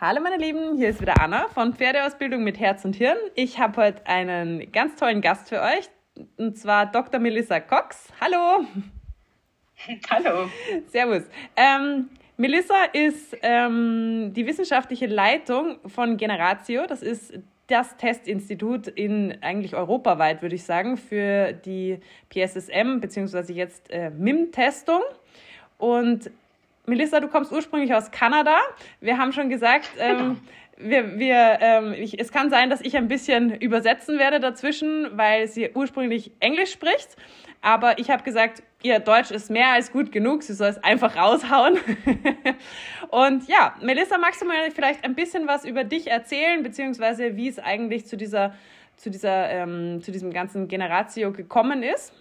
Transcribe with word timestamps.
Hallo 0.00 0.20
meine 0.20 0.38
Lieben, 0.38 0.76
hier 0.76 0.88
ist 0.88 1.00
wieder 1.00 1.20
Anna 1.20 1.46
von 1.54 1.72
Pferdeausbildung 1.72 2.42
mit 2.42 2.58
Herz 2.58 2.84
und 2.84 2.96
Hirn. 2.96 3.16
Ich 3.36 3.60
habe 3.60 3.80
heute 3.80 4.04
einen 4.08 4.72
ganz 4.72 4.96
tollen 4.96 5.20
Gast 5.20 5.48
für 5.48 5.62
euch, 5.62 5.88
und 6.36 6.58
zwar 6.58 6.86
Dr. 6.86 7.20
Melissa 7.20 7.60
Cox. 7.60 8.08
Hallo. 8.20 8.66
Hallo. 10.10 10.50
Servus. 10.88 11.22
Ähm, 11.56 12.08
Melissa 12.36 12.86
ist 12.92 13.36
ähm, 13.42 14.32
die 14.34 14.44
wissenschaftliche 14.46 15.06
Leitung 15.06 15.76
von 15.86 16.16
Generatio. 16.16 16.88
Das 16.88 17.00
ist 17.00 17.32
das 17.68 17.96
Testinstitut 17.96 18.88
in 18.88 19.38
eigentlich 19.42 19.76
europaweit, 19.76 20.42
würde 20.42 20.56
ich 20.56 20.64
sagen, 20.64 20.96
für 20.96 21.52
die 21.52 22.00
PSSM 22.30 22.98
bzw. 23.00 23.52
jetzt 23.52 23.92
äh, 23.92 24.10
MIM-Testung. 24.10 25.02
Und 25.78 26.30
Melissa, 26.86 27.20
du 27.20 27.28
kommst 27.28 27.50
ursprünglich 27.50 27.94
aus 27.94 28.10
Kanada. 28.10 28.58
Wir 29.00 29.16
haben 29.16 29.32
schon 29.32 29.48
gesagt, 29.48 29.88
ähm, 29.98 30.18
genau. 30.18 30.36
wir, 30.76 31.18
wir, 31.18 31.58
ähm, 31.60 31.94
ich, 31.94 32.20
es 32.20 32.30
kann 32.30 32.50
sein, 32.50 32.68
dass 32.68 32.82
ich 32.82 32.96
ein 32.96 33.08
bisschen 33.08 33.54
übersetzen 33.54 34.18
werde 34.18 34.38
dazwischen, 34.38 35.16
weil 35.16 35.48
sie 35.48 35.70
ursprünglich 35.74 36.32
Englisch 36.40 36.72
spricht. 36.72 37.16
Aber 37.62 37.98
ich 37.98 38.10
habe 38.10 38.22
gesagt, 38.22 38.62
ihr 38.82 38.98
Deutsch 38.98 39.30
ist 39.30 39.50
mehr 39.50 39.72
als 39.72 39.90
gut 39.90 40.12
genug, 40.12 40.42
sie 40.42 40.52
soll 40.52 40.68
es 40.68 40.84
einfach 40.84 41.16
raushauen. 41.16 41.78
und 43.10 43.48
ja, 43.48 43.74
Melissa, 43.80 44.18
magst 44.18 44.42
du 44.42 44.44
mal 44.44 44.70
vielleicht 44.70 45.04
ein 45.04 45.14
bisschen 45.14 45.46
was 45.46 45.64
über 45.64 45.84
dich 45.84 46.08
erzählen, 46.08 46.62
beziehungsweise 46.62 47.36
wie 47.36 47.48
es 47.48 47.58
eigentlich 47.58 48.04
zu 48.04 48.18
dieser, 48.18 48.54
zu 48.96 49.10
dieser, 49.10 49.48
ähm, 49.48 50.02
zu 50.02 50.12
diesem 50.12 50.34
ganzen 50.34 50.68
Generatio 50.68 51.32
gekommen 51.32 51.82
ist? 51.82 52.12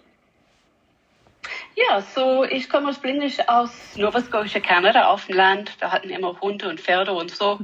Ja, 1.76 2.02
so 2.02 2.44
ich 2.44 2.70
komme 2.70 2.88
ursprünglich 2.88 3.50
aus 3.50 3.96
Nova 3.96 4.22
Scotia, 4.22 4.62
Kanada, 4.62 5.08
auf 5.08 5.26
dem 5.26 5.36
Land. 5.36 5.80
Wir 5.80 5.92
hatten 5.92 6.10
immer 6.10 6.40
Hunde 6.40 6.70
und 6.70 6.80
Pferde 6.80 7.14
und 7.14 7.32
so. 7.32 7.60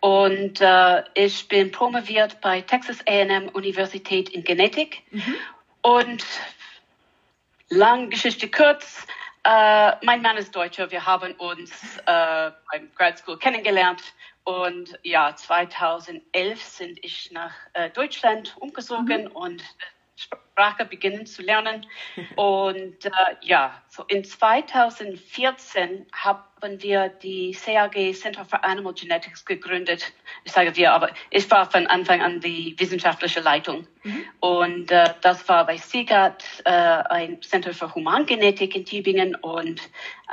Und 0.00 0.60
äh, 0.60 1.04
ich 1.14 1.48
bin 1.48 1.72
promoviert 1.72 2.40
bei 2.40 2.60
Texas 2.60 3.00
A&M 3.06 3.48
Universität 3.48 4.28
in 4.28 4.44
Genetik. 4.44 5.02
Mhm. 5.10 5.34
Und 5.82 6.24
lang 7.68 8.10
Geschichte 8.10 8.50
kurz, 8.50 9.06
äh, 9.44 9.92
mein 10.04 10.22
Mann 10.22 10.36
ist 10.36 10.54
Deutscher. 10.54 10.90
Wir 10.90 11.06
haben 11.06 11.32
uns 11.34 11.72
äh, 12.06 12.50
beim 12.70 12.90
Grad 12.94 13.18
School 13.18 13.38
kennengelernt. 13.38 14.02
Und 14.44 14.98
ja, 15.02 15.34
2011 15.34 16.62
sind 16.62 17.04
ich 17.04 17.32
nach 17.32 17.52
äh, 17.72 17.90
Deutschland 17.90 18.56
umgezogen 18.58 19.24
mhm. 19.24 19.32
und 19.32 19.62
Sprache 20.56 20.86
beginnen 20.86 21.26
zu 21.26 21.42
lernen. 21.42 21.86
Und 22.36 23.04
äh, 23.04 23.10
ja, 23.42 23.82
so 23.88 24.04
in 24.04 24.24
2014 24.24 26.06
haben 26.12 26.82
wir 26.82 27.10
die 27.10 27.52
CAG 27.52 28.14
Center 28.14 28.46
for 28.46 28.64
Animal 28.64 28.94
Genetics 28.94 29.44
gegründet. 29.44 30.14
Ich 30.44 30.52
sage 30.52 30.74
wir, 30.74 30.94
aber 30.94 31.10
ich 31.30 31.50
war 31.50 31.70
von 31.70 31.86
Anfang 31.86 32.22
an 32.22 32.40
die 32.40 32.74
wissenschaftliche 32.78 33.40
Leitung. 33.40 33.86
Mhm. 34.02 34.24
Und 34.40 34.90
äh, 34.90 35.12
das 35.20 35.46
war 35.46 35.66
bei 35.66 35.76
SIGAT, 35.76 36.42
äh, 36.64 36.70
ein 36.70 37.42
Center 37.42 37.74
für 37.74 37.94
Humangenetik 37.94 38.74
in 38.74 38.86
Tübingen 38.86 39.34
und 39.34 39.82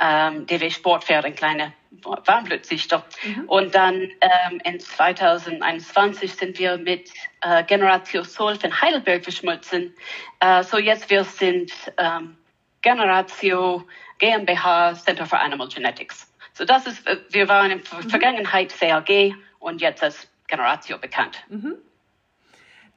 ähm, 0.00 0.46
DW 0.46 0.70
Sportpferd, 0.70 1.26
ein 1.26 1.34
kleiner 1.34 1.72
Warmblützüchter. 2.02 3.04
Mhm. 3.24 3.44
Und 3.48 3.74
dann 3.74 3.94
ähm, 3.94 4.60
in 4.64 4.80
2021 4.80 6.34
sind 6.34 6.58
wir 6.58 6.78
mit 6.78 7.10
äh, 7.42 7.64
Generatio 7.64 8.22
Solf 8.24 8.62
in 8.64 8.80
Heidelberg 8.80 9.22
verschmolzen. 9.22 9.94
Äh, 10.40 10.62
so 10.62 10.78
jetzt 10.78 11.10
wir 11.10 11.24
sind 11.24 11.72
ähm, 11.98 12.36
Generatio 12.82 13.84
GmbH 14.18 14.94
Center 14.94 15.26
for 15.26 15.40
Animal 15.40 15.68
Genetics. 15.68 16.32
So 16.52 16.64
das 16.64 16.86
ist, 16.86 17.06
äh, 17.06 17.18
wir 17.30 17.48
waren 17.48 17.70
in 17.70 17.82
der 17.82 17.98
mhm. 17.98 18.10
Vergangenheit 18.10 18.74
CAG 18.78 19.34
und 19.58 19.80
jetzt 19.80 20.02
als 20.02 20.28
Generatio 20.46 20.98
bekannt. 20.98 21.44
Mhm. 21.48 21.76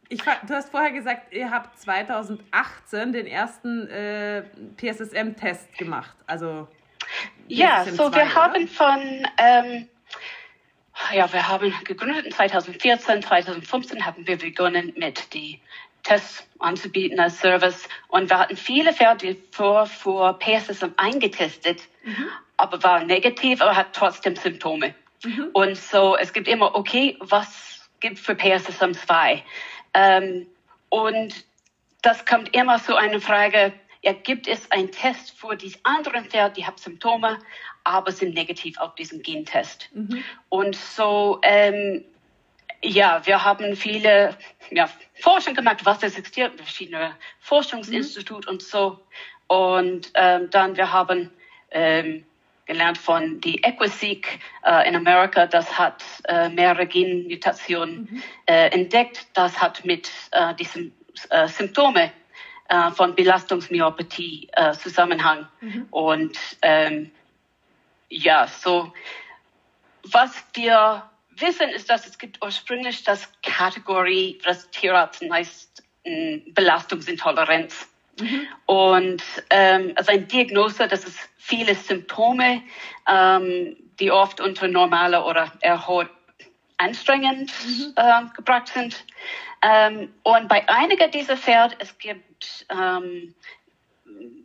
Ich, 0.09 0.21
du 0.21 0.53
hast 0.53 0.71
vorher 0.71 0.91
gesagt, 0.91 1.33
ihr 1.33 1.51
habt 1.51 1.77
2018 1.79 3.11
den 3.11 3.27
ersten 3.27 3.87
äh, 3.89 4.43
PSSM-Test 4.77 5.77
gemacht. 5.77 6.15
Also 6.25 6.67
ja, 7.47 7.85
so 7.85 8.11
wir 8.11 8.23
oder? 8.23 8.35
haben 8.35 8.67
von 8.67 9.27
ähm, 9.37 9.87
ja, 11.13 11.31
wir 11.31 11.47
haben 11.47 11.73
gegründet 11.83 12.25
in 12.25 12.31
2014, 12.31 13.21
2015 13.21 14.05
haben 14.05 14.25
wir 14.25 14.37
begonnen 14.37 14.93
mit 14.97 15.33
die 15.33 15.59
Tests 16.03 16.47
anzubieten 16.59 17.19
als 17.19 17.39
Service 17.39 17.87
und 18.07 18.29
wir 18.29 18.39
hatten 18.39 18.55
viele 18.55 18.93
Pferde 18.93 19.37
vor 19.51 19.85
vor 19.85 20.39
PSSM 20.39 20.93
eingetestet, 20.97 21.81
mhm. 22.03 22.29
aber 22.57 22.81
war 22.83 23.03
negativ, 23.03 23.61
aber 23.61 23.75
hat 23.75 23.93
trotzdem 23.93 24.35
Symptome. 24.35 24.95
Mhm. 25.23 25.49
Und 25.53 25.77
so 25.77 26.15
es 26.15 26.33
gibt 26.33 26.47
immer 26.47 26.75
okay, 26.75 27.17
was 27.19 27.89
gibt 27.99 28.19
für 28.19 28.35
PSSM 28.35 28.93
2? 28.93 29.43
Ähm, 29.93 30.47
und 30.89 31.45
das 32.01 32.25
kommt 32.25 32.55
immer 32.55 32.79
so 32.79 32.95
eine 32.95 33.19
Frage, 33.19 33.73
ja, 34.07 34.13
gibt 34.13 34.47
es 34.47 34.71
einen 34.71 34.89
Test 34.89 35.37
für 35.37 35.57
die 35.57 35.73
anderen 35.83 36.23
Pferde, 36.23 36.55
die 36.55 36.65
haben 36.65 36.77
Symptome, 36.77 37.39
aber 37.83 38.13
sind 38.13 38.35
negativ 38.35 38.77
auf 38.79 38.95
diesen 38.95 39.21
Gentest. 39.21 39.89
Mhm. 39.93 40.23
Und 40.47 40.77
so, 40.77 41.41
ähm, 41.43 42.05
ja, 42.81 43.21
wir 43.25 43.43
haben 43.43 43.75
viele 43.75 44.37
ja, 44.71 44.89
Forschung 45.15 45.55
gemacht, 45.55 45.79
was 45.83 46.03
existiert, 46.03 46.55
verschiedene 46.55 47.17
Forschungsinstitute 47.41 48.47
mhm. 48.47 48.53
und 48.53 48.61
so. 48.63 48.97
Und 49.47 50.11
ähm, 50.13 50.49
dann 50.51 50.77
wir 50.77 50.93
haben 50.93 51.29
ähm, 51.71 52.25
gelernt 52.65 52.97
von 52.97 53.41
die 53.41 53.61
Equiseek 53.61 54.39
äh, 54.63 54.87
in 54.87 54.95
Amerika, 54.95 55.47
das 55.47 55.77
hat 55.77 56.01
äh, 56.29 56.47
mehrere 56.47 56.87
Genmutationen 56.87 58.07
mhm. 58.09 58.23
äh, 58.45 58.69
entdeckt, 58.69 59.27
das 59.33 59.59
hat 59.59 59.83
mit 59.83 60.09
äh, 60.31 60.55
diesen 60.55 60.93
äh, 61.29 61.49
Symptome 61.49 62.13
äh, 62.69 62.91
von 62.91 63.15
Belastungsmyopathie 63.15 64.49
äh, 64.53 64.73
Zusammenhang. 64.73 65.47
Mhm. 65.61 65.87
Und 65.91 66.37
ähm, 66.61 67.11
ja, 68.09 68.47
so 68.47 68.93
was 70.11 70.31
wir 70.53 71.03
wissen, 71.31 71.69
ist, 71.69 71.89
dass 71.89 72.07
es 72.07 72.17
gibt 72.17 72.43
ursprünglich 72.43 73.03
das 73.03 73.29
Kategorie, 73.43 74.39
das 74.43 74.69
Tierarzt 74.71 75.23
heißt 75.29 75.83
Belastungsintoleranz. 76.53 77.87
Mhm. 78.19 78.47
Und 78.65 79.23
ähm, 79.49 79.93
also 79.95 80.11
eine 80.11 80.23
Diagnose, 80.23 80.87
das 80.87 81.05
ist 81.05 81.19
viele 81.37 81.75
Symptome, 81.75 82.63
ähm, 83.07 83.75
die 83.99 84.11
oft 84.11 84.39
unter 84.39 84.67
normale 84.67 85.23
oder 85.23 85.51
erhöht 85.61 86.09
anstrengend 86.77 87.51
mhm. 87.65 87.93
äh, 87.95 88.21
gebracht 88.35 88.69
sind. 88.69 89.03
Ähm, 89.61 90.13
und 90.23 90.47
bei 90.47 90.67
einigen 90.69 91.11
dieser 91.11 91.37
Pferde, 91.37 91.75
es 91.79 91.97
gibt 91.97 92.65
ähm, 92.69 93.33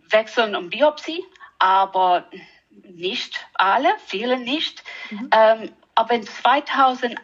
Wechseln 0.09 0.57
um 0.57 0.71
Biopsie, 0.71 1.25
aber 1.59 2.29
nicht 2.71 3.47
alle, 3.55 3.95
viele 4.07 4.39
nicht. 4.39 4.83
Mhm. 5.11 5.31
Ähm, 5.33 5.73
aber 5.95 6.15
in 6.15 6.23
2008 6.23 7.21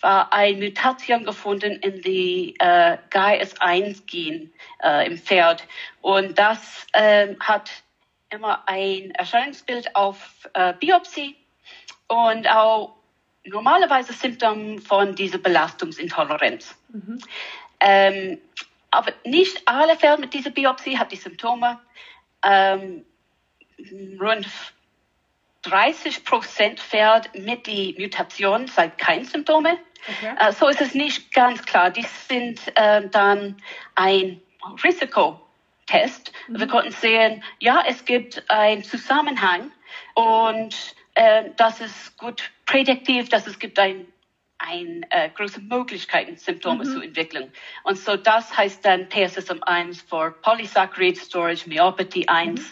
war 0.00 0.32
eine 0.32 0.56
Mutation 0.56 1.24
gefunden 1.24 1.72
in 1.80 2.02
die 2.02 2.56
äh, 2.58 2.98
GAIS-1-Gen 3.10 4.52
äh, 4.82 5.06
im 5.06 5.18
Pferd. 5.18 5.64
Und 6.00 6.38
das 6.38 6.86
äh, 6.92 7.34
hat 7.38 7.70
immer 8.30 8.62
ein 8.66 9.10
Erscheinungsbild 9.12 9.94
auf 9.94 10.48
äh, 10.54 10.72
Biopsie 10.74 11.36
und 12.08 12.48
auch 12.48 12.96
normalerweise 13.50 14.12
Symptom 14.12 14.78
von 14.78 15.14
dieser 15.14 15.38
Belastungsintoleranz. 15.38 16.76
Mhm. 16.88 17.18
Ähm, 17.80 18.38
aber 18.90 19.12
nicht 19.24 19.66
alle 19.66 19.96
Fälle 19.96 20.18
mit 20.18 20.34
dieser 20.34 20.50
Biopsie 20.50 20.98
haben 20.98 21.08
die 21.08 21.16
Symptome. 21.16 21.78
Ähm, 22.42 23.04
rund 24.20 24.48
30 25.62 26.24
Prozent 26.24 26.80
Pferd 26.80 27.34
mit 27.38 27.66
die 27.66 27.96
Mutation 27.98 28.66
zeigt 28.66 28.98
keine 28.98 29.24
Symptome. 29.24 29.78
Okay. 30.08 30.34
Äh, 30.38 30.52
so 30.52 30.68
ist 30.68 30.80
es 30.80 30.94
nicht 30.94 31.32
ganz 31.32 31.64
klar. 31.64 31.90
Die 31.90 32.06
sind 32.28 32.60
äh, 32.74 33.06
dann 33.08 33.56
ein 33.94 34.40
Risikotest. 34.82 36.32
Mhm. 36.48 36.58
Wir 36.58 36.68
konnten 36.68 36.92
sehen, 36.92 37.44
ja, 37.58 37.84
es 37.86 38.04
gibt 38.04 38.50
einen 38.50 38.82
Zusammenhang 38.82 39.70
und 40.14 40.94
äh, 41.14 41.50
das 41.56 41.80
ist 41.80 42.16
gut 42.16 42.50
prädiktiv, 42.66 43.28
dass 43.28 43.46
es 43.46 43.58
gibt 43.58 43.78
ein 43.78 44.06
ein, 44.60 45.06
äh, 45.10 45.30
große 45.30 45.60
Möglichkeiten, 45.60 46.36
Symptome 46.36 46.84
mhm. 46.84 46.92
zu 46.92 47.00
entwickeln. 47.00 47.50
Und 47.82 47.98
so 47.98 48.16
das 48.16 48.56
heißt 48.56 48.84
dann 48.84 49.08
PSSM 49.08 49.62
1 49.62 50.02
für 50.02 50.32
Polysaccharide 50.42 51.18
Storage 51.18 51.68
Myopathy 51.68 52.26
1. 52.26 52.60
Mhm. 52.60 52.66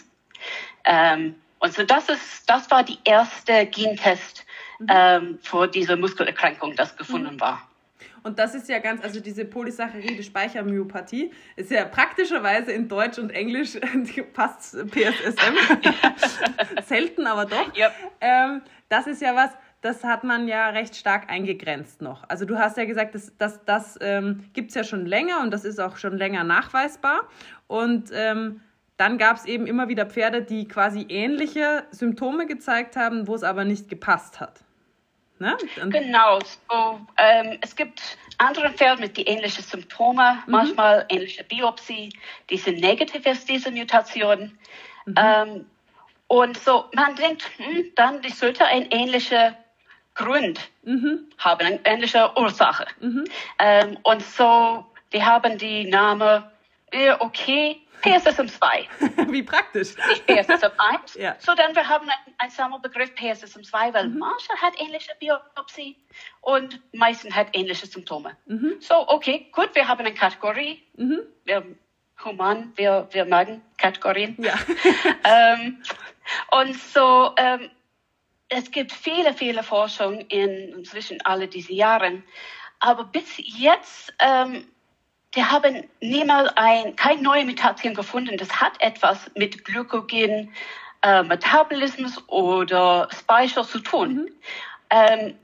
Ähm, 0.85 1.35
und 1.59 1.73
so 1.73 1.83
das 1.83 2.09
ist, 2.09 2.49
das 2.49 2.69
war 2.71 2.83
die 2.83 2.99
erste 3.03 3.65
Gentest 3.65 4.45
mhm. 4.79 4.87
ähm, 4.89 5.39
für 5.41 5.67
diese 5.67 5.97
Muskelerkrankung, 5.97 6.75
das 6.75 6.95
gefunden 6.95 7.35
mhm. 7.35 7.41
war. 7.41 7.68
Und 8.23 8.39
das 8.39 8.55
ist 8.55 8.69
ja 8.69 8.79
ganz, 8.79 9.03
also 9.03 9.19
diese 9.19 9.45
polysaccharide 9.45 10.23
Speichermyopathie 10.23 11.31
ist 11.55 11.71
ja 11.71 11.85
praktischerweise 11.85 12.71
in 12.71 12.87
Deutsch 12.87 13.17
und 13.17 13.29
Englisch 13.31 13.77
passt 14.33 14.77
PSSM. 14.91 15.55
Selten, 16.85 17.27
aber 17.27 17.45
doch. 17.45 17.75
Yep. 17.75 17.91
Ähm, 18.21 18.61
das 18.89 19.07
ist 19.07 19.21
ja 19.21 19.35
was, 19.35 19.51
das 19.81 20.03
hat 20.03 20.23
man 20.23 20.47
ja 20.47 20.69
recht 20.69 20.95
stark 20.95 21.29
eingegrenzt 21.29 22.01
noch. 22.01 22.23
Also 22.27 22.45
du 22.45 22.57
hast 22.57 22.77
ja 22.77 22.85
gesagt, 22.85 23.15
das, 23.15 23.31
das, 23.37 23.63
das 23.65 23.97
ähm, 24.01 24.45
gibt 24.53 24.69
es 24.69 24.75
ja 24.75 24.83
schon 24.83 25.05
länger 25.05 25.41
und 25.41 25.51
das 25.51 25.63
ist 25.63 25.79
auch 25.79 25.97
schon 25.97 26.17
länger 26.17 26.43
nachweisbar. 26.43 27.21
Und 27.67 28.09
ähm, 28.13 28.61
dann 28.97 29.17
gab 29.17 29.37
es 29.37 29.45
eben 29.45 29.65
immer 29.65 29.87
wieder 29.87 30.05
Pferde, 30.05 30.41
die 30.41 30.67
quasi 30.67 31.05
ähnliche 31.07 31.85
Symptome 31.91 32.47
gezeigt 32.47 32.97
haben, 32.97 33.27
wo 33.27 33.35
es 33.35 33.43
aber 33.43 33.63
nicht 33.63 33.87
gepasst 33.87 34.41
hat. 34.41 34.65
Ne? 35.39 35.57
genau. 35.89 36.39
So, 36.69 36.99
ähm, 37.17 37.57
es 37.61 37.75
gibt 37.75 38.17
andere 38.37 38.71
Pferde 38.71 39.01
mit 39.01 39.15
die 39.15 39.23
ähnlichen 39.23 39.63
Symptome, 39.63 40.43
mhm. 40.45 40.51
manchmal 40.51 41.05
ähnliche 41.09 41.43
Biopsie, 41.45 42.09
die 42.49 42.57
sind 42.57 42.81
negativ 42.81 43.25
ist 43.25 43.47
diese 43.47 43.71
Mutation. 43.71 44.57
Mhm. 45.05 45.15
Ähm, 45.17 45.65
und 46.27 46.57
so, 46.57 46.85
man 46.93 47.15
denkt, 47.15 47.43
hm, 47.57 47.91
dann 47.95 48.21
die 48.21 48.29
sollte 48.29 48.65
ein 48.65 48.91
ähnlicher 48.91 49.55
Grund 50.13 50.59
mhm. 50.83 51.27
haben, 51.37 51.65
eine 51.65 51.79
ähnliche 51.85 52.31
Ursache. 52.37 52.85
Mhm. 52.99 53.23
Ähm, 53.57 53.97
und 54.03 54.21
so, 54.21 54.85
die 55.13 55.23
haben 55.23 55.57
die 55.57 55.85
Name, 55.85 56.51
äh, 56.91 57.13
okay, 57.99 58.17
PSSM2. 58.17 59.31
Wie 59.31 59.43
praktisch. 59.43 59.95
Nicht 60.07 60.29
PSSM1. 60.29 61.19
ja. 61.19 61.35
So, 61.39 61.53
dann 61.55 61.75
wir 61.75 61.87
haben 61.87 62.09
einen, 62.09 62.35
einen 62.37 62.51
Sammelbegriff 62.51 63.11
PSSM2, 63.11 63.93
weil 63.93 64.07
mhm. 64.07 64.19
manche 64.19 64.51
hat 64.61 64.73
ähnliche 64.79 65.11
Biopsie 65.19 65.97
und 66.41 66.79
meisten 66.93 67.33
hat 67.35 67.47
ähnliche 67.53 67.85
Symptome. 67.85 68.35
Mhm. 68.45 68.77
So, 68.79 69.07
okay, 69.07 69.47
gut, 69.51 69.73
wir 69.73 69.87
haben 69.87 69.99
eine 69.99 70.13
Kategorie. 70.13 70.83
Mhm. 70.95 71.21
Wir, 71.45 71.63
human, 72.23 72.73
wir, 72.75 73.07
wir 73.11 73.25
mögen 73.25 73.61
Kategorien. 73.77 74.35
Ja. 74.39 74.55
ähm, 75.23 75.81
und 76.51 76.75
so, 76.75 77.33
ähm, 77.37 77.69
es 78.49 78.71
gibt 78.71 78.91
viele, 78.91 79.33
viele 79.33 79.63
Forschung 79.63 80.21
in 80.21 80.73
inzwischen 80.73 81.21
alle 81.21 81.47
diese 81.47 81.73
Jahren. 81.73 82.23
Aber 82.79 83.03
bis 83.03 83.25
jetzt, 83.37 84.13
ähm, 84.19 84.67
die 85.35 85.43
haben 85.43 85.87
niemals 86.01 86.49
ein, 86.55 86.95
keine 86.95 87.21
neue 87.21 87.45
Mutation 87.45 87.93
gefunden. 87.93 88.37
Das 88.37 88.59
hat 88.59 88.81
etwas 88.81 89.29
mit 89.35 89.63
Glykogen, 89.63 90.53
äh, 91.01 91.23
Metabolismus 91.23 92.27
oder 92.27 93.07
Speicher 93.11 93.63
zu 93.63 93.79
tun. 93.79 94.15
Mhm. 94.15 94.29
Ähm, 94.89 95.35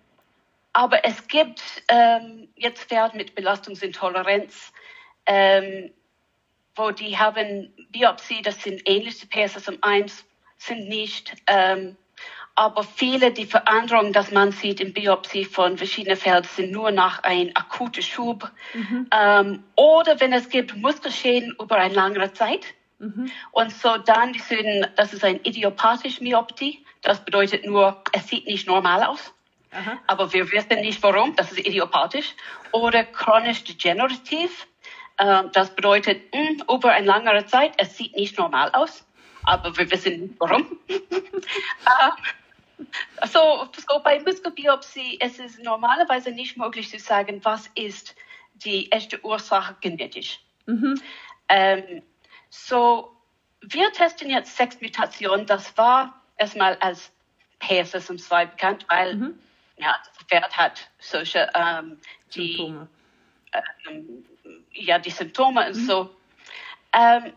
aber 0.73 1.05
es 1.05 1.27
gibt 1.27 1.61
ähm, 1.87 2.49
jetzt 2.55 2.85
Pferde 2.85 3.15
mit 3.15 3.35
Belastungsintoleranz, 3.35 4.73
ähm, 5.25 5.93
wo 6.75 6.91
die 6.91 7.17
haben 7.17 7.73
Biopsie, 7.91 8.41
das 8.41 8.61
sind 8.61 8.81
ähnliche 8.85 9.27
PSSM1, 9.27 10.23
sind 10.57 10.89
nicht 10.89 11.33
ähm, 11.47 11.95
aber 12.55 12.83
viele 12.83 13.31
die 13.31 13.45
Veränderungen, 13.45 14.13
dass 14.13 14.31
man 14.31 14.53
sieht 14.53 14.79
in 14.79 14.93
Biopsie 14.93 15.43
von 15.43 15.77
verschiedenen 15.77 16.17
Feldern, 16.17 16.45
sind 16.45 16.71
nur 16.71 16.91
nach 16.91 17.21
einem 17.23 17.51
akuten 17.53 18.01
Schub 18.01 18.49
mhm. 18.73 19.07
ähm, 19.11 19.63
oder 19.75 20.19
wenn 20.21 20.31
es 20.31 20.47
gibt 20.49 20.75
Muskelschäden 20.77 21.55
über 21.59 21.75
eine 21.75 21.93
längere 21.93 22.31
Zeit. 22.31 22.65
Mhm. 22.99 23.29
Und 23.51 23.73
so 23.73 23.97
dann, 23.97 24.31
die 24.31 24.39
sind, 24.39 24.89
das 24.95 25.11
ist 25.11 25.25
ein 25.25 25.41
idiopathische 25.43 26.23
Myopie. 26.23 26.85
Das 27.01 27.23
bedeutet 27.23 27.65
nur, 27.65 28.01
es 28.13 28.27
sieht 28.27 28.47
nicht 28.47 28.67
normal 28.67 29.03
aus. 29.03 29.33
Aha. 29.71 29.97
Aber 30.07 30.31
wir 30.31 30.49
wissen 30.53 30.79
nicht 30.79 31.03
warum, 31.03 31.35
das 31.35 31.51
ist 31.51 31.59
idiopathisch. 31.67 32.33
Oder 32.71 33.03
chronisch 33.03 33.65
degenerativ. 33.65 34.65
Äh, 35.17 35.43
das 35.51 35.75
bedeutet, 35.75 36.21
hm, 36.33 36.63
über 36.73 36.93
eine 36.93 37.05
längere 37.05 37.45
Zeit, 37.47 37.73
es 37.77 37.97
sieht 37.97 38.15
nicht 38.15 38.37
normal 38.37 38.71
aus. 38.71 39.05
Aber 39.43 39.77
wir 39.77 39.91
wissen 39.91 40.21
nicht 40.21 40.35
warum. 40.39 40.79
so, 43.27 43.68
bei 44.04 44.19
Muskelbiopsie 44.19 45.18
es 45.19 45.39
ist 45.39 45.63
normalerweise 45.63 46.31
nicht 46.31 46.57
möglich 46.57 46.89
zu 46.89 47.00
sagen, 47.00 47.44
was 47.44 47.69
ist 47.75 48.16
die 48.54 48.92
echte 48.92 49.24
Ursache 49.24 49.75
genetisch. 49.81 50.39
Mhm. 50.66 51.01
Ähm, 51.50 52.01
so, 52.50 53.16
wir 53.62 53.92
testen 53.92 54.30
jetzt 54.30 54.56
sechs 54.56 54.80
Mutationen. 54.81 55.45
Das 55.45 55.77
war 55.77 56.22
erstmal 56.38 56.75
als 56.75 57.12
PSSM2 57.62 58.48
bekannt, 58.48 58.86
weil 58.89 59.16
mhm. 59.16 59.39
ja, 59.77 59.95
das 60.07 60.24
Pferd 60.25 60.57
hat 60.57 60.89
solche 61.00 61.50
ähm, 61.54 62.00
die, 62.33 62.56
Symptome. 62.56 62.88
Ähm, 63.88 64.25
ja, 64.72 65.00
die 65.00 65.10
Symptome 65.10 65.68
und 65.68 65.75
mhm. 65.75 65.86
so. 65.86 66.16
Ähm, 66.94 67.33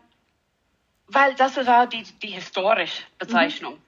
weil 1.07 1.33
das 1.35 1.57
war 1.65 1.87
die, 1.87 2.03
die 2.03 2.27
historische 2.27 3.03
Bezeichnung. 3.17 3.79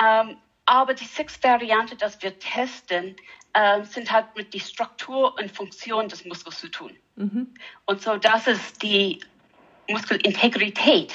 Mhm. 0.00 0.36
Aber 0.70 0.94
die 0.94 1.04
sechs 1.04 1.42
Varianten, 1.42 1.98
die 1.98 2.22
wir 2.22 2.38
testen, 2.38 3.16
äh, 3.54 3.82
sind 3.82 4.12
halt 4.12 4.26
mit 4.36 4.54
der 4.54 4.60
Struktur 4.60 5.36
und 5.36 5.50
Funktion 5.50 6.08
des 6.08 6.24
Muskels 6.24 6.60
zu 6.60 6.68
tun. 6.68 6.96
Mhm. 7.16 7.52
Und 7.86 8.00
so, 8.00 8.16
das 8.16 8.46
ist 8.46 8.80
die 8.80 9.18
Muskelintegrität. 9.88 11.12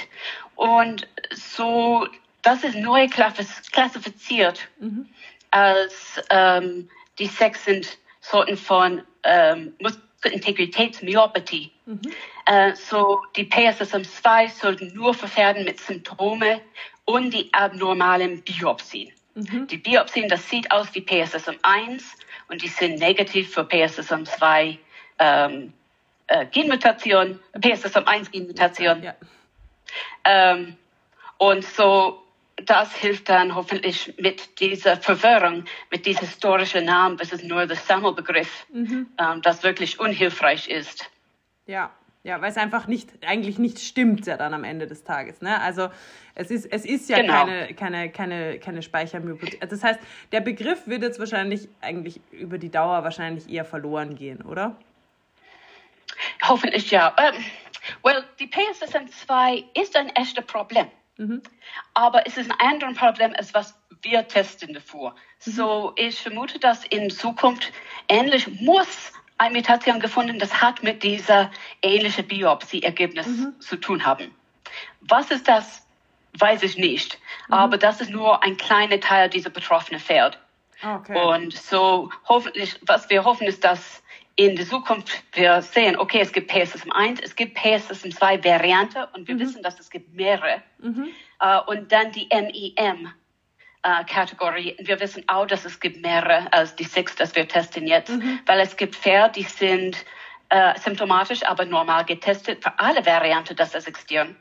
Und 0.56 1.08
so, 1.34 2.06
das 2.42 2.66
ist 2.66 2.76
neu 2.76 3.08
klassifiziert 3.08 4.68
mhm. 4.82 5.08
als 5.52 6.22
ähm, 6.32 6.90
die 7.18 7.28
sechs 7.28 7.64
sind 7.64 7.98
Sorten 8.20 8.58
von 8.58 9.04
ähm, 9.24 9.74
Muskelintegritätsmyopathie. 9.80 11.72
Mhm. 11.86 12.02
Äh, 12.46 12.76
so, 12.76 13.22
die 13.38 13.46
PSSM2 13.46 14.50
sollten 14.50 14.94
nur 14.94 15.14
für 15.14 15.30
Pferden 15.30 15.64
mit 15.64 15.80
Symptome 15.80 16.60
und 17.06 17.34
die 17.34 17.54
abnormalen 17.54 18.42
Biopsien. 18.42 19.15
Mhm. 19.36 19.68
Die 19.68 19.78
Biopsien, 19.78 20.30
das 20.30 20.50
sieht 20.50 20.72
aus 20.72 20.94
wie 20.96 21.02
PSSM1 21.02 22.04
und 22.48 22.62
die 22.62 22.68
sind 22.68 23.00
negativ 23.00 23.54
für 23.54 23.62
PSSM2 23.62 24.78
ähm, 25.20 25.74
äh, 26.28 26.46
Genmutation, 26.48 27.40
PSSM1 27.54 28.32
Genmutation. 28.32 29.04
Ja. 29.04 29.16
Ähm, 30.24 30.78
und 31.38 31.66
so, 31.66 32.24
das 32.56 32.96
hilft 32.96 33.28
dann 33.28 33.54
hoffentlich 33.54 34.14
mit 34.18 34.60
dieser 34.60 34.98
Verwirrung, 34.98 35.66
mit 35.92 36.06
diesem 36.06 36.26
historischen 36.26 36.86
Namen, 36.86 37.18
das 37.18 37.34
ist 37.34 37.44
nur 37.44 37.66
der 37.66 37.76
Sammelbegriff, 37.76 38.66
mhm. 38.72 39.08
ähm, 39.20 39.42
das 39.42 39.64
wirklich 39.64 40.00
unhilfreich 40.00 40.70
ist. 40.70 41.10
Ja, 41.66 41.92
ja, 42.26 42.42
weil 42.42 42.50
es 42.50 42.58
einfach 42.58 42.88
nicht, 42.88 43.12
eigentlich 43.24 43.60
nicht 43.60 43.80
stimmt 43.80 44.26
ja 44.26 44.36
dann 44.36 44.56
am 44.56 44.64
Ende 44.64 44.88
des 44.88 45.04
Tages. 45.04 45.42
Ne? 45.42 45.62
Also 45.62 45.90
es 46.34 46.50
ist, 46.50 46.66
es 46.66 46.84
ist 46.84 47.08
ja 47.08 47.18
genau. 47.18 47.46
keine, 47.46 47.74
keine, 47.76 48.10
keine, 48.10 48.60
keine 48.60 48.82
Speichermyopathie. 48.82 49.60
Das 49.60 49.84
heißt, 49.84 50.00
der 50.32 50.42
Begriff 50.42 50.88
wird 50.88 51.04
jetzt 51.04 51.20
wahrscheinlich 51.20 51.70
eigentlich 51.82 52.20
über 52.32 52.58
die 52.58 52.72
Dauer 52.72 53.04
wahrscheinlich 53.04 53.48
eher 53.48 53.64
verloren 53.64 54.16
gehen, 54.16 54.42
oder? 54.42 54.76
Hoffentlich 56.44 56.90
ja. 56.90 57.10
Um, 57.10 57.46
well, 58.02 58.24
die 58.40 58.48
PSSM2 58.48 59.64
ist 59.80 59.96
ein 59.96 60.10
echtes 60.16 60.44
Problem. 60.46 60.88
Mhm. 61.18 61.44
Aber 61.94 62.26
es 62.26 62.38
ist 62.38 62.50
ein 62.50 62.60
anderes 62.60 62.98
Problem, 62.98 63.36
als 63.38 63.54
was 63.54 63.80
wir 64.02 64.28
testen 64.28 64.74
davor. 64.74 65.12
Mhm. 65.46 65.52
So, 65.52 65.94
ich 65.96 66.20
vermute, 66.20 66.58
dass 66.58 66.86
in 66.86 67.12
Zukunft 67.12 67.72
ähnlich 68.10 68.48
muss 68.62 69.12
eine 69.38 69.56
Mutation 69.56 70.00
gefunden, 70.00 70.40
das 70.40 70.62
hat 70.62 70.84
mit 70.84 71.04
dieser 71.04 71.52
ähnlichen 71.82 72.28
Biopsie-Ergebnis 72.28 73.28
mhm. 73.28 73.60
zu 73.60 73.76
tun 73.78 74.06
haben. 74.06 74.34
Was 75.02 75.32
ist 75.32 75.48
das? 75.48 75.86
Weiß 76.38 76.64
ich 76.64 76.78
nicht. 76.78 77.20
Mhm. 77.48 77.54
Aber 77.54 77.78
das 77.78 78.02
ist 78.02 78.12
nur 78.12 78.44
ein 78.44 78.58
kleiner 78.58 79.00
Teil 79.00 79.30
dieser 79.30 79.50
betroffenen 79.50 80.00
Pferd. 80.00 80.40
Okay. 80.84 81.18
Und 81.18 81.54
so 81.54 82.10
hoffentlich, 82.26 82.80
was 82.86 83.10
wir 83.10 83.24
hoffen, 83.24 83.48
ist, 83.48 83.64
dass 83.64 84.04
in 84.36 84.56
der 84.56 84.66
Zukunft 84.66 85.24
wir 85.34 85.62
sehen, 85.62 85.98
okay, 85.98 86.20
es 86.20 86.34
gibt 86.34 86.52
PSSM 86.52 86.92
1, 86.92 87.22
es 87.22 87.36
gibt 87.36 87.58
PSSM 87.58 88.12
2 88.12 88.44
Variante 88.44 89.08
und 89.14 89.28
wir 89.28 89.36
mhm. 89.36 89.40
wissen, 89.40 89.64
dass 89.64 89.80
es 89.80 89.90
gibt 89.90 90.14
mehrere. 90.14 90.62
Mhm. 90.80 91.08
Uh, 91.42 91.70
und 91.70 91.92
dann 91.92 92.12
die 92.12 92.30
MIM 92.32 93.12
äh, 93.86 94.04
Kategorie. 94.06 94.76
Wir 94.80 95.00
wissen 95.00 95.24
auch, 95.28 95.46
dass 95.46 95.64
es 95.64 95.80
gibt 95.80 96.02
mehrere 96.02 96.52
als 96.52 96.76
die 96.76 96.84
sechs, 96.84 97.16
das 97.16 97.36
wir 97.36 97.48
testen 97.48 97.86
jetzt, 97.86 98.10
mhm. 98.10 98.40
weil 98.48 98.60
es 98.60 98.76
gibt 98.76 98.96
Pferde, 98.96 99.34
die 99.34 99.44
sind 99.44 100.04
äh, 100.50 100.78
symptomatisch, 100.80 101.46
aber 101.46 101.66
normal 101.66 102.04
getestet 102.04 102.64
für 102.64 102.78
alle 102.80 103.06
Varianten, 103.06 103.56
das 103.56 103.76
existieren. 103.76 104.36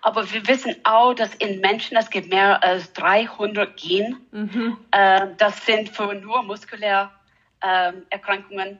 Aber 0.00 0.32
wir 0.32 0.48
wissen 0.48 0.74
auch, 0.84 1.12
dass 1.12 1.34
in 1.34 1.60
Menschen 1.60 1.96
es 1.96 2.08
gibt 2.10 2.30
mehr 2.30 2.62
als 2.64 2.92
300 2.94 3.76
Gene. 3.76 4.16
Mhm. 4.32 4.78
Äh, 4.90 5.28
das 5.36 5.64
sind 5.66 5.90
für 5.90 6.14
nur 6.14 6.42
muskuläre 6.42 7.10
äh, 7.60 7.92
Erkrankungen 8.08 8.78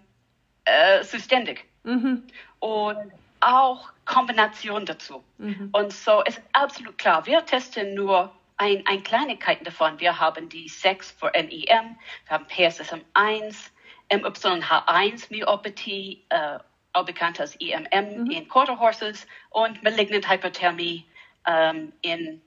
äh, 0.64 1.02
zuständig. 1.02 1.66
Mhm. 1.84 2.24
Und 2.58 3.12
auch 3.40 3.90
Kombination 4.06 4.86
dazu. 4.86 5.22
Mhm. 5.38 5.68
Und 5.72 5.92
so 5.92 6.22
ist 6.22 6.42
absolut 6.52 6.98
klar, 6.98 7.26
wir 7.26 7.44
testen 7.44 7.94
nur 7.94 8.32
ein, 8.60 8.86
ein 8.86 9.02
Kleinigkeiten 9.02 9.64
davon. 9.64 9.98
Wir 10.00 10.20
haben 10.20 10.48
die 10.50 10.68
6 10.68 11.12
für 11.12 11.30
NEM, 11.32 11.48
wir 11.48 12.28
haben 12.28 12.44
PSSM1, 12.44 13.70
MYH1 14.10 15.30
Myopathie, 15.30 16.22
äh, 16.28 16.58
auch 16.92 17.06
bekannt 17.06 17.40
als 17.40 17.56
EMM 17.56 18.24
mhm. 18.24 18.30
in 18.30 18.48
Quarter 18.48 18.78
Horses 18.78 19.26
und 19.50 19.82
Malignant 19.82 20.28
Hyperthermie 20.28 21.06
ähm, 21.46 21.92
in, 22.02 22.42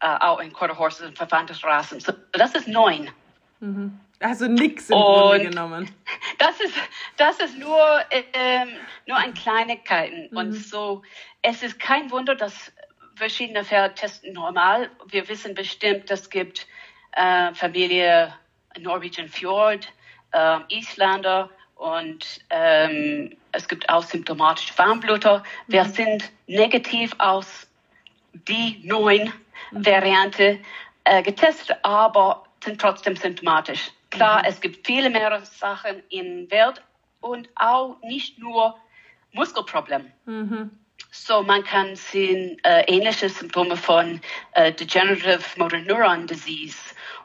äh, 0.00 0.16
auch 0.20 0.38
in 0.38 0.52
Quarter 0.52 0.78
Horses 0.78 1.08
und 1.08 1.18
verwandte 1.18 1.54
Rassen. 1.62 2.00
So, 2.00 2.12
das 2.32 2.54
ist 2.54 2.66
neun. 2.66 3.10
Mhm. 3.58 4.00
Also 4.20 4.46
nichts 4.46 4.88
im 4.88 4.96
Grunde 4.96 5.50
genommen. 5.50 5.90
Das 6.38 6.58
ist, 6.58 6.74
das 7.18 7.38
ist 7.38 7.58
nur, 7.58 8.00
ähm, 8.32 8.70
nur 9.06 9.18
ein 9.18 9.34
Kleinigkeiten. 9.34 10.28
Mhm. 10.30 10.36
Und 10.38 10.52
so, 10.54 11.02
es 11.42 11.62
ist 11.62 11.78
kein 11.78 12.10
Wunder, 12.10 12.34
dass 12.34 12.72
verschiedene 13.20 13.64
Pferde 13.64 13.94
testen 13.94 14.32
normal. 14.32 14.90
Wir 15.06 15.28
wissen 15.28 15.54
bestimmt, 15.54 16.10
es 16.10 16.28
gibt 16.28 16.66
äh, 17.12 17.54
Familie 17.54 18.34
Norwegian 18.78 19.28
Fjord, 19.28 19.86
äh, 20.32 20.58
Isländer 20.68 21.50
und 21.76 22.40
ähm, 22.50 23.36
es 23.52 23.68
gibt 23.68 23.88
auch 23.88 24.02
symptomatische 24.02 24.76
Warmbluter. 24.76 25.38
Mhm. 25.38 25.72
Wir 25.72 25.84
sind 25.84 26.32
negativ 26.46 27.12
aus 27.18 27.68
die 28.32 28.80
neuen 28.84 29.32
mhm. 29.70 29.86
Variante 29.86 30.60
äh, 31.04 31.22
getestet, 31.22 31.76
aber 31.82 32.44
sind 32.64 32.80
trotzdem 32.80 33.16
symptomatisch. 33.16 33.90
Klar, 34.10 34.38
mhm. 34.38 34.44
es 34.48 34.60
gibt 34.60 34.86
viele 34.86 35.10
mehr 35.10 35.44
Sachen 35.44 36.02
in 36.08 36.50
Welt 36.50 36.82
und 37.20 37.48
auch 37.54 38.00
nicht 38.02 38.38
nur 38.38 38.76
Muskelprobleme. 39.32 40.10
Mhm. 40.24 40.79
So, 41.10 41.42
man 41.42 41.64
kann 41.64 41.96
sehen 41.96 42.56
äh, 42.64 42.82
ähnliche 42.86 43.28
Symptome 43.28 43.76
von 43.76 44.20
äh, 44.52 44.72
Degenerative 44.72 45.40
Motor 45.56 45.80
Neuron 45.80 46.26
Disease 46.26 46.78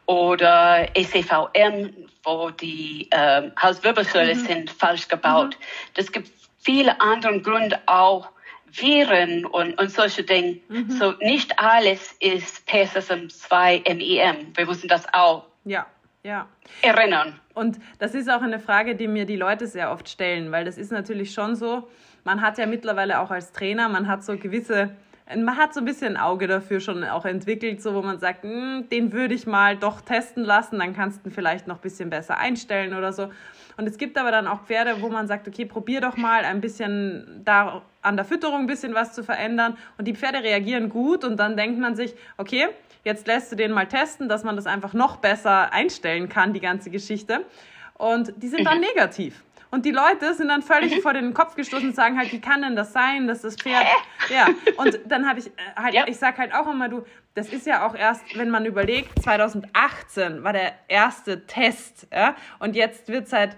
oder 0.05 0.87
ECVM, 0.95 1.93
wo 2.23 2.49
die 2.51 3.07
äh, 3.11 3.49
Halswirbelsäule 3.55 4.35
mhm. 4.35 4.39
sind 4.39 4.69
falsch 4.71 5.07
gebaut. 5.07 5.57
Es 5.95 6.09
mhm. 6.09 6.13
gibt 6.13 6.31
viele 6.59 6.99
andere 7.01 7.41
Gründe 7.41 7.79
auch, 7.85 8.29
Viren 8.71 9.45
und, 9.45 9.79
und 9.79 9.89
solche 9.89 10.23
Dinge. 10.23 10.59
Mhm. 10.67 10.91
So, 10.91 11.11
nicht 11.21 11.57
alles 11.57 12.13
ist 12.19 12.67
PSSM2 12.67 13.93
MIM. 13.93 14.55
Wir 14.55 14.65
müssen 14.65 14.87
das 14.87 15.05
auch 15.13 15.45
ja. 15.63 15.85
Ja. 16.23 16.47
erinnern. 16.81 17.39
Und 17.53 17.79
das 17.99 18.15
ist 18.15 18.29
auch 18.29 18.41
eine 18.41 18.59
Frage, 18.59 18.95
die 18.95 19.07
mir 19.07 19.25
die 19.25 19.37
Leute 19.37 19.67
sehr 19.67 19.91
oft 19.91 20.09
stellen, 20.09 20.51
weil 20.51 20.65
das 20.65 20.77
ist 20.77 20.91
natürlich 20.91 21.33
schon 21.33 21.55
so, 21.55 21.87
man 22.25 22.41
hat 22.41 22.57
ja 22.57 22.65
mittlerweile 22.65 23.21
auch 23.21 23.31
als 23.31 23.53
Trainer, 23.53 23.87
man 23.87 24.09
hat 24.09 24.25
so 24.25 24.37
gewisse, 24.37 24.89
man 25.33 25.55
hat 25.55 25.73
so 25.73 25.79
ein 25.79 25.85
bisschen 25.85 26.17
ein 26.17 26.21
Auge 26.21 26.47
dafür 26.47 26.81
schon 26.81 27.05
auch 27.05 27.23
entwickelt, 27.23 27.81
so 27.81 27.95
wo 27.95 28.01
man 28.01 28.19
sagt, 28.19 28.43
hm, 28.43 28.89
den 28.91 29.13
würde 29.13 29.33
ich 29.33 29.47
mal 29.47 29.77
doch 29.77 30.01
testen 30.01 30.43
lassen, 30.43 30.79
dann 30.79 30.93
kannst 30.93 31.23
du 31.25 31.29
ihn 31.29 31.31
vielleicht 31.31 31.67
noch 31.67 31.77
ein 31.77 31.81
bisschen 31.81 32.09
besser 32.09 32.37
einstellen 32.37 32.93
oder 32.93 33.13
so. 33.13 33.29
Und 33.77 33.87
es 33.87 33.97
gibt 33.97 34.17
aber 34.17 34.31
dann 34.31 34.47
auch 34.47 34.65
Pferde, 34.65 35.01
wo 35.01 35.09
man 35.09 35.27
sagt, 35.27 35.47
okay, 35.47 35.65
probier 35.65 36.01
doch 36.01 36.17
mal 36.17 36.43
ein 36.43 36.61
bisschen 36.61 37.41
da 37.45 37.81
an 38.01 38.15
der 38.17 38.25
Fütterung 38.25 38.61
ein 38.61 38.67
bisschen 38.67 38.93
was 38.93 39.13
zu 39.13 39.23
verändern. 39.23 39.77
Und 39.97 40.05
die 40.05 40.15
Pferde 40.15 40.43
reagieren 40.43 40.89
gut 40.89 41.23
und 41.23 41.37
dann 41.37 41.57
denkt 41.57 41.79
man 41.79 41.95
sich, 41.95 42.15
okay, 42.37 42.69
Jetzt 43.05 43.27
lässt 43.27 43.51
du 43.51 43.55
den 43.55 43.71
mal 43.71 43.85
testen, 43.85 44.27
dass 44.27 44.43
man 44.43 44.55
das 44.55 44.65
einfach 44.65 44.93
noch 44.93 45.17
besser 45.17 45.71
einstellen 45.71 46.27
kann, 46.27 46.53
die 46.53 46.59
ganze 46.59 46.89
Geschichte. 46.89 47.45
Und 47.93 48.33
die 48.37 48.47
sind 48.47 48.65
dann 48.65 48.79
mhm. 48.79 48.85
negativ. 48.95 49.43
Und 49.71 49.85
die 49.85 49.91
Leute 49.91 50.33
sind 50.33 50.47
dann 50.47 50.61
völlig 50.61 50.97
mhm. 50.97 51.01
vor 51.01 51.13
den 51.13 51.33
Kopf 51.33 51.55
gestoßen 51.55 51.89
und 51.89 51.95
sagen 51.95 52.17
halt, 52.17 52.31
wie 52.31 52.41
kann 52.41 52.61
denn 52.61 52.75
das 52.75 52.93
sein, 52.93 53.27
dass 53.27 53.41
das 53.41 53.55
Pferd. 53.55 53.85
Ja, 54.29 54.47
und 54.77 54.99
dann 55.05 55.27
habe 55.27 55.39
ich 55.39 55.47
äh, 55.47 55.51
halt, 55.75 55.93
ja. 55.93 56.07
ich 56.07 56.17
sage 56.17 56.37
halt 56.37 56.53
auch 56.53 56.71
immer, 56.71 56.89
du, 56.89 57.03
das 57.33 57.49
ist 57.49 57.67
ja 57.67 57.85
auch 57.85 57.95
erst, 57.95 58.37
wenn 58.37 58.49
man 58.49 58.65
überlegt, 58.65 59.21
2018 59.23 60.43
war 60.43 60.53
der 60.53 60.73
erste 60.87 61.45
Test, 61.45 62.07
ja, 62.11 62.35
und 62.59 62.75
jetzt 62.75 63.07
wird 63.09 63.27
es 63.27 63.33
halt 63.33 63.57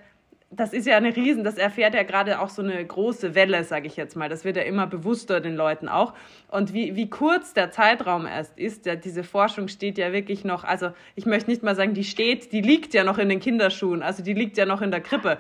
das 0.49 0.71
ist 0.71 0.87
ja 0.87 0.95
eine 0.95 1.13
Riesen, 1.13 1.43
das 1.43 1.57
erfährt 1.57 1.93
ja 1.93 2.03
gerade 2.03 2.39
auch 2.39 2.47
so 2.47 2.61
eine 2.61 2.83
große 2.83 3.35
Welle, 3.35 3.65
sage 3.65 3.87
ich 3.87 3.97
jetzt 3.97 4.15
mal. 4.15 4.29
Das 4.29 4.45
wird 4.45 4.55
ja 4.55 4.63
immer 4.63 4.87
bewusster 4.87 5.41
den 5.41 5.57
Leuten 5.57 5.89
auch. 5.89 6.13
Und 6.49 6.73
wie, 6.73 6.95
wie 6.95 7.09
kurz 7.09 7.53
der 7.53 7.71
Zeitraum 7.71 8.25
erst 8.25 8.57
ist, 8.57 8.85
ja, 8.85 8.95
diese 8.95 9.25
Forschung 9.25 9.67
steht 9.67 9.97
ja 9.97 10.13
wirklich 10.13 10.45
noch, 10.45 10.63
also 10.63 10.91
ich 11.15 11.25
möchte 11.25 11.49
nicht 11.49 11.63
mal 11.63 11.75
sagen, 11.75 11.93
die 11.93 12.05
steht, 12.05 12.53
die 12.53 12.61
liegt 12.61 12.93
ja 12.93 13.03
noch 13.03 13.17
in 13.17 13.27
den 13.27 13.41
Kinderschuhen, 13.41 14.01
also 14.01 14.23
die 14.23 14.33
liegt 14.33 14.57
ja 14.57 14.65
noch 14.65 14.81
in 14.81 14.89
der 14.89 15.01
Krippe. 15.01 15.37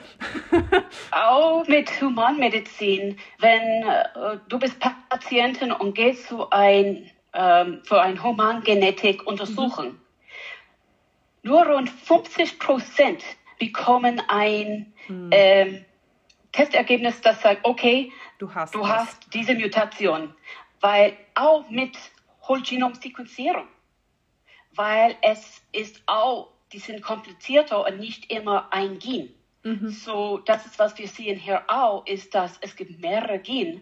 auch 1.11 1.65
mit 1.67 1.89
Humanmedizin, 2.01 3.17
wenn 3.39 3.61
äh, 3.83 4.37
du 4.49 4.59
bist 4.59 4.75
Patientin 5.09 5.71
und 5.71 5.95
gehst 5.95 6.27
zu 6.27 6.49
ein, 6.49 7.09
ähm, 7.33 7.79
für 7.83 8.01
eine 8.01 8.21
Humangenetik-Untersuchung, 8.21 9.85
mhm. 9.85 9.99
nur 11.43 11.65
rund 11.65 11.89
50 11.89 12.59
Prozent 12.59 13.23
bekommen 13.59 14.21
ein 14.27 14.93
hm. 15.07 15.29
ähm, 15.31 15.85
Testergebnis, 16.51 17.21
das 17.21 17.41
sagt, 17.41 17.65
okay, 17.65 18.11
du 18.39 18.53
hast, 18.53 18.73
du 18.73 18.87
hast 18.87 19.33
diese 19.33 19.53
Mutation. 19.55 20.33
Weil 20.79 21.17
auch 21.35 21.69
mit 21.69 21.97
Whole-Genome-Sequenzierung, 22.47 23.67
weil 24.73 25.15
es 25.21 25.61
ist 25.71 26.01
auch, 26.05 26.53
die 26.71 26.79
sind 26.79 27.01
komplizierter 27.01 27.85
und 27.85 27.99
nicht 27.99 28.31
immer 28.31 28.71
ein 28.71 28.99
Gen. 28.99 29.33
Mhm. 29.63 29.89
So, 29.89 30.37
das 30.37 30.65
ist, 30.65 30.79
was 30.79 30.97
wir 30.97 31.07
sehen 31.07 31.37
hier 31.37 31.63
auch, 31.67 32.05
ist, 32.05 32.33
dass 32.35 32.57
es 32.61 32.75
gibt 32.75 32.99
mehrere 32.99 33.39
Gen, 33.39 33.81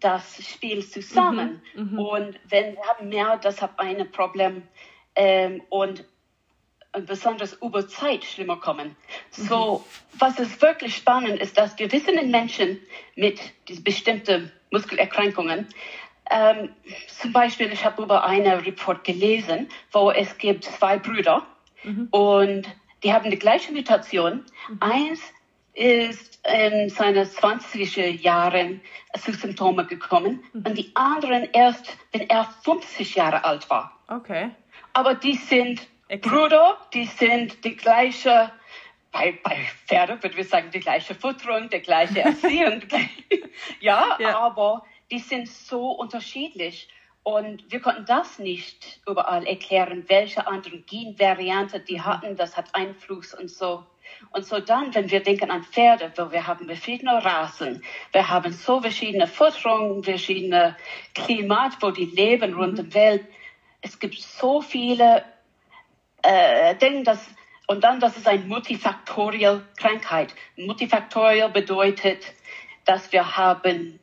das 0.00 0.44
spielt 0.46 0.90
zusammen. 0.92 1.62
Mhm. 1.74 1.92
Mhm. 1.92 1.98
Und 1.98 2.40
wenn 2.48 2.74
wir 2.74 2.82
haben 2.82 3.08
mehr, 3.08 3.38
das 3.38 3.62
hat 3.62 3.78
ein 3.78 4.10
Problem. 4.10 4.62
Ähm, 5.14 5.62
und 5.70 6.04
besonders 7.06 7.54
über 7.54 7.88
Zeit 7.88 8.24
schlimmer 8.24 8.56
kommen. 8.56 8.96
So, 9.30 9.78
mhm. 9.78 10.20
was 10.20 10.38
ist 10.38 10.60
wirklich 10.60 10.96
spannend 10.96 11.40
ist, 11.40 11.56
dass 11.56 11.78
wir 11.78 11.90
wissen 11.90 12.18
in 12.18 12.30
Menschen 12.30 12.78
mit 13.16 13.40
bestimmten 13.82 14.52
Muskelerkrankungen, 14.70 15.68
ähm, 16.30 16.70
zum 17.08 17.32
Beispiel, 17.32 17.72
ich 17.72 17.84
habe 17.84 18.02
über 18.02 18.24
eine 18.24 18.64
Report 18.64 19.04
gelesen, 19.04 19.68
wo 19.90 20.10
es 20.10 20.38
gibt 20.38 20.64
zwei 20.64 20.98
Brüder 20.98 21.46
mhm. 21.82 22.08
und 22.10 22.68
die 23.02 23.12
haben 23.12 23.30
die 23.30 23.38
gleiche 23.38 23.72
Mutation. 23.72 24.44
Mhm. 24.68 24.76
Eins 24.80 25.20
ist 25.74 26.40
in 26.46 26.88
seinen 26.88 27.26
20er 27.26 28.06
Jahren 28.06 28.80
zu 29.18 29.32
Symptomen 29.32 29.86
gekommen 29.86 30.42
mhm. 30.52 30.66
und 30.66 30.78
die 30.78 30.92
anderen 30.94 31.48
erst, 31.52 31.96
wenn 32.12 32.28
er 32.28 32.44
50 32.64 33.14
Jahre 33.14 33.44
alt 33.44 33.68
war. 33.68 33.98
Okay. 34.08 34.50
Aber 34.92 35.14
die 35.14 35.34
sind 35.34 35.86
Brüder, 36.20 36.78
die 36.92 37.04
sind 37.04 37.64
die 37.64 37.76
gleiche, 37.76 38.52
bei, 39.10 39.38
bei 39.42 39.66
Pferden 39.86 40.22
würde 40.22 40.40
ich 40.40 40.48
sagen, 40.48 40.70
die 40.70 40.80
gleiche 40.80 41.14
Futterung, 41.14 41.68
die 41.70 41.80
gleiche 41.80 42.20
Erziehung. 42.24 42.82
ja, 43.80 44.16
ja, 44.18 44.38
aber 44.38 44.84
die 45.10 45.18
sind 45.18 45.48
so 45.48 45.90
unterschiedlich. 45.92 46.88
Und 47.22 47.70
wir 47.70 47.80
konnten 47.80 48.04
das 48.04 48.38
nicht 48.38 49.00
überall 49.06 49.46
erklären, 49.46 50.04
welche 50.08 50.46
anderen 50.46 50.84
Genvariante 50.86 51.78
die 51.80 51.98
mhm. 51.98 52.04
hatten, 52.04 52.36
das 52.36 52.56
hat 52.56 52.74
Einfluss 52.74 53.32
und 53.32 53.48
so. 53.48 53.86
Und 54.30 54.44
so 54.44 54.60
dann, 54.60 54.94
wenn 54.94 55.10
wir 55.10 55.22
denken 55.22 55.50
an 55.50 55.62
Pferde, 55.62 56.12
wo 56.16 56.30
wir 56.32 56.46
haben 56.46 56.66
verschiedene 56.66 57.24
Rassen, 57.24 57.82
wir 58.12 58.28
haben 58.28 58.52
so 58.52 58.80
verschiedene 58.80 59.26
Futterungen, 59.26 60.02
verschiedene 60.02 60.76
Klimat, 61.14 61.74
wo 61.80 61.90
die 61.90 62.06
leben 62.06 62.54
rund 62.54 62.78
um 62.78 62.90
die 62.90 62.94
Welt. 62.94 63.24
Es 63.80 63.98
gibt 63.98 64.20
so 64.20 64.60
viele 64.60 65.24
äh, 66.22 66.74
denn 66.76 67.04
das, 67.04 67.24
und 67.66 67.84
dann, 67.84 68.00
das 68.00 68.16
ist 68.16 68.26
eine 68.26 68.44
multifaktorial 68.44 69.62
Krankheit. 69.76 70.34
Multifaktorial 70.56 71.50
bedeutet, 71.50 72.32
dass 72.84 73.12
wir 73.12 73.36
haben 73.36 73.98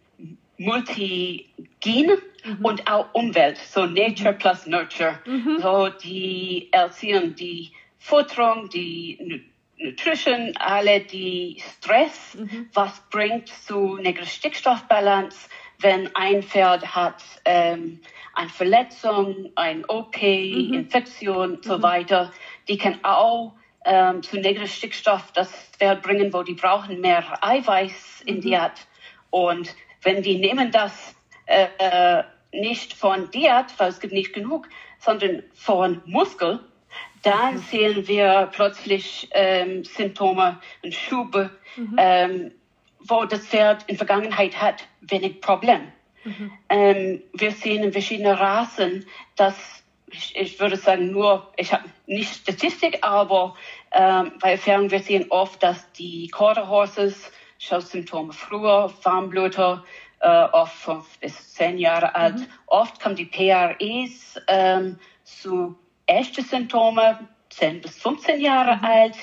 Multigene 0.58 2.18
mhm. 2.44 2.66
und 2.66 2.92
auch 2.92 3.14
Umwelt, 3.14 3.58
so 3.58 3.86
Nature 3.86 4.34
plus 4.34 4.66
Nurture. 4.66 5.20
Mhm. 5.26 5.60
So 5.62 5.90
die 5.90 6.70
Erziehung, 6.72 7.36
die 7.36 7.72
Futterung, 7.98 8.70
die 8.70 9.46
Nutrition, 9.78 10.54
alle 10.58 11.00
die 11.00 11.62
Stress, 11.78 12.36
mhm. 12.36 12.70
was 12.74 13.02
bringt 13.10 13.48
zu 13.48 13.96
negativer 13.98 14.30
Stickstoffbalance, 14.30 15.48
wenn 15.80 16.14
ein 16.16 16.44
Pferd 16.44 16.94
hat 16.94 17.24
ähm, 17.46 18.02
eine 18.34 18.50
Verletzung, 18.50 19.52
ein 19.56 19.86
OP, 19.86 20.22
mhm. 20.22 20.74
Infektion 20.74 21.56
und 21.56 21.66
so 21.66 21.78
mhm. 21.78 21.84
weiter, 21.84 22.32
die 22.68 22.78
kann 22.78 23.00
auch 23.04 23.54
ähm, 23.86 24.22
zu 24.24 24.38
negativen 24.38 24.68
Stickstoff 24.68 25.32
das 25.34 25.52
Pferd 25.78 26.02
bringen, 26.02 26.34
wo 26.34 26.44
die 26.44 26.54
brauchen 26.54 27.02
mehr 27.02 27.44
Eiweiß 27.44 28.22
in 28.26 28.38
mhm. 28.38 28.42
Diät. 28.42 28.72
Und 29.30 29.76
wenn 30.02 30.24
die 30.24 30.38
nehmen 30.38 30.72
das 30.72 31.16
äh, 31.46 31.68
äh, 31.78 32.24
nicht 32.52 32.94
von 32.94 33.30
Diät, 33.32 33.66
weil 33.78 33.90
es 33.90 34.00
gibt 34.00 34.14
nicht 34.14 34.34
genug, 34.34 34.68
sondern 35.00 35.44
von 35.54 36.02
Muskel, 36.06 36.60
dann 37.24 37.56
mhm. 37.56 37.60
sehen 37.60 38.08
wir 38.08 38.50
plötzlich 38.52 39.30
ähm, 39.32 39.84
Symptome 39.84 40.60
und 40.84 40.94
Schube, 40.94 41.52
mhm. 41.76 41.96
ähm, 41.98 42.52
wo 43.00 43.26
das 43.26 43.48
Pferd 43.48 43.84
in 43.88 43.98
Vergangenheit 43.98 44.62
hat 44.62 44.84
wenig 45.02 45.42
Problem. 45.42 45.92
Mhm. 46.38 46.52
Ähm, 46.70 47.22
wir 47.34 47.52
sehen 47.52 47.84
in 47.84 47.92
verschiedenen 47.92 48.36
Rassen, 48.36 49.06
dass 49.36 49.84
ich, 50.12 50.36
ich 50.36 50.60
würde 50.60 50.76
sagen 50.76 51.12
nur, 51.12 51.52
ich 51.58 51.74
habe 51.74 51.86
nicht 52.08 52.34
Statistik, 52.34 53.00
aber 53.04 53.56
ähm, 53.92 54.34
bei 54.40 54.52
Erfahrung 54.52 54.90
wir 54.90 55.00
sehen 55.00 55.28
oft, 55.30 55.62
dass 55.62 55.92
die 55.94 56.28
Quarter 56.30 56.68
Horses 56.68 57.32
Symptome 57.60 58.34
früher, 58.34 58.92
Warmbluter, 59.04 59.84
äh, 60.22 60.28
oft 60.52 60.74
fünf 60.74 61.20
bis 61.20 61.54
zehn 61.54 61.78
Jahre 61.78 62.16
alt. 62.16 62.40
Mhm. 62.40 62.48
Oft 62.68 63.00
kommen 63.00 63.16
die 63.16 63.26
PREs 63.26 64.40
ähm, 64.48 64.98
zu 65.24 65.78
echten 66.06 66.44
Symptomen 66.44 67.28
10 67.50 67.82
bis 67.82 68.02
15 68.02 68.40
Jahre 68.40 68.78
mhm. 68.78 68.86
alt. 68.86 69.16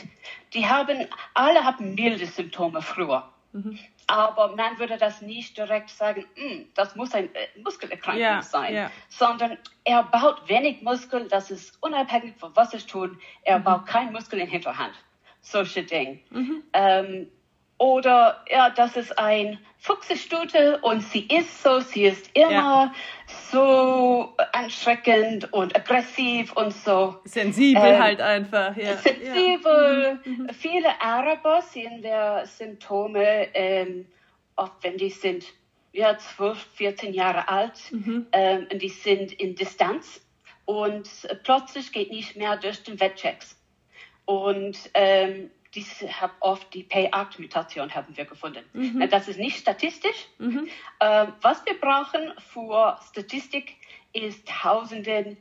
Die 0.52 0.66
haben, 0.66 1.06
alle 1.34 1.64
haben 1.64 1.94
milde 1.94 2.26
Symptome 2.26 2.82
früher. 2.82 3.28
Mhm. 3.52 3.78
Aber 4.08 4.54
man 4.54 4.78
würde 4.78 4.98
das 4.98 5.20
nicht 5.20 5.56
direkt 5.56 5.90
sagen, 5.90 6.26
hm, 6.36 6.68
das 6.74 6.94
muss 6.94 7.12
ein 7.12 7.34
äh, 7.34 7.48
Muskelerkrankung 7.62 8.22
ja, 8.22 8.42
sein, 8.42 8.74
ja. 8.74 8.90
sondern 9.08 9.58
er 9.84 10.04
baut 10.04 10.48
wenig 10.48 10.82
Muskel, 10.82 11.26
das 11.28 11.50
ist 11.50 11.76
unabhängig 11.82 12.36
von 12.36 12.54
was 12.54 12.72
er 12.72 12.86
tut. 12.86 13.18
Er 13.42 13.58
mhm. 13.58 13.64
baut 13.64 13.86
kein 13.86 14.12
Muskel 14.12 14.38
in 14.38 14.48
Hinterhand. 14.48 14.94
Solche 15.40 15.82
Dinge. 15.82 16.20
Mhm. 16.30 16.62
Ähm, 16.72 17.30
oder 17.78 18.44
ja, 18.50 18.70
das 18.70 18.96
ist 18.96 19.18
ein 19.18 19.58
Fuchsestute 19.78 20.78
und 20.78 21.02
sie 21.02 21.26
ist 21.26 21.62
so, 21.62 21.80
sie 21.80 22.04
ist 22.04 22.30
immer 22.34 22.50
ja. 22.50 22.94
so 23.50 24.34
anschreckend 24.52 25.52
und 25.52 25.76
aggressiv 25.76 26.52
und 26.52 26.72
so. 26.72 27.16
Sensibel 27.24 27.84
ähm, 27.84 28.02
halt 28.02 28.20
einfach, 28.20 28.76
ja. 28.76 28.96
Sensibel. 28.96 30.20
Ja. 30.24 30.30
Mhm. 30.30 30.42
mhm. 30.42 30.48
Viele 30.50 31.00
Araber 31.00 31.62
sehen 31.62 32.02
wir 32.02 32.44
Symptome, 32.46 33.48
ähm, 33.54 34.06
oft 34.56 34.82
wenn 34.82 34.96
die 34.96 35.10
sind 35.10 35.44
ja, 35.92 36.18
12, 36.18 36.58
14 36.74 37.14
Jahre 37.14 37.48
alt 37.48 37.90
mhm. 37.90 38.26
ähm, 38.32 38.66
und 38.70 38.82
die 38.82 38.88
sind 38.88 39.32
in 39.32 39.54
Distanz 39.54 40.20
und 40.66 41.08
plötzlich 41.42 41.92
geht 41.92 42.10
nicht 42.10 42.36
mehr 42.36 42.56
durch 42.56 42.82
den 42.82 43.00
Wettchecks. 43.00 43.56
Und 44.26 44.90
ähm, 44.94 45.50
dies 45.76 46.04
oft 46.40 46.72
die 46.74 46.84
P8-Mutation 46.84 47.94
haben 47.94 48.16
wir 48.16 48.24
gefunden. 48.24 48.64
Mhm. 48.72 49.08
Das 49.10 49.28
ist 49.28 49.38
nicht 49.38 49.58
statistisch. 49.58 50.26
Mhm. 50.38 50.68
Ähm, 51.00 51.32
was 51.42 51.64
wir 51.66 51.78
brauchen 51.78 52.32
für 52.38 52.98
Statistik 53.08 53.76
ist 54.12 54.48
tausende 54.48 55.36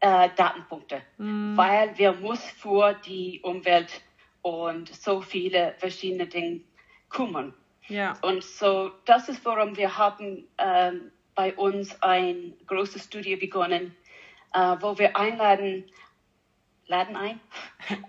äh, 0.00 0.28
Datenpunkte, 0.36 1.02
mhm. 1.18 1.56
weil 1.56 1.98
wir 1.98 2.12
muss 2.12 2.42
für 2.44 2.94
die 2.94 3.40
Umwelt 3.42 4.00
und 4.42 4.94
so 4.94 5.20
viele 5.20 5.74
verschiedene 5.78 6.26
Dinge 6.26 6.60
kümmern. 7.08 7.52
Ja. 7.88 8.16
Und 8.22 8.44
so, 8.44 8.92
das 9.04 9.28
ist, 9.28 9.44
warum 9.44 9.76
wir 9.76 9.98
haben 9.98 10.46
ähm, 10.58 11.10
bei 11.34 11.54
uns 11.54 12.00
ein 12.02 12.54
großes 12.66 13.04
Studie 13.04 13.36
begonnen, 13.36 13.96
äh, 14.54 14.76
wo 14.80 14.96
wir 14.98 15.16
einladen, 15.16 15.84
laden 16.90 17.16
ein, 17.16 17.40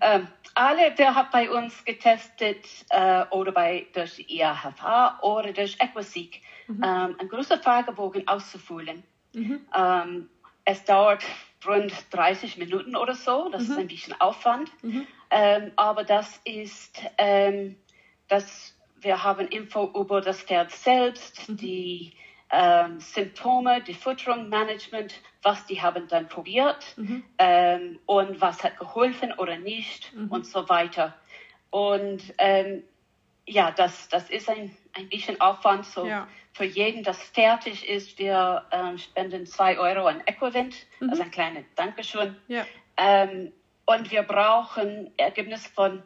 ähm, 0.02 0.28
alle, 0.54 0.94
wer 0.98 1.16
hat 1.16 1.32
bei 1.32 1.50
uns 1.50 1.86
getestet 1.86 2.66
äh, 2.90 3.24
oder 3.30 3.54
bei 3.54 3.88
durch 3.94 4.26
IAHV 4.28 5.22
oder 5.22 5.54
durch 5.54 5.78
Equaseek, 5.80 6.42
mhm. 6.68 6.84
ähm, 6.84 7.16
ein 7.20 7.30
großer 7.30 7.60
Fragebogen 7.60 8.28
auszufüllen. 8.28 9.04
Mhm. 9.34 9.62
Ähm, 9.74 10.30
es 10.66 10.84
dauert 10.84 11.24
rund 11.66 11.94
30 12.12 12.58
Minuten 12.58 12.96
oder 12.96 13.16
so, 13.16 13.50
das 13.50 13.64
mhm. 13.64 13.72
ist 13.72 13.78
ein 13.78 13.88
bisschen 13.88 14.20
Aufwand, 14.20 14.72
mhm. 14.84 15.08
ähm, 15.30 15.72
aber 15.76 16.04
das 16.04 16.42
ist, 16.44 17.02
ähm, 17.18 17.78
dass 18.28 18.76
wir 19.00 19.24
haben 19.24 19.48
Info 19.48 19.90
über 19.96 20.22
das 20.22 20.42
Pferd 20.42 20.72
selbst, 20.72 21.50
mhm. 21.50 21.58
die 21.58 22.14
ähm, 22.51 23.00
Symptome, 23.00 23.81
die 23.81 23.93
Futterung, 23.93 24.50
Management, 24.50 25.15
was 25.41 25.65
die 25.65 25.81
haben 25.81 26.08
dann 26.08 26.27
probiert 26.27 26.98
mhm. 26.98 27.24
ähm, 27.38 28.00
und 28.05 28.41
was 28.41 28.63
hat 28.63 28.77
geholfen 28.77 29.34
oder 29.34 29.58
nicht 29.58 30.13
mhm. 30.13 30.29
und 30.29 30.46
so 30.46 30.67
weiter. 30.67 31.15
Und 31.70 32.22
ähm, 32.38 32.84
ja, 33.46 33.72
das, 33.72 34.10
das 34.10 34.29
ist 34.29 34.50
ein, 34.50 34.75
ein 34.93 35.10
bisschen 35.10 35.39
Aufwand. 35.39 35.86
So 35.86 36.05
ja. 36.05 36.27
für 36.53 36.65
jeden, 36.65 37.03
das 37.03 37.22
fertig 37.24 37.88
ist, 37.88 38.20
wir 38.20 38.65
ähm, 38.72 38.98
spenden 38.98 39.46
zwei 39.46 39.79
Euro 39.79 40.08
an 40.08 40.22
Equivent, 40.25 40.75
mhm. 41.00 41.10
also 41.10 41.24
ein 41.24 41.31
kleines 41.31 41.65
Dankeschön. 41.75 42.36
Ja. 42.48 42.65
Ähm, 42.98 43.53
und 43.86 44.12
wir 44.12 44.24
brauchen 44.24 45.12
Ergebnis 45.17 45.65
von 45.67 46.03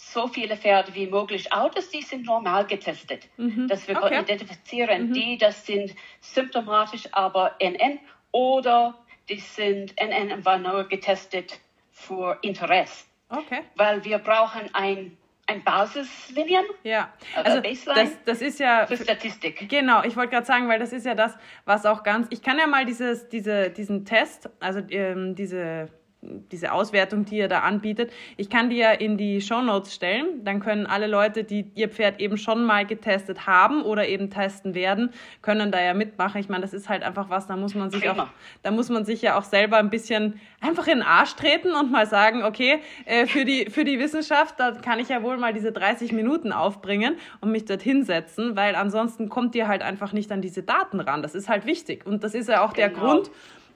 so 0.00 0.28
viele 0.28 0.56
Pferde 0.56 0.94
wie 0.94 1.08
möglich. 1.08 1.52
Autos, 1.52 1.90
die 1.90 2.02
sind 2.02 2.24
normal 2.24 2.66
getestet, 2.66 3.26
mhm. 3.36 3.66
dass 3.66 3.88
wir 3.88 4.00
okay. 4.00 4.20
identifizieren, 4.20 5.08
mhm. 5.08 5.12
die, 5.12 5.38
das 5.38 5.66
sind 5.66 5.94
symptomatisch, 6.20 7.08
aber 7.10 7.56
NN 7.60 7.98
oder 8.30 8.94
die 9.28 9.40
sind 9.40 10.00
NN 10.00 10.32
und 10.32 10.44
war 10.44 10.58
nur 10.58 10.84
getestet 10.84 11.58
für 11.90 12.38
Interesse. 12.42 13.06
Okay. 13.28 13.60
Weil 13.74 14.04
wir 14.04 14.18
brauchen 14.18 14.72
ein 14.72 15.16
ein 15.48 15.64
Basislinien. 15.64 16.62
Ja, 16.82 17.10
also 17.34 17.60
das, 17.60 18.22
das 18.26 18.42
ist 18.42 18.60
ja 18.60 18.86
für 18.86 18.98
Statistik. 18.98 19.66
Genau, 19.68 20.02
ich 20.04 20.14
wollte 20.14 20.32
gerade 20.32 20.44
sagen, 20.44 20.68
weil 20.68 20.78
das 20.78 20.92
ist 20.92 21.06
ja 21.06 21.14
das, 21.14 21.34
was 21.64 21.86
auch 21.86 22.02
ganz. 22.02 22.26
Ich 22.28 22.42
kann 22.42 22.58
ja 22.58 22.66
mal 22.66 22.84
dieses, 22.84 23.30
diese, 23.30 23.70
diesen 23.70 24.04
Test, 24.04 24.50
also 24.60 24.80
ähm, 24.90 25.34
diese 25.34 25.88
diese 26.20 26.72
Auswertung, 26.72 27.24
die 27.24 27.36
ihr 27.36 27.48
da 27.48 27.60
anbietet. 27.60 28.12
Ich 28.36 28.50
kann 28.50 28.70
die 28.70 28.76
ja 28.76 28.90
in 28.90 29.16
die 29.16 29.40
Show 29.40 29.62
Notes 29.62 29.94
stellen. 29.94 30.44
Dann 30.44 30.58
können 30.58 30.86
alle 30.86 31.06
Leute, 31.06 31.44
die 31.44 31.70
ihr 31.76 31.88
Pferd 31.88 32.20
eben 32.20 32.36
schon 32.36 32.64
mal 32.64 32.84
getestet 32.84 33.46
haben 33.46 33.82
oder 33.82 34.08
eben 34.08 34.28
testen 34.28 34.74
werden, 34.74 35.10
können 35.42 35.70
da 35.70 35.80
ja 35.80 35.94
mitmachen. 35.94 36.40
Ich 36.40 36.48
meine, 36.48 36.62
das 36.62 36.74
ist 36.74 36.88
halt 36.88 37.04
einfach 37.04 37.30
was, 37.30 37.46
da 37.46 37.56
muss 37.56 37.74
man 37.74 37.90
sich 37.90 38.08
auch, 38.10 38.26
da 38.62 38.70
muss 38.72 38.88
man 38.88 39.04
sich 39.04 39.22
ja 39.22 39.38
auch 39.38 39.44
selber 39.44 39.76
ein 39.76 39.90
bisschen 39.90 40.40
einfach 40.60 40.88
in 40.88 40.98
den 40.98 41.02
Arsch 41.02 41.36
treten 41.36 41.72
und 41.72 41.92
mal 41.92 42.06
sagen, 42.06 42.42
okay, 42.42 42.80
äh, 43.04 43.26
für 43.26 43.44
die, 43.44 43.70
für 43.70 43.84
die 43.84 44.00
Wissenschaft, 44.00 44.58
da 44.58 44.72
kann 44.72 44.98
ich 44.98 45.08
ja 45.08 45.22
wohl 45.22 45.36
mal 45.36 45.52
diese 45.52 45.70
30 45.70 46.12
Minuten 46.12 46.52
aufbringen 46.52 47.16
und 47.40 47.52
mich 47.52 47.64
dort 47.64 47.82
hinsetzen, 47.82 48.56
weil 48.56 48.74
ansonsten 48.74 49.28
kommt 49.28 49.54
ihr 49.54 49.68
halt 49.68 49.82
einfach 49.82 50.12
nicht 50.12 50.32
an 50.32 50.42
diese 50.42 50.64
Daten 50.64 50.98
ran. 50.98 51.22
Das 51.22 51.36
ist 51.36 51.48
halt 51.48 51.64
wichtig. 51.64 52.06
Und 52.06 52.24
das 52.24 52.34
ist 52.34 52.48
ja 52.48 52.64
auch 52.64 52.72
genau. 52.72 52.88
der 52.88 52.90
Grund, 52.90 53.30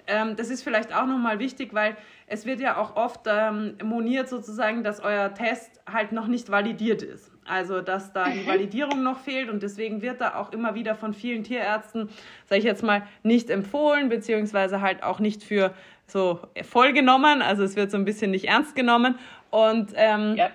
ähm, 0.06 0.36
das 0.36 0.50
ist 0.50 0.62
vielleicht 0.62 0.94
auch 0.94 1.06
nochmal 1.06 1.38
wichtig, 1.38 1.74
weil 1.74 1.96
es 2.26 2.46
wird 2.46 2.60
ja 2.60 2.76
auch 2.76 2.96
oft 2.96 3.20
ähm, 3.26 3.76
moniert 3.82 4.28
sozusagen, 4.28 4.82
dass 4.82 5.00
euer 5.00 5.32
Test 5.34 5.80
halt 5.90 6.12
noch 6.12 6.26
nicht 6.26 6.50
validiert 6.50 7.02
ist. 7.02 7.30
Also, 7.44 7.80
dass 7.80 8.12
da 8.12 8.28
die 8.28 8.40
mhm. 8.40 8.46
Validierung 8.46 9.02
noch 9.02 9.18
fehlt 9.18 9.48
und 9.48 9.62
deswegen 9.62 10.00
wird 10.00 10.20
da 10.20 10.36
auch 10.36 10.52
immer 10.52 10.74
wieder 10.74 10.94
von 10.94 11.12
vielen 11.12 11.44
Tierärzten, 11.44 12.08
sage 12.46 12.60
ich 12.60 12.64
jetzt 12.64 12.82
mal, 12.82 13.02
nicht 13.22 13.50
empfohlen, 13.50 14.08
beziehungsweise 14.08 14.80
halt 14.80 15.02
auch 15.02 15.18
nicht 15.18 15.42
für 15.42 15.74
so 16.06 16.40
voll 16.62 16.92
genommen. 16.92 17.42
Also, 17.42 17.62
es 17.64 17.76
wird 17.76 17.90
so 17.90 17.96
ein 17.96 18.04
bisschen 18.04 18.30
nicht 18.30 18.46
ernst 18.46 18.76
genommen. 18.76 19.18
Und 19.50 19.92
ähm, 19.96 20.36
ja 20.36 20.50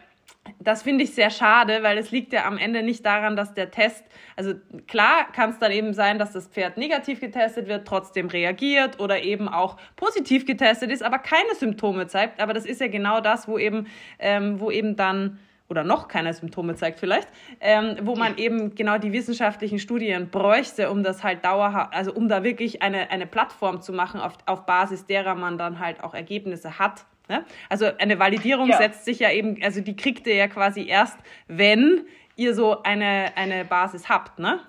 das 0.59 0.83
finde 0.83 1.03
ich 1.03 1.13
sehr 1.13 1.29
schade, 1.29 1.83
weil 1.83 1.97
es 1.97 2.11
liegt 2.11 2.33
ja 2.33 2.45
am 2.45 2.57
Ende 2.57 2.83
nicht 2.83 3.05
daran, 3.05 3.35
dass 3.35 3.53
der 3.53 3.71
Test, 3.71 4.03
also 4.35 4.53
klar 4.87 5.31
kann 5.31 5.51
es 5.51 5.59
dann 5.59 5.71
eben 5.71 5.93
sein, 5.93 6.19
dass 6.19 6.33
das 6.33 6.47
Pferd 6.47 6.77
negativ 6.77 7.19
getestet 7.19 7.67
wird, 7.67 7.87
trotzdem 7.87 8.27
reagiert 8.27 8.99
oder 8.99 9.21
eben 9.21 9.47
auch 9.47 9.77
positiv 9.95 10.45
getestet 10.45 10.91
ist, 10.91 11.03
aber 11.03 11.19
keine 11.19 11.55
Symptome 11.55 12.07
zeigt. 12.07 12.39
Aber 12.39 12.53
das 12.53 12.65
ist 12.65 12.81
ja 12.81 12.87
genau 12.87 13.21
das, 13.21 13.47
wo 13.47 13.57
eben, 13.57 13.87
ähm, 14.19 14.59
wo 14.59 14.71
eben 14.71 14.95
dann 14.95 15.39
oder 15.69 15.83
noch 15.83 16.07
keine 16.07 16.33
Symptome 16.33 16.75
zeigt 16.75 16.99
vielleicht, 16.99 17.27
ähm, 17.59 17.97
wo 18.01 18.15
man 18.15 18.37
eben 18.37 18.75
genau 18.75 18.97
die 18.97 19.11
wissenschaftlichen 19.11 19.79
Studien 19.79 20.29
bräuchte, 20.29 20.89
um 20.89 21.03
das 21.03 21.23
halt 21.23 21.43
dauerhaft, 21.43 21.93
also 21.93 22.13
um 22.13 22.29
da 22.29 22.43
wirklich 22.43 22.81
eine, 22.81 23.11
eine 23.11 23.27
Plattform 23.27 23.81
zu 23.81 23.91
machen, 23.91 24.21
auf, 24.21 24.37
auf 24.45 24.65
Basis 24.65 25.05
derer 25.05 25.35
man 25.35 25.57
dann 25.57 25.79
halt 25.79 26.03
auch 26.03 26.13
Ergebnisse 26.13 26.79
hat. 26.79 27.05
Ne? 27.29 27.45
Also 27.69 27.85
eine 27.97 28.19
Validierung 28.19 28.69
ja. 28.69 28.77
setzt 28.77 29.05
sich 29.05 29.19
ja 29.19 29.31
eben, 29.31 29.61
also 29.61 29.81
die 29.81 29.95
kriegt 29.95 30.27
ihr 30.27 30.35
ja 30.35 30.47
quasi 30.47 30.87
erst, 30.87 31.17
wenn 31.47 32.05
ihr 32.35 32.53
so 32.53 32.83
eine, 32.83 33.33
eine 33.35 33.65
Basis 33.65 34.07
habt, 34.09 34.39
ne? 34.39 34.61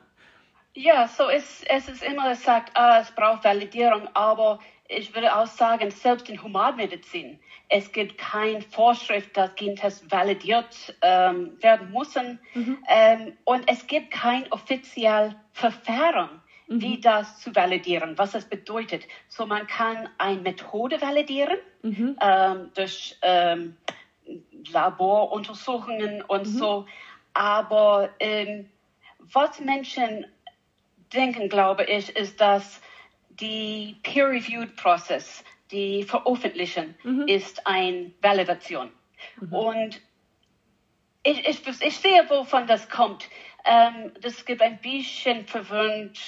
Ja, 0.75 1.09
so 1.09 1.29
ist 1.29 1.69
es 1.69 1.89
ist 1.89 2.05
immer 2.05 2.31
gesagt, 2.31 2.71
ah, 2.75 3.01
es 3.01 3.11
braucht 3.11 3.45
Validierung, 3.45 4.09
aber 4.15 4.61
ich 4.87 5.15
würde 5.15 5.35
auch 5.35 5.47
sagen, 5.47 5.91
selbst 5.91 6.29
in 6.31 6.43
Humanmedizin, 6.43 7.39
es 7.69 7.93
gibt 7.93 8.17
keine 8.17 8.63
Vorschrift, 8.63 9.37
dass 9.37 9.55
Gentests 9.57 10.11
validiert 10.11 10.97
ähm, 11.03 11.59
werden 11.61 11.93
müssen 11.93 12.41
mhm. 12.55 12.79
ähm, 12.89 13.37
und 13.45 13.69
es 13.71 13.87
gibt 13.87 14.13
kein 14.13 14.51
offizielles 14.53 15.35
Verfahren 15.53 16.43
mhm. 16.69 16.81
wie 16.81 17.01
das 17.01 17.41
zu 17.41 17.55
validieren, 17.55 18.17
was 18.17 18.33
das 18.33 18.45
bedeutet. 18.45 19.05
So 19.29 19.47
man 19.47 19.67
kann 19.67 20.09
eine 20.19 20.41
Methode 20.41 21.01
validieren 21.01 21.59
mhm. 21.83 22.17
ähm, 22.21 22.71
durch 22.75 23.17
ähm, 23.23 23.77
Laboruntersuchungen 24.71 26.23
und 26.23 26.47
mhm. 26.47 26.59
so, 26.59 26.87
aber 27.35 28.11
ähm, 28.21 28.69
was 29.19 29.61
Menschen 29.61 30.27
denken, 31.13 31.49
glaube 31.49 31.85
ich, 31.85 32.15
ist, 32.17 32.41
dass 32.41 32.81
die 33.31 33.97
Peer-Reviewed-Prozess, 34.03 35.45
die 35.71 36.03
Veröffentlichen, 36.03 36.95
mhm. 37.03 37.27
ist 37.27 37.67
eine 37.67 38.13
Validation. 38.21 38.91
Mhm. 39.41 39.53
Und 39.53 40.01
ich, 41.23 41.47
ich, 41.47 41.67
ich 41.67 41.97
sehe, 41.97 42.29
wovon 42.29 42.67
das 42.67 42.89
kommt. 42.89 43.29
Ähm, 43.65 44.13
das 44.21 44.45
gibt 44.45 44.63
ein 44.63 44.79
bisschen 44.79 45.47
verwirrend 45.47 46.19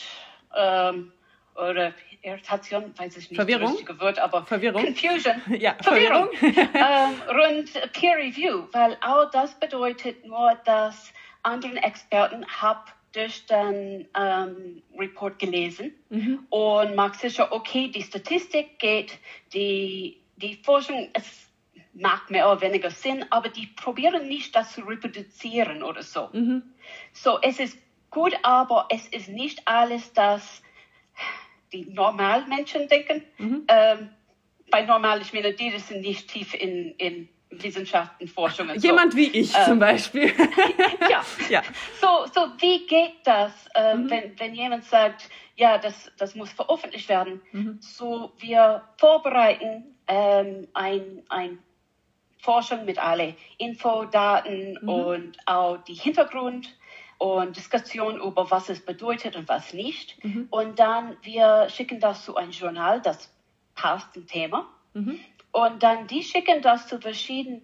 ähm, 0.56 1.12
oder 1.54 1.92
Irritation, 2.22 2.92
weiß 2.96 3.16
ich 3.16 3.30
nicht, 3.30 3.36
Verwirrung? 3.36 3.62
das 3.62 3.72
richtige 3.72 4.00
Wort, 4.00 4.18
aber 4.18 4.44
Verwirrung. 4.44 4.84
Confusion. 4.84 5.40
ja, 5.58 5.74
Verwirrung. 5.80 6.28
Ähm, 6.40 7.22
rund 7.28 7.92
Peer 7.92 8.16
Review, 8.16 8.66
weil 8.72 8.96
auch 9.00 9.30
das 9.30 9.58
bedeutet 9.58 10.24
nur, 10.26 10.56
dass 10.64 11.12
andere 11.42 11.76
Experten 11.82 12.46
haben 12.46 12.90
durch 13.12 13.44
den 13.46 14.08
ähm, 14.16 14.82
Report 14.98 15.38
gelesen 15.38 15.92
mhm. 16.10 16.46
und 16.50 16.94
macht 16.94 17.18
sicher, 17.20 17.52
okay, 17.52 17.88
die 17.88 18.02
Statistik 18.02 18.78
geht, 18.78 19.18
die, 19.52 20.20
die 20.36 20.60
Forschung, 20.62 21.08
es, 21.12 21.50
macht 21.92 22.30
mehr 22.30 22.50
oder 22.50 22.60
weniger 22.60 22.90
Sinn, 22.90 23.24
aber 23.30 23.48
die 23.48 23.66
probieren 23.66 24.28
nicht, 24.28 24.54
das 24.54 24.72
zu 24.72 24.82
reproduzieren 24.82 25.82
oder 25.82 26.02
so. 26.02 26.28
Mhm. 26.32 26.62
So, 27.12 27.40
es 27.42 27.58
ist 27.58 27.78
gut, 28.10 28.34
aber 28.42 28.86
es 28.90 29.06
ist 29.08 29.28
nicht 29.28 29.62
alles, 29.66 30.12
das 30.12 30.62
die 31.72 31.84
Normalmenschen 31.86 32.88
denken. 32.88 33.24
Mhm. 33.38 33.64
Ähm, 33.68 34.10
bei 34.70 34.82
normal, 34.82 35.20
ich 35.20 35.32
meine, 35.32 35.52
die 35.52 35.70
sind 35.78 36.00
nicht 36.00 36.28
tief 36.28 36.54
in, 36.54 36.94
in 36.96 37.28
Wissenschaften, 37.50 38.28
Forschung 38.28 38.68
und 38.70 38.82
Jemand 38.82 39.12
so. 39.12 39.18
wie 39.18 39.26
ich 39.28 39.54
Ähm, 39.56 39.64
zum 39.64 39.78
Beispiel. 39.80 40.32
ja. 41.10 41.24
ja. 41.48 41.62
So, 42.00 42.26
so 42.32 42.40
wie 42.58 42.86
geht 42.86 43.14
das, 43.24 43.52
äh, 43.74 43.94
Mhm. 43.94 44.10
wenn, 44.10 44.38
wenn 44.38 44.54
jemand 44.54 44.84
sagt, 44.84 45.28
ja, 45.56 45.78
das, 45.78 46.10
das 46.16 46.34
muss 46.34 46.52
veröffentlicht 46.52 47.08
werden? 47.08 47.42
Mhm. 47.52 47.78
So, 47.80 48.32
wir 48.38 48.82
vorbereiten 48.98 49.96
ähm, 50.06 50.68
ein, 50.74 51.22
ein 51.28 51.58
Forschung 52.38 52.84
mit 52.84 52.98
alle 52.98 53.34
Infodaten 53.58 54.78
Mhm. 54.80 54.88
und 54.88 55.36
auch 55.46 55.78
die 55.78 55.94
Hintergrund 55.94 56.76
und 57.20 57.54
Diskussion 57.54 58.18
über 58.18 58.50
was 58.50 58.70
es 58.70 58.80
bedeutet 58.82 59.36
und 59.36 59.46
was 59.46 59.74
nicht. 59.74 60.24
Mhm. 60.24 60.46
Und 60.48 60.78
dann 60.78 61.18
wir 61.20 61.68
schicken 61.68 62.00
das 62.00 62.24
zu 62.24 62.34
einem 62.34 62.50
Journal, 62.50 63.02
das 63.02 63.30
passt 63.74 64.14
zum 64.14 64.26
Thema. 64.26 64.66
Mhm. 64.94 65.20
Und 65.52 65.82
dann 65.82 66.06
die 66.06 66.22
schicken 66.22 66.62
das 66.62 66.88
zu 66.88 66.98
verschiedenen 66.98 67.60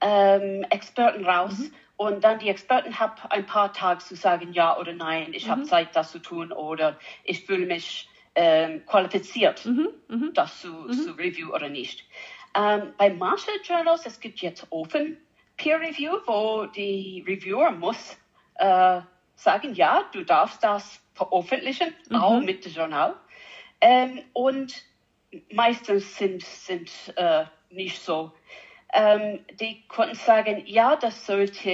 ähm, 0.00 0.64
Experten 0.70 1.24
raus. 1.24 1.56
Mhm. 1.60 1.72
Und 1.96 2.24
dann 2.24 2.40
die 2.40 2.48
Experten 2.48 2.98
haben 2.98 3.12
ein 3.30 3.46
paar 3.46 3.72
Tage 3.72 4.00
zu 4.00 4.16
sagen, 4.16 4.52
ja 4.52 4.76
oder 4.76 4.92
nein, 4.92 5.32
ich 5.34 5.46
Mhm. 5.46 5.50
habe 5.50 5.62
Zeit, 5.62 5.94
das 5.94 6.10
zu 6.10 6.18
tun 6.18 6.50
oder 6.50 6.98
ich 7.22 7.44
fühle 7.46 7.66
mich 7.66 8.08
ähm, 8.34 8.84
qualifiziert, 8.86 9.64
Mhm. 9.66 9.88
Mhm. 10.08 10.30
das 10.34 10.60
zu, 10.60 10.88
zu 10.88 11.12
review 11.12 11.54
oder 11.54 11.68
nicht. 11.68 12.04
Ähm, 12.56 12.92
bei 12.98 13.08
Marshall 13.10 13.60
Journals, 13.62 14.04
es 14.04 14.18
gibt 14.18 14.40
jetzt 14.40 14.66
Open 14.70 15.16
Peer 15.56 15.80
Review, 15.80 16.16
wo 16.26 16.66
die 16.66 17.24
Reviewer 17.24 17.70
muss 17.70 18.18
äh, 18.56 19.00
sagen, 19.36 19.74
ja, 19.74 20.04
du 20.12 20.24
darfst 20.24 20.62
das 20.62 21.00
veröffentlichen, 21.14 21.94
auch 22.12 22.40
mit 22.40 22.64
dem 22.64 22.72
Journal. 22.72 23.14
Ähm, 23.80 24.22
und 24.32 24.84
meistens 25.52 26.16
sind, 26.16 26.42
sind 26.42 26.90
äh, 27.16 27.44
nicht 27.70 28.00
so. 28.00 28.32
Ähm, 28.92 29.44
die 29.60 29.82
konnten 29.88 30.14
sagen, 30.14 30.62
ja, 30.66 30.96
das 30.96 31.26
sollte 31.26 31.70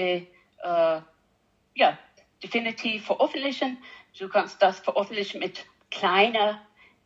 äh, 0.63 1.01
ja, 1.75 1.99
definitiv 2.43 3.07
veröffentlichen. 3.07 3.79
Du 4.19 4.29
kannst 4.29 4.63
das 4.63 4.81
veröffentlichen 4.81 5.41
mit 5.41 5.67
kleinen 5.91 6.57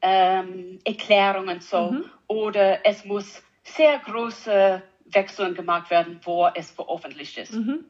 ähm, 0.00 0.78
Erklärungen 0.84 1.60
so. 1.60 1.90
Mhm. 1.90 2.04
Oder 2.28 2.86
es 2.86 3.04
muss 3.04 3.42
sehr 3.62 3.98
große 3.98 4.82
Wechseln 5.06 5.54
gemacht 5.54 5.90
werden, 5.90 6.20
wo 6.22 6.48
es 6.54 6.70
veröffentlicht 6.70 7.38
ist. 7.38 7.54
Mhm. 7.54 7.84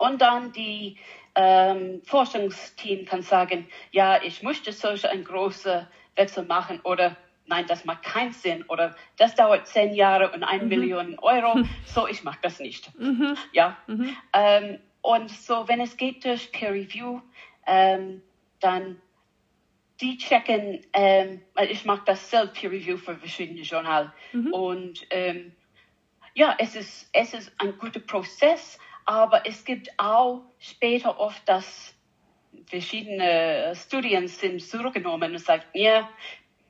Und 0.00 0.22
dann 0.22 0.50
die 0.52 0.96
ähm, 1.34 2.00
Forschungsteam 2.04 3.04
kann 3.04 3.20
sagen, 3.20 3.68
ja, 3.90 4.22
ich 4.22 4.42
möchte 4.42 4.72
solch 4.72 5.06
einen 5.06 5.24
großen 5.24 5.86
Wechsel 6.16 6.46
machen 6.46 6.80
oder 6.84 7.18
nein, 7.44 7.66
das 7.66 7.84
macht 7.84 8.02
keinen 8.02 8.32
Sinn 8.32 8.64
oder 8.68 8.96
das 9.18 9.34
dauert 9.34 9.66
zehn 9.66 9.92
Jahre 9.92 10.30
und 10.32 10.42
eine 10.42 10.64
Million 10.64 11.18
Euro, 11.18 11.60
so 11.84 12.08
ich 12.08 12.24
mache 12.24 12.38
das 12.40 12.60
nicht. 12.60 12.98
Mhm. 12.98 13.36
Ja. 13.52 13.76
Mhm. 13.88 14.16
Ähm, 14.32 14.78
und 15.02 15.30
so, 15.30 15.68
wenn 15.68 15.82
es 15.82 15.98
geht 15.98 16.24
durch 16.24 16.50
Peer 16.50 16.72
Review, 16.72 17.20
ähm, 17.66 18.22
dann 18.58 19.02
die 20.00 20.16
checken, 20.16 20.80
ähm, 20.94 21.42
ich 21.68 21.84
mache 21.84 22.04
das 22.06 22.30
selbst 22.30 22.54
Peer 22.54 22.70
Review 22.70 22.96
für 22.96 23.16
verschiedene 23.16 23.60
Journal. 23.60 24.14
Und 24.50 25.06
ähm, 25.10 25.52
ja, 26.32 26.54
es 26.58 26.74
ist, 26.74 27.10
es 27.12 27.34
ist 27.34 27.52
ein 27.58 27.76
guter 27.76 28.00
Prozess, 28.00 28.78
aber 29.10 29.44
es 29.44 29.64
gibt 29.64 29.88
auch 29.96 30.42
später 30.60 31.18
oft, 31.18 31.42
dass 31.48 31.92
verschiedene 32.66 33.72
Studien 33.74 34.28
sind 34.28 34.62
zurückgenommen 34.62 35.32
und 35.32 35.40
sagen, 35.40 35.64
ja, 35.74 36.08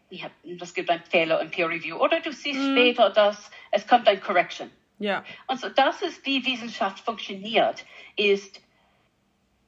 ja, 0.09 0.31
das 0.44 0.72
gibt 0.72 0.88
einen 0.88 1.05
Fehler 1.05 1.38
im 1.42 1.50
Peer 1.50 1.68
Review. 1.68 1.96
Oder 1.96 2.20
du 2.20 2.33
siehst 2.33 2.59
später, 2.62 3.11
dass 3.11 3.50
es 3.72 3.87
kommt 3.87 4.09
ein 4.09 4.22
Correction. 4.22 4.70
Ja. 4.98 5.22
Und 5.48 5.61
so 5.61 5.68
das 5.68 6.00
ist, 6.00 6.24
wie 6.24 6.42
Wissenschaft 6.46 7.00
funktioniert, 7.00 7.85
ist, 8.16 8.62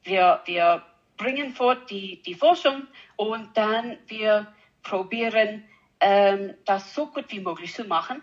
wir, 0.04 0.40
wir 0.46 0.82
bringen 1.18 1.52
fort 1.52 1.90
die, 1.90 2.22
die 2.22 2.34
Forschung 2.34 2.86
und 3.16 3.54
dann 3.54 3.98
wir 4.06 4.50
probieren, 4.82 5.64
ähm, 6.00 6.54
das 6.64 6.94
so 6.94 7.08
gut 7.08 7.26
wie 7.28 7.40
möglich 7.40 7.74
zu 7.74 7.84
machen. 7.84 8.22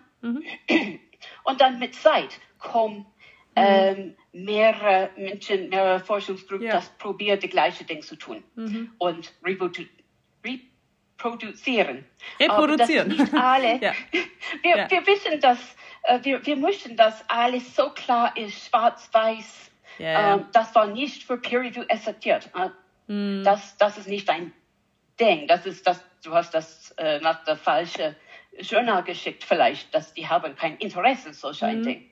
Und 1.43 1.61
dann 1.61 1.77
mit 1.77 1.93
Zeit 1.93 2.39
kommen 2.57 3.05
ähm, 3.55 4.15
mehrere 4.31 5.09
Menschen, 5.17 5.69
mehrere 5.69 5.99
Forschungsgruppen, 5.99 6.67
Ja. 6.67 6.73
das 6.73 6.89
probieren, 6.97 7.39
die 7.39 7.49
gleiche 7.49 7.83
Dinge 7.83 8.01
zu 8.01 8.15
tun 8.15 8.43
und 8.99 9.33
reprodu 9.43 9.83
reproduzieren. 11.17 12.05
Reproduzieren. 12.39 13.07
Nicht 13.09 13.33
alle. 13.33 13.79
Ja. 13.81 13.93
Wir, 14.63 14.77
Ja. 14.77 14.89
wir 14.91 15.05
wissen, 15.05 15.39
dass 15.41 15.75
äh, 16.03 16.19
wir, 16.23 16.43
wir 16.45 16.55
möchten, 16.55 16.95
dass 16.95 17.23
alles 17.29 17.75
so 17.75 17.89
klar 17.91 18.35
ist, 18.35 18.65
schwarz-weiß. 18.67 19.69
Ja. 19.99 20.35
Ähm, 20.35 20.45
das 20.53 20.73
war 20.73 20.87
nicht 20.87 21.23
für 21.23 21.37
Peer 21.37 21.61
Review 21.61 21.83
akzeptiert. 21.89 22.49
Äh, 22.55 22.69
Mhm. 23.11 23.43
das, 23.43 23.75
das 23.77 23.97
ist 23.97 24.07
nicht 24.07 24.29
ein 24.29 24.53
Ding. 25.19 25.47
Das 25.47 25.65
ist 25.65 25.85
das, 25.85 26.03
du 26.23 26.31
hast 26.33 26.53
das 26.53 26.91
äh, 26.97 27.19
nach 27.19 27.43
der 27.43 27.57
falsche 27.57 28.15
Journal 28.59 29.03
geschickt 29.03 29.43
vielleicht, 29.43 29.93
dass 29.93 30.13
die 30.13 30.27
haben 30.27 30.55
kein 30.55 30.77
Interesse 30.77 31.29
in 31.29 31.33
solch 31.33 31.63
ein 31.63 31.81
Ding. 31.83 32.09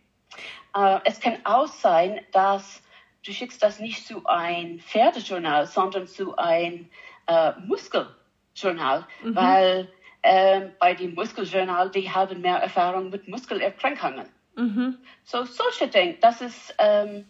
Äh, 0.76 1.00
es 1.06 1.20
kann 1.20 1.38
auch 1.44 1.68
sein, 1.68 2.22
dass 2.32 2.82
du 3.26 3.32
schickst 3.34 3.62
das 3.62 3.80
nicht 3.80 4.06
zu 4.06 4.26
ein 4.26 4.80
Pferdejournal, 4.80 5.68
sondern 5.68 6.08
zu 6.08 6.38
ein 6.38 6.90
äh, 7.28 7.52
Muskeljournal, 7.66 9.06
weil 9.24 9.92
ähm, 10.24 10.72
bei 10.80 10.94
dem 10.94 11.14
Muskeljournal, 11.14 11.92
die 11.92 12.10
haben 12.10 12.42
mehr 12.42 12.58
Erfahrung 12.58 13.10
mit 13.10 13.28
Muskelerkrankungen. 13.28 14.28
Mhm. 14.56 14.98
So 15.24 15.46
solche 15.46 15.88
Dinge, 15.88 16.16
das 16.20 16.42
ist, 16.42 16.76
ähm, 16.80 17.28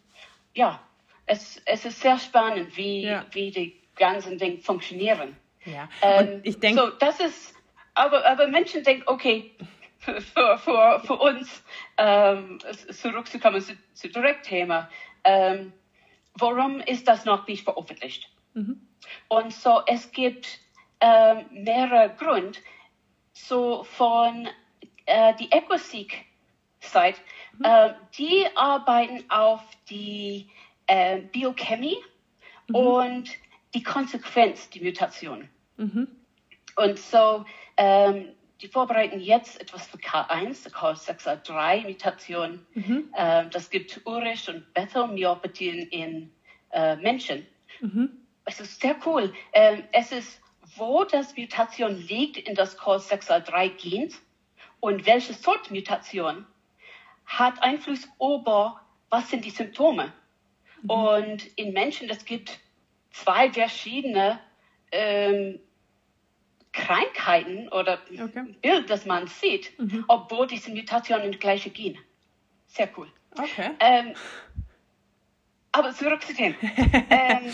ja, 0.54 0.80
es, 1.26 1.62
es 1.66 1.86
ist 1.86 2.00
sehr 2.02 2.18
spannend, 2.18 2.78
wie, 2.78 3.04
Ja. 3.04 3.26
wie 3.32 3.52
die 3.52 3.82
ganzen 3.96 4.38
Dinge 4.38 4.60
funktionieren. 4.60 5.36
Ja. 5.66 5.90
Ähm, 6.02 6.40
ich 6.44 6.60
denke, 6.60 6.82
so, 6.82 6.90
das 6.92 7.20
ist, 7.20 7.54
aber, 7.94 8.26
aber 8.26 8.48
Menschen 8.48 8.84
denken, 8.84 9.04
okay, 9.08 9.52
für, 10.00 10.22
für, 10.58 11.02
für 11.04 11.16
uns, 11.16 11.64
ähm, 11.98 12.60
zurückzukommen 12.92 13.62
zu, 13.62 13.78
zu 13.94 14.10
Direktthema, 14.10 14.90
ähm, 15.24 15.74
warum 16.36 16.80
ist 16.82 17.08
das 17.08 17.26
noch 17.26 17.48
nicht 17.48 17.64
veröffentlicht? 17.64 18.30
Und 19.28 19.54
so, 19.54 19.82
es 19.86 20.12
gibt 20.12 20.60
ähm, 21.00 21.46
mehrere 21.52 22.14
Gründe, 22.16 22.60
so 23.34 23.84
von 23.84 24.48
äh, 25.06 25.34
die 25.36 25.52
EcoSeek-Site, 25.52 27.20
äh, 27.64 27.94
die 28.18 28.46
arbeiten 28.56 29.30
auf 29.30 29.62
die 29.90 30.50
äh, 30.88 31.20
Biochemie 31.22 31.98
und 32.74 33.30
die 33.74 33.84
Konsequenz, 33.84 34.70
die 34.70 34.82
Mutation. 34.84 35.50
Und 36.76 37.00
so, 37.00 37.46
ähm, 37.78 38.34
die 38.62 38.68
vorbereiten 38.68 39.20
jetzt 39.20 39.60
etwas 39.62 39.88
für 39.88 39.98
K1, 39.98 40.72
K6A3-Mutation. 40.72 42.66
Ähm, 43.16 43.50
das 43.52 43.70
gibt 43.70 44.02
Urisch 44.06 44.50
und 44.50 44.74
Bethel-Myopathien 44.74 45.88
in 45.90 46.32
äh, 46.72 46.96
Menschen. 46.96 47.46
Es 48.46 48.60
ist 48.60 48.82
sehr 48.82 48.96
cool. 49.06 49.34
Ähm, 49.54 49.84
es 49.92 50.12
ist, 50.12 50.42
wo 50.76 51.04
das 51.04 51.36
Mutation 51.38 51.96
liegt 52.08 52.38
in 52.38 52.56
das 52.56 52.78
Core6A3-Gen 52.80 54.14
und 54.80 55.06
welche 55.06 55.34
Sort 55.34 55.72
Mutation 55.72 56.46
hat 57.26 57.62
Einfluss 57.62 58.08
über, 58.20 58.82
was 59.10 59.30
sind 59.30 59.46
die 59.46 59.50
Symptome. 59.50 60.14
Und 60.88 61.46
in 61.58 61.74
Menschen, 61.74 62.10
es 62.10 62.26
gibt 62.26 62.60
zwei 63.12 63.52
verschiedene 63.52 64.40
ähm, 64.92 65.60
Krankheiten 66.78 67.68
oder 67.70 68.00
Okay. 68.12 68.56
Bild, 68.62 68.90
das 68.90 69.06
man 69.06 69.28
sieht, 69.28 69.72
obwohl 70.08 70.48
diese 70.48 70.72
Mutationen 70.72 71.32
gleiche 71.40 71.70
Gen. 71.70 71.98
Sehr 72.68 72.90
cool. 72.98 73.08
okay. 73.38 73.72
Ähm, 73.80 74.14
aber 75.72 75.92
zurück 75.94 76.22
zu 76.24 76.34
dem. 76.34 76.56
ähm, 77.10 77.54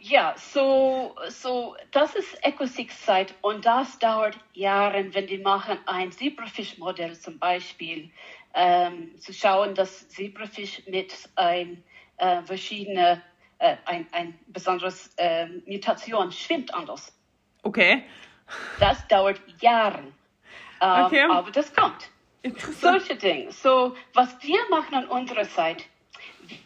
ja, 0.00 0.34
so, 0.36 1.14
so, 1.28 1.76
das 1.90 2.14
ist 2.14 2.44
EcoSix-Zeit 2.44 3.34
und 3.42 3.64
das 3.64 3.98
dauert 3.98 4.38
Jahre, 4.52 5.14
wenn 5.14 5.26
die 5.26 5.38
machen 5.38 5.78
ein 5.86 6.12
Zebrafisch-Modell 6.12 7.18
zum 7.18 7.38
Beispiel, 7.38 8.10
ähm, 8.54 9.18
zu 9.18 9.32
schauen, 9.32 9.74
dass 9.74 10.08
Zebrafisch 10.08 10.82
mit 10.86 11.14
ein 11.34 11.82
äh, 12.18 12.42
verschiedene, 12.42 13.22
äh, 13.58 13.76
ein, 13.86 14.06
ein 14.12 14.38
besonderes 14.46 15.12
äh, 15.16 15.46
Mutation 15.66 16.30
schwimmt 16.30 16.72
anders. 16.74 17.12
Okay. 17.64 18.04
Das 18.78 19.06
dauert 19.08 19.40
Jahre. 19.60 20.04
Ähm, 20.80 21.04
Okay. 21.04 21.24
Aber 21.30 21.50
das 21.50 21.74
kommt. 21.74 22.10
Solche 22.80 23.16
Dinge. 23.16 23.50
So, 23.52 23.96
was 24.12 24.36
wir 24.42 24.60
machen 24.70 24.94
an 24.94 25.06
unserer 25.06 25.46
Seite, 25.46 25.84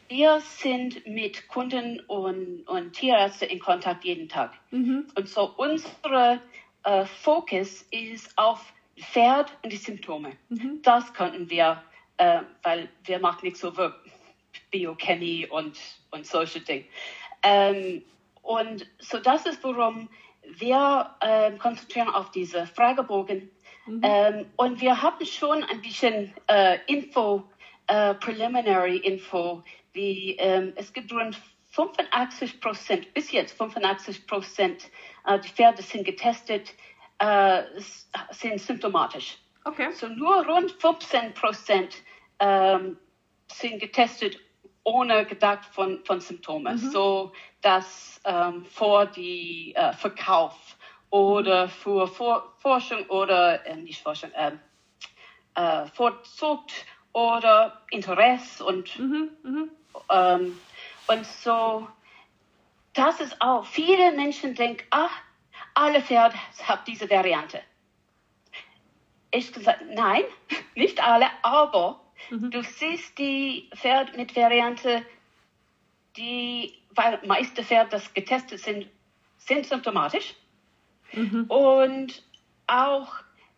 wir 0.09 0.41
sind 0.41 1.07
mit 1.07 1.47
Kunden 1.49 2.01
und, 2.01 2.67
und 2.67 2.93
Tierärzten 2.93 3.49
in 3.49 3.61
Kontakt 3.61 4.05
jeden 4.05 4.29
Tag. 4.29 4.53
Mhm. 4.71 5.07
Und 5.15 5.29
so 5.29 5.55
unser 5.57 6.41
äh, 6.83 7.05
Fokus 7.05 7.83
ist 7.91 8.37
auf 8.37 8.73
Pferd 8.99 9.53
und 9.63 9.73
die 9.73 9.77
Symptome. 9.77 10.33
Mhm. 10.49 10.81
Das 10.83 11.13
könnten 11.15 11.49
wir, 11.49 11.83
äh, 12.17 12.41
weil 12.63 12.89
wir 13.05 13.21
machen 13.21 13.41
nicht 13.43 13.57
so 13.57 13.73
Biochemie 14.71 15.47
und, 15.47 15.79
und 16.11 16.27
solche 16.27 16.61
Dinge. 16.61 16.85
Ähm, 17.43 18.03
und 18.43 18.87
so 18.99 19.19
das 19.19 19.47
ist, 19.47 19.63
worum 19.63 20.09
wir 20.57 21.15
äh, 21.21 21.53
konzentrieren 21.53 22.09
auf 22.09 22.31
diese 22.31 22.67
Fragebogen. 22.67 23.51
Mhm. 23.87 24.01
Ähm, 24.03 24.47
und 24.57 24.81
wir 24.81 25.01
haben 25.03 25.25
schon 25.25 25.65
ein 25.65 25.81
bisschen 25.81 26.33
äh, 26.47 26.79
Info, 26.87 27.45
äh, 27.87 28.15
Preliminary 28.15 28.99
Info, 28.99 29.63
wie 29.93 30.37
ähm, 30.39 30.73
es 30.77 30.93
gibt 30.93 31.13
rund 31.13 31.41
85 31.71 32.61
Prozent, 32.61 33.15
bis 33.15 33.31
jetzt 33.31 33.57
85 33.57 34.27
Prozent, 34.27 34.91
äh, 35.27 35.39
die 35.39 35.49
Pferde 35.49 35.83
sind 35.83 36.05
getestet, 36.05 36.75
äh, 37.19 37.63
sind 38.31 38.61
symptomatisch. 38.61 39.39
Okay. 39.65 39.93
So 39.93 40.09
nur 40.09 40.47
rund 40.47 40.73
15 40.73 41.35
Prozent 41.35 41.97
ähm, 42.39 42.99
sind 43.51 43.81
getestet 43.81 44.39
ohne 44.89 45.25
Gedacht 45.27 45.65
von, 45.67 46.05
von 46.05 46.21
Symptomen. 46.21 46.75
Mhm. 46.75 46.91
So 46.91 47.33
dass 47.61 48.21
ähm, 48.25 48.65
vor 48.65 49.07
die 49.07 49.75
äh, 49.75 49.93
Verkauf 49.93 50.77
oder 51.11 51.69
für 51.69 52.07
vor, 52.07 52.55
Forschung 52.59 53.05
oder 53.07 53.67
äh, 53.67 53.77
nicht 53.77 54.03
Forschung, 54.03 54.31
ähm, 54.37 54.61
äh, 55.55 55.87
Vorzucht 55.87 56.73
oder 57.13 57.83
Interesse 57.91 58.65
und 58.65 58.99
mhm, 58.99 59.31
mhm. 59.43 59.71
Ähm, 60.11 60.61
und 61.09 61.27
so 61.27 61.89
das 62.99 63.21
ist 63.21 63.41
auch 63.41 63.65
viele 63.65 64.13
Menschen 64.13 64.55
denken, 64.55 64.85
ach 64.91 65.11
alle 65.75 66.03
Pferde 66.03 66.35
haben 66.65 66.83
diese 66.87 67.09
Variante. 67.09 67.61
Ich 69.31 69.53
gesagt, 69.53 69.83
nein, 69.89 70.23
nicht 70.75 71.01
alle, 71.03 71.27
aber 71.43 72.01
mhm. 72.31 72.51
du 72.51 72.63
siehst 72.63 73.19
die 73.19 73.71
Pferde 73.75 74.17
mit 74.17 74.35
Variante, 74.37 75.03
die, 76.17 76.75
weil 76.91 77.21
meiste 77.27 77.63
Pferde, 77.63 77.91
das 77.91 78.13
getestet 78.15 78.61
sind, 78.61 78.89
sind 79.39 79.67
symptomatisch. 79.67 80.35
Mhm. 81.13 81.45
Und 81.49 82.23
auch 82.67 83.09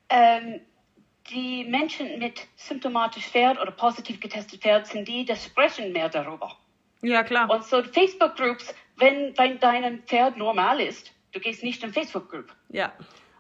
ähm, 0.09 0.61
die 1.31 1.65
Menschen 1.65 2.19
mit 2.19 2.47
symptomatisch 2.57 3.27
Pferd 3.27 3.61
oder 3.61 3.71
positiv 3.71 4.21
getestet 4.21 4.63
Pferd 4.63 4.87
sind 4.87 5.07
die, 5.07 5.25
die 5.25 5.37
sprechen 5.37 5.93
mehr 5.93 6.09
darüber. 6.09 6.57
Ja, 7.03 7.23
klar. 7.23 7.49
Und 7.51 7.65
so 7.65 7.83
Facebook-Groups, 7.83 8.75
wenn, 8.97 9.37
wenn 9.39 9.59
dein 9.59 10.03
Pferd 10.03 10.37
normal 10.37 10.81
ist, 10.81 11.13
du 11.33 11.41
gehst 11.41 11.63
nicht 11.63 11.83
in 11.83 11.93
Facebook-Group. 11.93 12.55
Ja. 12.69 12.93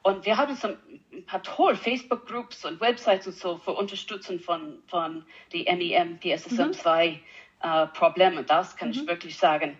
Und 0.03 0.25
wir 0.25 0.37
haben 0.37 0.55
so 0.55 0.69
ein 0.69 1.27
paar 1.27 1.43
tolle 1.43 1.77
Facebook-Groups 1.77 2.65
und 2.65 2.81
Websites 2.81 3.27
und 3.27 3.37
so 3.37 3.59
für 3.59 3.73
Unterstützung 3.73 4.41
von, 4.41 4.83
von 4.87 5.25
die 5.53 5.65
MEM, 5.65 6.19
PSSM2 6.19 7.11
mhm. 7.11 7.19
äh, 7.63 7.87
Probleme. 7.89 8.43
Das 8.45 8.77
kann 8.77 8.89
mhm. 8.89 8.95
ich 8.95 9.07
wirklich 9.07 9.37
sagen. 9.37 9.77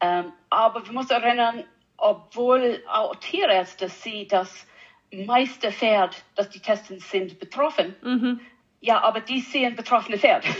Ähm, 0.00 0.32
aber 0.50 0.86
wir 0.86 0.92
müssen 0.92 1.12
erinnern, 1.12 1.64
obwohl 1.96 2.82
auch 2.88 3.16
Tierärzte 3.16 3.88
sehen, 3.88 4.28
dass 4.28 4.66
meiste 5.12 5.70
Pferd, 5.70 6.24
dass 6.34 6.50
die 6.50 6.60
Testen 6.60 6.98
sind, 7.00 7.38
betroffen. 7.38 7.94
Mhm. 8.02 8.40
Ja, 8.80 9.02
aber 9.02 9.20
die 9.20 9.40
sehen 9.40 9.76
betroffene 9.76 10.18
Pferde. 10.18 10.48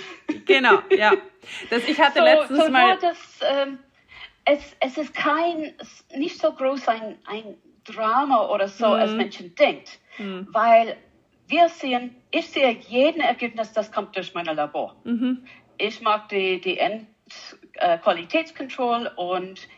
Genau, 0.46 0.81
ja. 0.90 1.12
Das, 1.70 1.88
ich 1.88 1.98
hatte 1.98 2.18
so, 2.18 2.24
letztens 2.24 2.64
so 2.66 2.70
mal... 2.70 2.98
Das, 2.98 3.40
ähm, 3.48 3.79
es, 4.44 4.77
es 4.81 4.98
ist 4.98 5.14
kein, 5.14 5.72
nicht 6.14 6.38
so 6.38 6.53
groß 6.53 6.88
ein, 6.88 7.18
ein 7.24 7.57
Drama 7.84 8.48
oder 8.48 8.68
so, 8.68 8.86
mhm. 8.86 8.92
als 8.92 9.12
Menschen 9.12 9.54
denkt. 9.54 9.98
Mhm. 10.18 10.48
Weil 10.50 10.96
wir 11.46 11.68
sehen, 11.68 12.16
ich 12.30 12.48
sehe 12.48 12.70
jeden 12.70 13.20
Ergebnis, 13.20 13.72
das 13.72 13.92
kommt 13.92 14.16
durch 14.16 14.34
mein 14.34 14.46
Labor. 14.46 14.96
Mhm. 15.04 15.44
Ich 15.78 16.00
mag 16.00 16.28
die, 16.28 16.60
die 16.60 16.78
End, 16.78 17.06
äh, 17.74 17.98
Qualitätskontrolle 17.98 19.12
und 19.16 19.68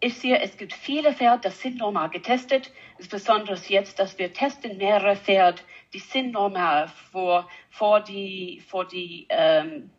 ich 0.00 0.14
sehe, 0.18 0.38
es 0.40 0.56
gibt 0.56 0.72
viele 0.72 1.12
Pferde, 1.12 1.42
das 1.44 1.60
sind 1.60 1.78
normal 1.78 2.10
getestet. 2.10 2.70
Insbesondere 2.98 3.56
jetzt, 3.68 3.98
dass 3.98 4.18
wir 4.18 4.32
testen 4.32 4.76
mehrere 4.76 5.16
Pferde, 5.16 5.62
die 5.94 5.98
sind 5.98 6.32
normal 6.32 6.88
vor, 7.10 7.48
vor 7.70 8.00
die, 8.00 8.62
vor 8.66 8.86
die 8.86 9.26
ähm, 9.30 9.90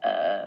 äh, 0.00 0.42
äh, 0.42 0.46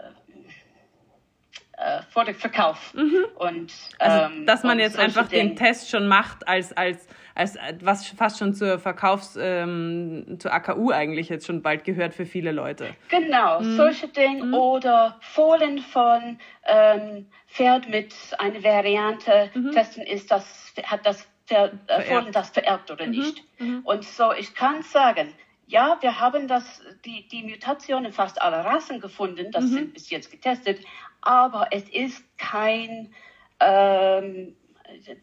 vor 2.14 2.24
dem 2.24 2.36
Verkauf. 2.36 2.94
Mhm. 2.94 3.24
Und, 3.34 3.72
also, 3.98 4.32
ähm, 4.32 4.46
dass 4.46 4.62
man 4.62 4.78
jetzt 4.78 4.96
einfach 4.96 5.26
Dinge. 5.26 5.48
den 5.48 5.56
Test 5.56 5.90
schon 5.90 6.06
macht, 6.06 6.46
als, 6.46 6.72
als, 6.76 7.08
als 7.34 7.58
was 7.80 8.06
fast 8.06 8.38
schon 8.38 8.54
zur 8.54 8.78
Verkaufs-, 8.78 9.36
ähm, 9.36 10.36
zur 10.38 10.52
AKU 10.52 10.92
eigentlich 10.92 11.28
jetzt 11.28 11.44
schon 11.44 11.60
bald 11.60 11.82
gehört 11.82 12.14
für 12.14 12.24
viele 12.24 12.52
Leute. 12.52 12.94
Genau, 13.08 13.60
mhm. 13.60 13.74
solche 13.76 14.06
Dinge 14.06 14.44
mhm. 14.44 14.54
oder 14.54 15.18
Fohlen 15.22 15.80
von 15.80 16.38
ähm, 16.64 17.26
Pferd 17.48 17.88
mit 17.88 18.14
einer 18.38 18.62
Variante 18.62 19.50
mhm. 19.52 19.72
testen, 19.72 20.04
ist 20.04 20.30
das, 20.30 20.72
hat 20.84 21.04
das 21.04 21.28
Pferd, 21.46 21.74
äh, 21.88 22.00
Fohlen 22.02 22.30
das 22.30 22.50
vererbt 22.50 22.92
oder 22.92 23.06
mhm. 23.06 23.10
nicht. 23.10 23.42
Mhm. 23.58 23.80
Und 23.82 24.04
so, 24.04 24.32
ich 24.32 24.54
kann 24.54 24.82
sagen, 24.82 25.34
ja, 25.66 25.98
wir 26.00 26.20
haben 26.20 26.46
das, 26.46 26.82
die, 27.04 27.26
die 27.26 27.42
Mutation 27.42 28.04
in 28.04 28.12
fast 28.12 28.40
aller 28.40 28.64
Rassen 28.64 29.00
gefunden, 29.00 29.50
das 29.50 29.64
mhm. 29.64 29.68
sind 29.68 29.94
bis 29.94 30.10
jetzt 30.10 30.30
getestet, 30.30 30.84
aber 31.24 31.68
es 31.70 31.88
ist 31.88 32.24
kein, 32.38 33.12
ähm, 33.60 34.54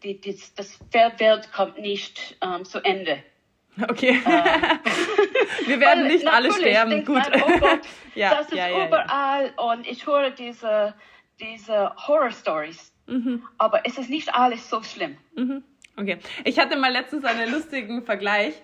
die, 0.02 0.20
die, 0.20 0.38
das 0.56 0.78
Pferdwelt 0.90 1.52
kommt 1.52 1.78
nicht 1.78 2.36
ähm, 2.42 2.64
zu 2.64 2.80
Ende. 2.84 3.22
Okay. 3.88 4.20
Ähm, 4.26 4.78
wir 5.66 5.80
werden 5.80 6.06
nicht 6.06 6.26
alle 6.26 6.52
sterben. 6.52 7.04
Gut. 7.04 7.16
Man, 7.30 7.42
oh 7.42 7.58
Gott, 7.58 7.80
ja, 8.14 8.34
das 8.34 8.48
ist 8.48 8.54
ja, 8.54 8.68
ja, 8.68 8.86
überall 8.86 9.52
und 9.56 9.86
ich 9.86 10.06
höre 10.06 10.30
diese, 10.30 10.94
diese 11.40 11.94
Horror-Stories. 11.96 12.92
Mhm. 13.06 13.42
Aber 13.58 13.86
es 13.86 13.98
ist 13.98 14.10
nicht 14.10 14.34
alles 14.34 14.68
so 14.68 14.82
schlimm. 14.82 15.16
Mhm. 15.36 15.64
Okay. 15.96 16.18
Ich 16.44 16.58
hatte 16.58 16.76
mal 16.76 16.92
letztens 16.92 17.24
einen 17.24 17.50
lustigen 17.50 18.02
Vergleich. 18.02 18.54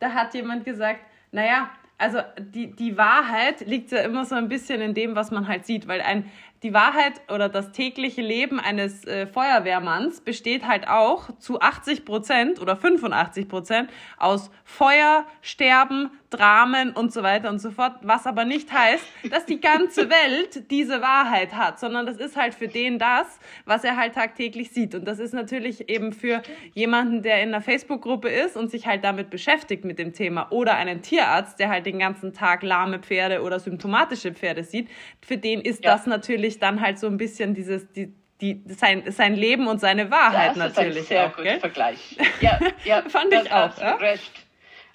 Da 0.00 0.12
hat 0.12 0.34
jemand 0.34 0.64
gesagt, 0.64 1.00
naja, 1.32 1.70
also 1.98 2.20
die, 2.38 2.74
die 2.74 2.96
Wahrheit 2.96 3.60
liegt 3.66 3.90
ja 3.90 4.00
immer 4.00 4.24
so 4.24 4.34
ein 4.34 4.48
bisschen 4.48 4.80
in 4.80 4.94
dem, 4.94 5.16
was 5.16 5.30
man 5.30 5.48
halt 5.48 5.66
sieht, 5.66 5.88
weil 5.88 6.00
ein, 6.00 6.30
die 6.62 6.74
Wahrheit 6.74 7.20
oder 7.32 7.48
das 7.48 7.70
tägliche 7.70 8.20
Leben 8.20 8.58
eines 8.58 9.04
äh, 9.04 9.26
Feuerwehrmanns 9.26 10.20
besteht 10.20 10.66
halt 10.66 10.88
auch 10.88 11.28
zu 11.38 11.60
80 11.60 12.04
Prozent 12.04 12.60
oder 12.60 12.76
85 12.76 13.48
Prozent 13.48 13.90
aus 14.16 14.50
Feuer, 14.64 15.24
Sterben, 15.40 16.10
Dramen 16.30 16.90
und 16.90 17.12
so 17.12 17.22
weiter 17.22 17.48
und 17.48 17.58
so 17.58 17.70
fort. 17.70 17.94
Was 18.02 18.26
aber 18.26 18.44
nicht 18.44 18.72
heißt, 18.72 19.04
dass 19.30 19.46
die 19.46 19.60
ganze 19.60 20.10
Welt 20.10 20.70
diese 20.70 21.00
Wahrheit 21.00 21.54
hat, 21.54 21.78
sondern 21.78 22.06
das 22.06 22.18
ist 22.18 22.36
halt 22.36 22.54
für 22.54 22.68
den 22.68 22.98
das, 22.98 23.38
was 23.64 23.84
er 23.84 23.96
halt 23.96 24.14
tagtäglich 24.14 24.70
sieht. 24.70 24.94
Und 24.94 25.06
das 25.06 25.20
ist 25.20 25.32
natürlich 25.32 25.88
eben 25.88 26.12
für 26.12 26.42
jemanden, 26.74 27.22
der 27.22 27.42
in 27.42 27.48
einer 27.48 27.62
Facebook-Gruppe 27.62 28.28
ist 28.28 28.56
und 28.56 28.70
sich 28.70 28.86
halt 28.86 29.04
damit 29.04 29.30
beschäftigt 29.30 29.84
mit 29.84 29.98
dem 29.98 30.12
Thema 30.12 30.50
oder 30.50 30.74
einen 30.74 31.02
Tierarzt, 31.02 31.58
der 31.60 31.70
halt 31.70 31.86
den 31.86 31.98
ganzen 31.98 32.32
Tag 32.32 32.62
lahme 32.62 32.98
Pferde 32.98 33.42
oder 33.42 33.60
symptomatische 33.60 34.32
Pferde 34.32 34.64
sieht, 34.64 34.88
für 35.22 35.38
den 35.38 35.60
ist 35.60 35.84
ja. 35.84 35.92
das 35.92 36.06
natürlich 36.06 36.47
dann 36.56 36.80
halt 36.80 36.98
so 36.98 37.06
ein 37.06 37.16
bisschen 37.16 37.54
dieses, 37.54 37.92
die, 37.92 38.14
die, 38.40 38.62
sein, 38.68 39.10
sein 39.10 39.34
Leben 39.34 39.66
und 39.66 39.80
seine 39.80 40.10
Wahrheit 40.10 40.50
das 40.50 40.56
natürlich. 40.56 40.94
Das 40.94 41.04
ist 41.04 41.12
ein 41.12 41.16
sehr 41.16 41.26
auch, 41.26 41.36
guter 41.36 41.60
Vergleich. 41.60 42.16
Ja, 42.40 42.58
ja 42.84 43.02
fand 43.08 43.32
ich 43.32 43.52
auch. 43.52 43.76
Ja? 43.78 43.96
Recht. 43.96 44.32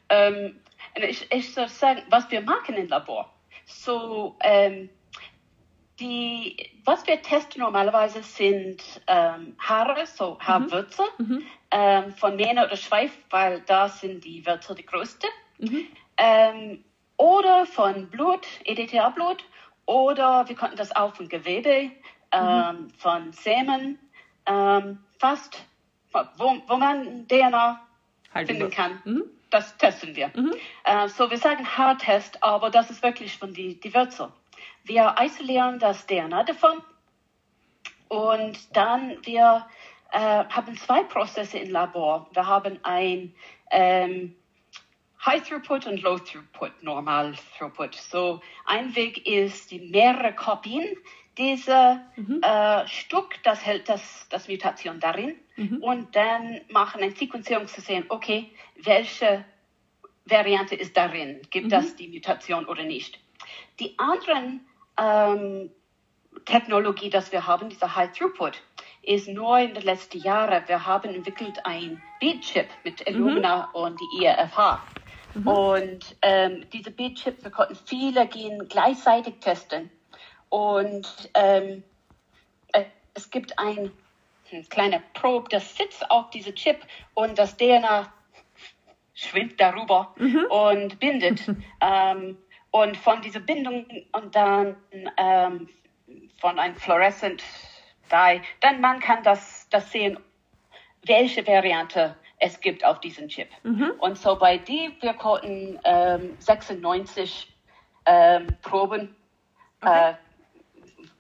Ähm, 0.10 0.60
ich, 0.96 1.32
ich 1.32 1.54
soll 1.54 1.68
sagen, 1.68 2.02
was 2.10 2.30
wir 2.32 2.42
machen 2.42 2.76
im 2.76 2.88
Labor. 2.88 3.32
So, 3.66 4.36
ähm, 4.42 4.90
die, 6.00 6.72
was 6.86 7.06
wir 7.08 7.22
testen 7.22 7.62
normalerweise 7.62 8.24
sind 8.24 8.82
ähm, 9.08 9.56
Haare, 9.60 10.06
so 10.06 10.40
Haarwürze 10.40 11.04
mhm. 11.18 11.26
mhm. 11.26 11.44
ähm, 11.72 12.12
von 12.14 12.36
Mähne 12.36 12.66
oder 12.66 12.76
Schweif, 12.76 13.12
weil 13.30 13.62
da 13.62 13.90
sind 13.90 14.24
die 14.26 14.46
Würze 14.46 14.76
die 14.76 14.86
größte. 14.86 15.28
Mhm. 15.60 15.88
Ähm, 16.18 16.84
oder 17.18 17.66
von 17.66 18.10
Blut, 18.10 18.46
EDTA-Blut, 18.66 19.46
oder 19.86 20.48
wir 20.48 20.56
konnten 20.56 20.78
das 20.78 20.96
auch 20.96 21.16
von 21.16 21.30
Gewebe, 21.30 21.92
ähm, 22.32 22.84
mhm. 22.84 22.90
von 22.98 23.32
Sämen, 23.34 24.00
ähm, 24.46 25.00
fast, 25.20 25.64
wo, 26.12 26.56
wo 26.68 26.78
man 26.78 27.28
DNA 27.28 27.80
halt 28.34 28.48
finden 28.48 28.70
kann. 28.70 29.02
Mhm. 29.04 29.24
Das 29.50 29.78
testen 29.78 30.16
wir. 30.16 30.32
Mhm. 30.36 30.54
Äh, 30.84 31.08
so, 31.08 31.30
wir 31.30 31.38
sagen 31.38 31.66
Haartest, 31.66 32.44
aber 32.44 32.70
das 32.70 32.90
ist 32.90 33.04
wirklich 33.04 33.38
von 33.38 33.54
die, 33.54 33.80
die 33.80 33.94
Wurzel. 33.94 34.30
Wir 34.84 35.16
isolieren 35.22 35.80
das 35.80 36.06
DNA 36.08 36.44
davon 36.44 36.82
und 38.08 38.76
dann 38.76 39.18
wir 39.24 39.66
äh, 40.12 40.46
haben 40.46 40.76
zwei 40.78 41.04
Prozesse 41.04 41.60
im 41.60 41.72
Labor. 41.72 42.28
Wir 42.34 42.48
haben 42.48 42.80
ein 42.84 43.34
ähm, 43.72 44.36
High 45.26 45.48
Throughput 45.48 45.88
und 45.88 46.02
Low 46.02 46.18
Throughput, 46.18 46.84
Normal 46.84 47.34
Throughput. 47.58 47.96
So 47.96 48.42
ein 48.66 48.94
Weg 48.96 49.26
ist 49.26 49.72
die 49.72 49.80
mehrere 49.80 50.34
Kopien 50.34 50.86
dieser 51.38 52.02
mhm. 52.16 52.42
äh, 52.42 52.88
Stück, 52.88 53.42
das 53.44 53.66
hält 53.66 53.88
das, 53.90 54.28
das 54.30 54.48
Mutation 54.48 55.00
darin 55.00 55.36
mhm. 55.56 55.78
und 55.82 56.16
dann 56.16 56.62
machen 56.70 57.02
eine 57.02 57.12
Sequenzierung 57.12 57.68
zu 57.68 57.82
sehen, 57.82 58.06
okay, 58.10 58.52
welche 58.76 59.46
Variante 60.26 60.76
ist 60.76 60.96
darin, 60.96 61.42
gibt 61.50 61.68
mhm. 61.68 61.72
das 61.72 61.96
die 61.96 62.10
Mutation 62.10 62.66
oder 62.66 62.84
nicht. 62.84 63.20
Die 63.80 63.98
anderen 63.98 64.68
ähm, 64.98 65.72
Technologie, 66.46 67.10
das 67.10 67.32
wir 67.32 67.48
haben, 67.48 67.70
dieser 67.70 67.96
High 67.96 68.12
Throughput, 68.12 68.62
ist 69.02 69.28
nur 69.28 69.58
in 69.60 69.74
den 69.74 69.84
letzten 69.84 70.20
Jahren. 70.20 70.64
Wir 70.68 70.86
haben 70.86 71.14
entwickelt 71.14 71.60
ein 71.66 72.02
Beat-Chip 72.20 72.68
mit 72.84 73.00
mhm. 73.02 73.16
Illumina 73.16 73.70
und 73.72 74.00
die 74.00 74.24
IRFH. 74.24 74.82
Mhm. 75.34 75.48
Und 75.48 76.16
ähm, 76.22 76.66
diese 76.72 76.92
Beat-Chip, 76.92 77.44
wir 77.44 77.52
konnten 77.52 77.76
viele 77.86 78.28
gehen 78.28 78.68
gleichzeitig 78.68 79.36
testen. 79.40 79.90
Und 80.50 81.08
ähm, 81.34 81.84
äh, 82.74 82.84
es 83.14 83.30
gibt 83.30 83.58
ein, 83.58 83.92
ein 84.52 84.70
kleiner 84.70 85.02
Probe, 85.14 85.50
das 85.50 85.76
sitzt 85.76 86.10
auf 86.12 86.30
diesem 86.30 86.56
Chip 86.56 86.86
und 87.14 87.38
das 87.40 87.58
DNA 87.58 88.12
schwimmt 89.16 89.60
darüber 89.60 90.14
mhm. 90.18 90.46
und 90.50 91.00
bindet. 91.00 91.42
ähm, 91.82 92.38
und 92.72 92.98
von 92.98 93.22
dieser 93.22 93.40
Bindung 93.40 93.86
und 94.14 94.36
dann 94.36 94.76
ähm, 95.18 95.70
von 96.40 96.58
einem 96.58 96.76
Fluorescent 96.76 97.44
Dye, 98.12 98.42
dann 98.62 98.82
man 98.82 99.00
kann 99.00 99.24
das, 99.24 99.68
das 99.70 99.92
sehen, 99.92 100.20
welche 101.06 101.46
Variante 101.46 102.16
es 102.44 102.60
gibt 102.60 102.84
auf 102.84 103.00
diesem 103.00 103.30
Chip. 103.30 103.48
Mhm. 103.64 103.94
Und 104.00 104.18
so 104.18 104.36
bei 104.36 104.58
die, 104.58 104.94
wir 105.00 105.14
konnten 105.14 105.80
ähm, 105.86 106.36
96 106.40 107.56
ähm, 108.06 108.48
Proben 108.62 109.16
okay. 109.82 110.16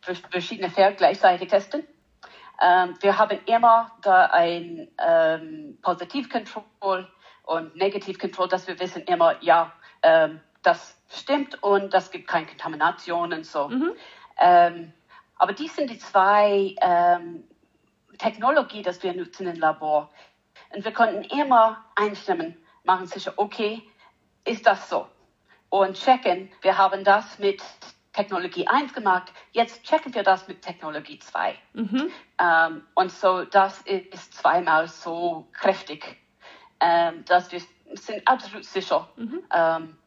äh, 0.01 0.15
verschiedene 0.29 0.69
Pferde 0.69 0.97
gleichzeitig 0.97 1.47
testen. 1.47 1.87
Ähm, 2.61 2.95
wir 2.99 3.17
haben 3.17 3.39
immer 3.45 3.91
da 4.01 4.25
ein 4.25 4.89
ähm, 4.99 5.77
Positivcontrol 5.81 7.07
und 7.43 7.75
Negativcontrol, 7.77 8.49
dass 8.49 8.67
wir 8.67 8.77
wissen 8.81 9.03
immer, 9.03 9.41
ja, 9.41 9.71
ähm, 10.01 10.41
das 10.61 11.01
stimmt 11.09 11.63
und 11.63 11.93
das 11.93 12.11
gibt 12.11 12.27
keine 12.27 12.47
Kontamination 12.47 13.31
und 13.31 13.45
so. 13.45 13.69
Mhm. 13.69 13.93
Ähm, 14.41 14.93
aber 15.37 15.53
die 15.53 15.69
sind 15.69 15.89
die 15.89 15.99
zwei 15.99 16.75
ähm, 16.81 17.45
Technologien, 18.17 18.83
die 18.83 19.03
wir 19.03 19.13
nutzen 19.13 19.47
im 19.47 19.57
Labor. 19.57 20.09
Und 20.73 20.83
wir 20.83 20.93
konnten 20.93 21.23
immer 21.23 21.83
einstimmen, 21.95 22.57
machen 22.83 23.07
sicher, 23.07 23.33
okay, 23.37 23.81
ist 24.43 24.65
das 24.65 24.89
so? 24.89 25.07
Und 25.69 25.95
checken, 25.95 26.51
wir 26.61 26.77
haben 26.77 27.03
das 27.03 27.39
mit 27.39 27.61
Technologie 28.11 28.67
1 28.67 28.93
gemacht, 28.93 29.31
jetzt 29.51 29.83
checken 29.83 30.13
wir 30.13 30.23
das 30.23 30.47
mit 30.47 30.61
Technologie 30.61 31.19
2. 31.19 31.55
Mhm. 31.73 32.11
Ähm, 32.39 32.83
und 32.93 33.11
so, 33.11 33.43
das 33.43 33.81
ist 33.81 34.33
zweimal 34.35 34.87
so 34.87 35.47
kräftig, 35.53 36.17
ähm, 36.79 37.25
dass 37.25 37.51
wir 37.51 37.61
sind 37.95 38.27
absolut 38.27 38.65
sicher, 38.65 39.09
mhm. 39.15 39.43
ähm, 39.53 39.97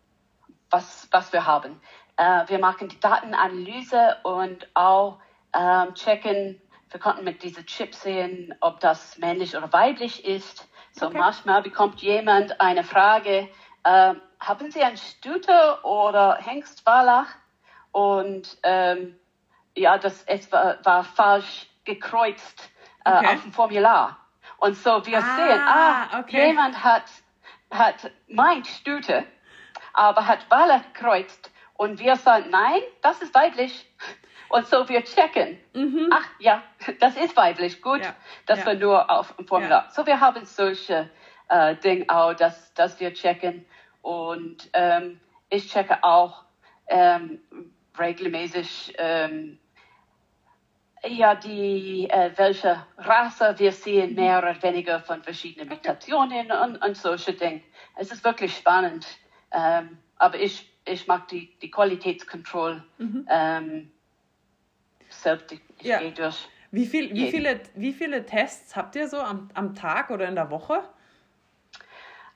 was, 0.70 1.08
was 1.10 1.32
wir 1.32 1.46
haben. 1.46 1.80
Äh, 2.16 2.48
wir 2.48 2.58
machen 2.58 2.88
die 2.88 2.98
Datenanalyse 2.98 4.16
und 4.22 4.68
auch 4.74 5.18
ähm, 5.52 5.94
checken, 5.94 6.60
wir 6.90 7.00
konnten 7.00 7.24
mit 7.24 7.42
diesem 7.42 7.66
Chip 7.66 7.94
sehen, 7.94 8.54
ob 8.60 8.80
das 8.80 9.18
männlich 9.18 9.56
oder 9.56 9.72
weiblich 9.72 10.24
ist. 10.24 10.68
So 10.92 11.06
okay. 11.06 11.18
manchmal 11.18 11.62
bekommt 11.62 12.00
jemand 12.00 12.60
eine 12.60 12.84
Frage, 12.84 13.48
äh, 13.84 14.14
haben 14.40 14.70
Sie 14.70 14.82
ein 14.82 14.96
Stute 14.96 15.78
oder 15.82 16.38
Hengstwallach? 16.38 17.28
Und 17.92 18.58
ähm, 18.62 19.18
ja, 19.74 19.98
das 19.98 20.22
es 20.24 20.50
war, 20.52 20.84
war 20.84 21.04
falsch 21.04 21.68
gekreuzt 21.84 22.70
äh, 23.04 23.10
okay. 23.10 23.34
auf 23.34 23.42
dem 23.42 23.52
Formular. 23.52 24.18
Und 24.58 24.76
so 24.76 25.04
wir 25.06 25.18
ah, 25.18 25.36
sehen, 25.36 25.60
ah, 25.60 26.20
okay. 26.20 26.48
jemand 26.48 26.82
hat, 26.82 27.04
hat 27.70 28.10
meint 28.28 28.66
Stute, 28.66 29.24
aber 29.92 30.26
hat 30.26 30.50
Wallach 30.50 30.82
gekreuzt. 30.92 31.50
Und 31.74 31.98
wir 31.98 32.16
sagen, 32.16 32.50
nein, 32.50 32.80
das 33.02 33.20
ist 33.20 33.34
weiblich. 33.34 33.86
Und 34.48 34.66
so 34.66 34.88
wir 34.88 35.02
checken. 35.04 35.58
Mhm. 35.74 36.10
Ach 36.12 36.26
ja, 36.38 36.62
das 37.00 37.16
ist 37.16 37.36
weiblich, 37.36 37.82
gut. 37.82 38.00
Ja. 38.00 38.14
Das 38.46 38.60
ja. 38.60 38.66
war 38.66 38.74
nur 38.74 39.10
auf 39.10 39.34
dem 39.36 39.46
Formular. 39.46 39.88
So 39.90 40.06
wir 40.06 40.20
haben 40.20 40.44
solche 40.44 41.10
äh, 41.48 41.76
Dinge 41.76 42.04
auch, 42.08 42.34
dass, 42.34 42.72
dass 42.74 42.98
wir 43.00 43.12
checken. 43.14 43.66
Und 44.02 44.68
ähm, 44.72 45.20
ich 45.48 45.68
checke 45.70 46.02
auch 46.02 46.44
ähm, 46.88 47.40
regelmäßig 47.98 48.94
ähm, 48.98 49.58
ja, 51.04 51.34
die, 51.34 52.08
äh, 52.10 52.32
welche 52.36 52.84
Rasse 52.98 53.54
wir 53.58 53.72
sehen, 53.72 54.14
mehr 54.14 54.38
oder 54.38 54.60
weniger 54.62 55.00
von 55.00 55.22
verschiedenen 55.22 55.68
Mutationen 55.68 56.50
und, 56.50 56.84
und 56.84 56.96
solche 56.96 57.32
Dinge. 57.32 57.62
Es 57.96 58.10
ist 58.10 58.24
wirklich 58.24 58.56
spannend. 58.56 59.06
Ähm, 59.52 59.98
aber 60.16 60.38
ich, 60.38 60.70
ich 60.84 61.06
mag 61.06 61.28
die, 61.28 61.56
die 61.60 61.70
Qualitätskontrolle. 61.70 62.84
Mhm. 62.98 63.26
Ähm, 63.30 63.92
selbst, 65.26 65.50
ich 65.50 65.60
ja. 65.82 65.98
gehe 65.98 66.12
durch. 66.12 66.48
Wie, 66.70 66.86
viel, 66.86 67.12
wie, 67.12 67.30
viele, 67.30 67.60
wie 67.74 67.92
viele 67.92 68.24
Tests 68.26 68.76
habt 68.76 68.94
ihr 68.94 69.08
so 69.08 69.18
am, 69.18 69.48
am 69.54 69.74
Tag 69.74 70.10
oder 70.10 70.28
in 70.28 70.36
der 70.36 70.50
Woche? 70.50 70.84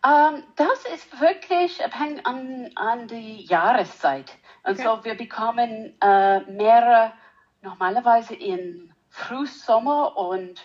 Um, 0.03 0.11
ähm, 0.11 0.42
das 0.57 0.85
ist 0.92 1.20
wirklich 1.20 1.85
abhängig 1.85 2.26
an, 2.26 2.70
an 2.74 3.07
die 3.07 3.44
Jahreszeit. 3.44 4.33
Und 4.64 4.85
okay. 4.85 5.05
wir 5.05 5.14
bekommen 5.14 5.94
äh, 6.00 6.40
mehrere 6.50 7.12
normalerweise 7.62 8.35
in 8.35 8.92
Frühsommer 9.11 10.16
und 10.16 10.61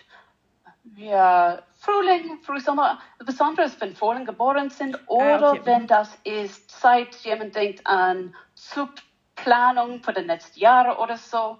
ja, 0.96 1.62
Frühling, 1.78 2.40
Frühsommer, 2.42 2.98
besonders 3.24 3.80
wenn 3.80 3.94
Fohlen 3.94 4.24
geboren 4.24 4.70
sind 4.70 4.96
ah, 4.96 5.02
oder 5.06 5.48
ah, 5.48 5.52
okay. 5.52 5.60
wenn 5.64 5.86
das 5.86 6.16
ist, 6.24 6.70
seit 6.80 7.14
jemand 7.16 7.54
denkt 7.54 7.86
an 7.86 8.34
Zugplanung 8.54 10.02
für 10.02 10.12
die 10.12 10.22
nächsten 10.22 10.58
Jahre 10.58 10.98
oder 10.98 11.16
so. 11.16 11.58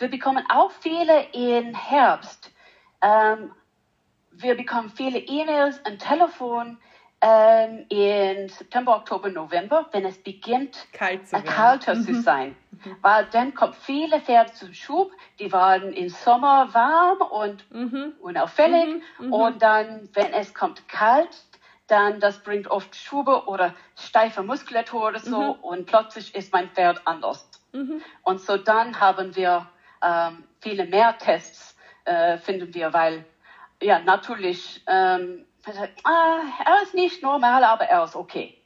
Wir 0.00 0.08
bekommen 0.08 0.44
auch 0.48 0.70
viele 0.70 1.26
im 1.32 1.74
Herbst. 1.74 2.50
Ähm, 3.02 3.52
wir 4.30 4.56
bekommen 4.56 4.88
viele 4.88 5.18
E-Mails 5.18 5.78
und 5.86 5.98
Telefon 5.98 6.78
ähm, 7.20 7.84
in 7.90 8.48
September, 8.48 8.96
Oktober, 8.96 9.28
November, 9.28 9.90
wenn 9.92 10.06
es 10.06 10.16
beginnt, 10.22 10.86
Kalt 10.94 11.28
zu 11.28 11.36
äh, 11.36 11.42
kalter 11.42 11.94
mhm. 11.96 12.02
zu 12.06 12.14
sein. 12.14 12.56
Mhm. 12.70 12.96
Weil 13.02 13.26
dann 13.26 13.52
kommen 13.52 13.74
viele 13.74 14.20
Pferde 14.20 14.54
zum 14.54 14.72
Schub, 14.72 15.12
die 15.38 15.52
waren 15.52 15.92
im 15.92 16.08
Sommer 16.08 16.72
warm 16.72 17.20
und 17.20 17.70
mhm. 17.70 18.14
unauffällig. 18.20 19.02
Mhm. 19.18 19.26
mhm. 19.26 19.32
Und 19.34 19.60
dann, 19.60 20.08
wenn 20.14 20.32
es 20.32 20.54
kommt 20.54 20.88
kalt, 20.88 21.44
dann 21.88 22.20
das 22.20 22.42
bringt 22.42 22.68
oft 22.68 22.96
Schube 22.96 23.46
oder 23.46 23.74
steife 23.98 24.42
Muskulatur 24.42 25.08
oder 25.08 25.18
so 25.20 25.54
mhm. 25.54 25.60
und 25.60 25.86
plötzlich 25.86 26.34
ist 26.34 26.54
mein 26.54 26.70
Pferd 26.70 27.02
anders. 27.06 27.50
Und 28.22 28.40
so 28.40 28.56
dann 28.56 28.98
haben 28.98 29.36
wir 29.36 29.68
ähm, 30.04 30.44
viele 30.60 30.86
mehr 30.86 31.16
Tests 31.18 31.76
äh, 32.04 32.38
finden 32.38 32.72
wir, 32.74 32.92
weil 32.92 33.24
ja 33.82 33.98
natürlich 34.00 34.82
ähm, 34.86 35.46
ah, 36.04 36.40
er 36.64 36.82
ist 36.82 36.94
nicht 36.94 37.22
normal, 37.22 37.64
aber 37.64 37.84
er 37.84 38.04
ist 38.04 38.16
okay. 38.16 38.56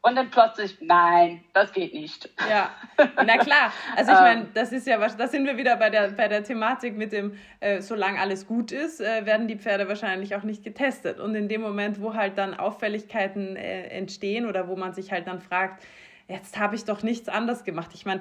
Und 0.00 0.14
dann 0.14 0.30
plötzlich, 0.30 0.78
nein, 0.80 1.44
das 1.54 1.72
geht 1.72 1.92
nicht. 1.92 2.30
Ja, 2.48 2.70
na 3.16 3.36
klar. 3.38 3.72
Also 3.96 4.12
ich 4.12 4.18
meine, 4.18 4.42
ähm. 4.42 4.50
das 4.54 4.70
ist 4.70 4.86
ja, 4.86 5.00
was, 5.00 5.16
da 5.16 5.26
sind 5.26 5.44
wir 5.44 5.56
wieder 5.56 5.76
bei 5.76 5.90
der, 5.90 6.08
bei 6.12 6.28
der 6.28 6.44
Thematik 6.44 6.96
mit 6.96 7.12
dem, 7.12 7.36
äh, 7.58 7.80
solange 7.80 8.20
alles 8.20 8.46
gut 8.46 8.70
ist, 8.70 9.00
äh, 9.00 9.26
werden 9.26 9.48
die 9.48 9.56
Pferde 9.56 9.88
wahrscheinlich 9.88 10.36
auch 10.36 10.44
nicht 10.44 10.62
getestet. 10.62 11.18
Und 11.18 11.34
in 11.34 11.48
dem 11.48 11.62
Moment, 11.62 12.00
wo 12.00 12.14
halt 12.14 12.38
dann 12.38 12.54
Auffälligkeiten 12.54 13.56
äh, 13.56 13.88
entstehen 13.88 14.46
oder 14.46 14.68
wo 14.68 14.76
man 14.76 14.94
sich 14.94 15.10
halt 15.10 15.26
dann 15.26 15.40
fragt, 15.40 15.82
jetzt 16.28 16.58
habe 16.58 16.76
ich 16.76 16.84
doch 16.84 17.02
nichts 17.02 17.28
anders 17.28 17.64
gemacht. 17.64 17.90
Ich 17.94 18.04
meine, 18.04 18.20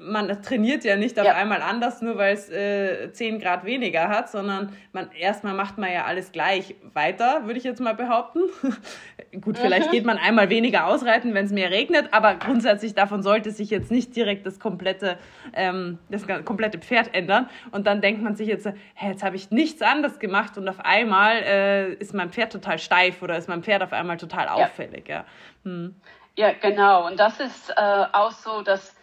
man 0.00 0.42
trainiert 0.42 0.84
ja 0.84 0.96
nicht 0.96 1.20
auf 1.20 1.26
ja. 1.26 1.34
einmal 1.34 1.60
anders, 1.60 2.00
nur 2.00 2.16
weil 2.16 2.34
es 2.34 2.48
äh, 2.48 3.12
10 3.12 3.40
Grad 3.40 3.64
weniger 3.64 4.08
hat, 4.08 4.30
sondern 4.30 4.74
man 4.92 5.10
erstmal 5.12 5.54
macht 5.54 5.76
man 5.76 5.92
ja 5.92 6.06
alles 6.06 6.32
gleich 6.32 6.74
weiter, 6.94 7.44
würde 7.44 7.58
ich 7.58 7.64
jetzt 7.64 7.80
mal 7.80 7.94
behaupten. 7.94 8.40
Gut, 9.40 9.58
vielleicht 9.58 9.88
mhm. 9.88 9.92
geht 9.92 10.04
man 10.06 10.16
einmal 10.16 10.48
weniger 10.48 10.86
ausreiten, 10.86 11.34
wenn 11.34 11.44
es 11.44 11.52
mehr 11.52 11.70
regnet, 11.70 12.08
aber 12.12 12.34
grundsätzlich 12.36 12.94
davon 12.94 13.22
sollte 13.22 13.50
sich 13.50 13.68
jetzt 13.68 13.90
nicht 13.90 14.16
direkt 14.16 14.46
das 14.46 14.58
komplette, 14.58 15.18
ähm, 15.52 15.98
das 16.10 16.26
komplette 16.26 16.78
Pferd 16.78 17.14
ändern. 17.14 17.50
Und 17.70 17.86
dann 17.86 18.00
denkt 18.00 18.22
man 18.22 18.34
sich 18.34 18.48
jetzt, 18.48 18.66
hey, 18.94 19.10
jetzt 19.10 19.22
habe 19.22 19.36
ich 19.36 19.50
nichts 19.50 19.82
anders 19.82 20.18
gemacht 20.18 20.56
und 20.56 20.68
auf 20.68 20.80
einmal 20.80 21.36
äh, 21.42 21.92
ist 21.94 22.14
mein 22.14 22.30
Pferd 22.30 22.52
total 22.52 22.78
steif 22.78 23.22
oder 23.22 23.36
ist 23.36 23.48
mein 23.48 23.62
Pferd 23.62 23.82
auf 23.82 23.92
einmal 23.92 24.16
total 24.16 24.48
auffällig. 24.48 25.06
Ja. 25.08 25.16
ja. 25.16 25.24
Hm. 25.64 25.94
Ja, 26.36 26.52
genau. 26.52 27.06
Und 27.06 27.18
das 27.18 27.40
ist 27.40 27.70
äh, 27.70 28.06
auch 28.12 28.32
so, 28.32 28.62
dass 28.62 28.96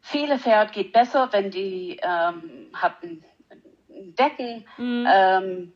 viele 0.00 0.38
Pferd 0.38 0.72
geht 0.72 0.92
besser, 0.92 1.28
wenn 1.32 1.50
die 1.50 2.00
ähm, 2.02 2.70
hatten 2.74 3.24
Decken, 3.88 4.66
mhm. 4.76 5.06
ähm, 5.12 5.72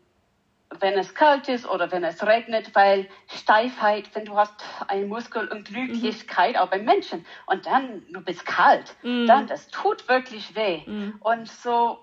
wenn 0.81 0.95
es 0.95 1.15
kalt 1.15 1.49
ist 1.49 1.69
oder 1.69 1.93
wenn 1.93 2.05
es 2.05 2.25
regnet, 2.27 2.75
weil 2.75 3.09
Steifheit, 3.29 4.15
wenn 4.15 4.25
du 4.25 4.37
hast 4.37 4.55
eine 4.89 5.07
Muskelunglücklichkeit, 5.07 6.55
mhm. 6.55 6.61
auch 6.61 6.69
beim 6.69 6.85
Menschen, 6.85 7.25
und 7.47 7.67
dann 7.67 8.03
du 8.11 8.21
bist 8.21 8.45
kalt, 8.47 8.97
mhm. 9.03 9.27
dann 9.27 9.47
das 9.47 9.69
tut 9.69 10.09
wirklich 10.09 10.57
weh. 10.57 10.83
Mhm. 10.87 11.19
Und 11.21 11.49
so, 11.49 12.01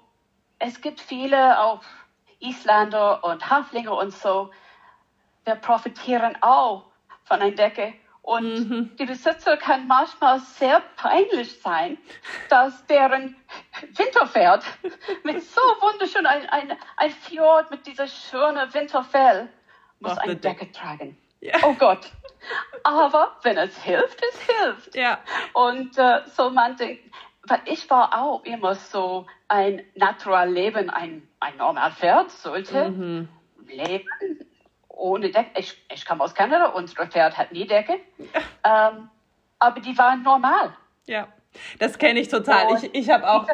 es 0.59 0.79
gibt 0.81 1.01
viele, 1.01 1.59
auch 1.59 1.81
Isländer 2.39 3.23
und 3.23 3.49
Haflinge 3.49 3.93
und 3.93 4.13
so, 4.13 4.51
wir 5.43 5.55
profitieren 5.55 6.37
auch 6.41 6.85
von 7.23 7.41
einer 7.41 7.51
Decke. 7.51 7.93
Und 8.21 8.69
mhm. 8.69 8.95
die 8.97 9.05
Besitzer 9.05 9.57
kann 9.57 9.87
manchmal 9.87 10.39
sehr 10.39 10.81
peinlich 10.95 11.59
sein, 11.61 11.97
dass 12.49 12.85
deren 12.85 13.35
Winterpferd 13.95 14.63
mit 15.23 15.41
so 15.43 15.61
wunderschön 15.61 16.25
ein, 16.25 16.47
ein, 16.49 16.77
ein 16.97 17.09
Fjord 17.09 17.71
mit 17.71 17.87
dieser 17.87 18.07
schönen 18.07 18.71
Winterfell 18.73 19.49
muss 19.99 20.17
eine 20.17 20.35
Decke 20.35 20.65
Deck. 20.65 20.73
tragen. 20.73 21.17
Ja. 21.39 21.55
Oh 21.63 21.73
Gott. 21.73 22.11
Aber 22.83 23.37
wenn 23.43 23.57
es 23.57 23.75
hilft, 23.83 24.21
es 24.23 24.41
hilft. 24.41 24.95
Ja. 24.95 25.19
Und 25.53 25.97
äh, 25.97 26.21
so 26.27 26.49
man 26.49 26.75
denkt, 26.75 27.03
weil 27.43 27.61
ich 27.65 27.89
war 27.89 28.19
auch 28.19 28.43
immer 28.43 28.75
so 28.75 29.25
ein 29.47 29.83
natural 29.95 30.49
Leben, 30.51 30.89
ein, 30.89 31.27
ein 31.39 31.57
normal 31.57 31.91
Pferd 31.91 32.31
sollte 32.31 32.89
mhm. 32.89 33.29
leben 33.67 34.45
ohne 35.01 35.31
Decke. 35.31 35.49
Ich, 35.57 35.77
ich 35.93 36.05
komme 36.05 36.23
aus 36.23 36.33
Kanada, 36.33 36.67
unser 36.67 37.07
Pferd 37.07 37.37
hat 37.37 37.51
nie 37.51 37.65
Decke. 37.65 37.99
Ähm, 38.63 39.09
aber 39.59 39.79
die 39.79 39.97
waren 39.97 40.23
normal. 40.23 40.75
Ja, 41.07 41.27
das 41.79 41.97
kenne 41.97 42.19
ich 42.19 42.27
total. 42.27 42.67
Und 42.67 42.83
ich 42.83 42.93
ich 42.93 43.09
habe 43.09 43.29
auch. 43.29 43.47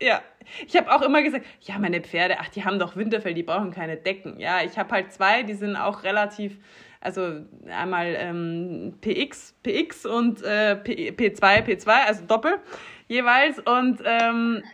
Ja, 0.00 0.22
ich 0.66 0.76
habe 0.76 0.92
auch 0.92 1.02
immer 1.02 1.22
gesagt, 1.22 1.46
ja, 1.60 1.78
meine 1.78 2.00
Pferde, 2.00 2.38
ach, 2.40 2.48
die 2.48 2.64
haben 2.64 2.78
doch 2.78 2.96
Winterfell, 2.96 3.34
die 3.34 3.42
brauchen 3.42 3.70
keine 3.70 3.96
Decken. 3.96 4.40
Ja, 4.40 4.62
ich 4.62 4.78
habe 4.78 4.90
halt 4.90 5.12
zwei, 5.12 5.44
die 5.44 5.54
sind 5.54 5.76
auch 5.76 6.02
relativ, 6.02 6.58
also 7.00 7.42
einmal 7.68 8.16
ähm, 8.18 8.98
PX, 9.00 9.54
PX 9.62 10.06
und 10.06 10.42
äh, 10.42 10.76
P, 10.76 11.10
P2, 11.10 11.64
P2, 11.64 11.88
also 12.06 12.24
Doppel 12.24 12.58
jeweils. 13.06 13.58
Und 13.58 14.00
ähm, 14.04 14.64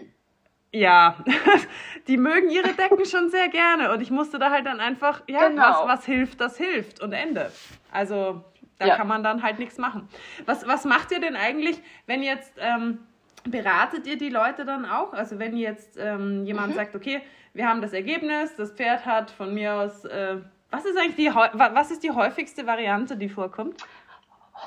ja, 0.79 1.17
die 2.09 2.17
mögen 2.17 2.51
ihre 2.51 2.73
Decken 2.75 3.05
schon 3.07 3.31
sehr 3.31 3.49
gerne. 3.49 3.93
Und 3.93 4.01
ich 4.01 4.11
musste 4.11 4.39
da 4.39 4.51
halt 4.51 4.67
dann 4.67 4.81
einfach, 4.81 5.23
ja, 5.27 5.49
genau. 5.49 5.63
was, 5.63 5.99
was 5.99 6.05
hilft, 6.07 6.41
das 6.41 6.57
hilft 6.57 7.01
und 7.01 7.13
Ende. 7.13 7.51
Also 7.91 8.45
da 8.79 8.87
ja. 8.87 8.97
kann 8.97 9.09
man 9.09 9.23
dann 9.23 9.43
halt 9.43 9.59
nichts 9.59 9.79
machen. 9.79 10.09
Was, 10.45 10.67
was 10.67 10.85
macht 10.85 11.11
ihr 11.13 11.21
denn 11.21 11.37
eigentlich, 11.37 11.81
wenn 12.07 12.23
jetzt, 12.23 12.53
ähm, 12.59 12.99
beratet 13.45 14.07
ihr 14.07 14.19
die 14.19 14.29
Leute 14.29 14.65
dann 14.65 14.85
auch? 14.85 15.13
Also 15.13 15.39
wenn 15.39 15.57
jetzt 15.57 15.97
ähm, 15.99 16.45
jemand 16.45 16.73
mhm. 16.73 16.77
sagt, 16.77 16.95
okay, 16.95 17.23
wir 17.55 17.67
haben 17.67 17.81
das 17.81 17.93
Ergebnis, 17.93 18.55
das 18.57 18.73
Pferd 18.73 19.07
hat 19.07 19.31
von 19.31 19.55
mir 19.55 19.75
aus, 19.75 20.05
äh, 20.05 20.37
was 20.71 20.85
ist 20.85 20.99
eigentlich 20.99 21.17
die, 21.17 21.35
was 21.35 21.91
ist 21.91 22.03
die 22.03 22.11
häufigste 22.11 22.67
Variante, 22.67 23.17
die 23.17 23.29
vorkommt? 23.29 23.83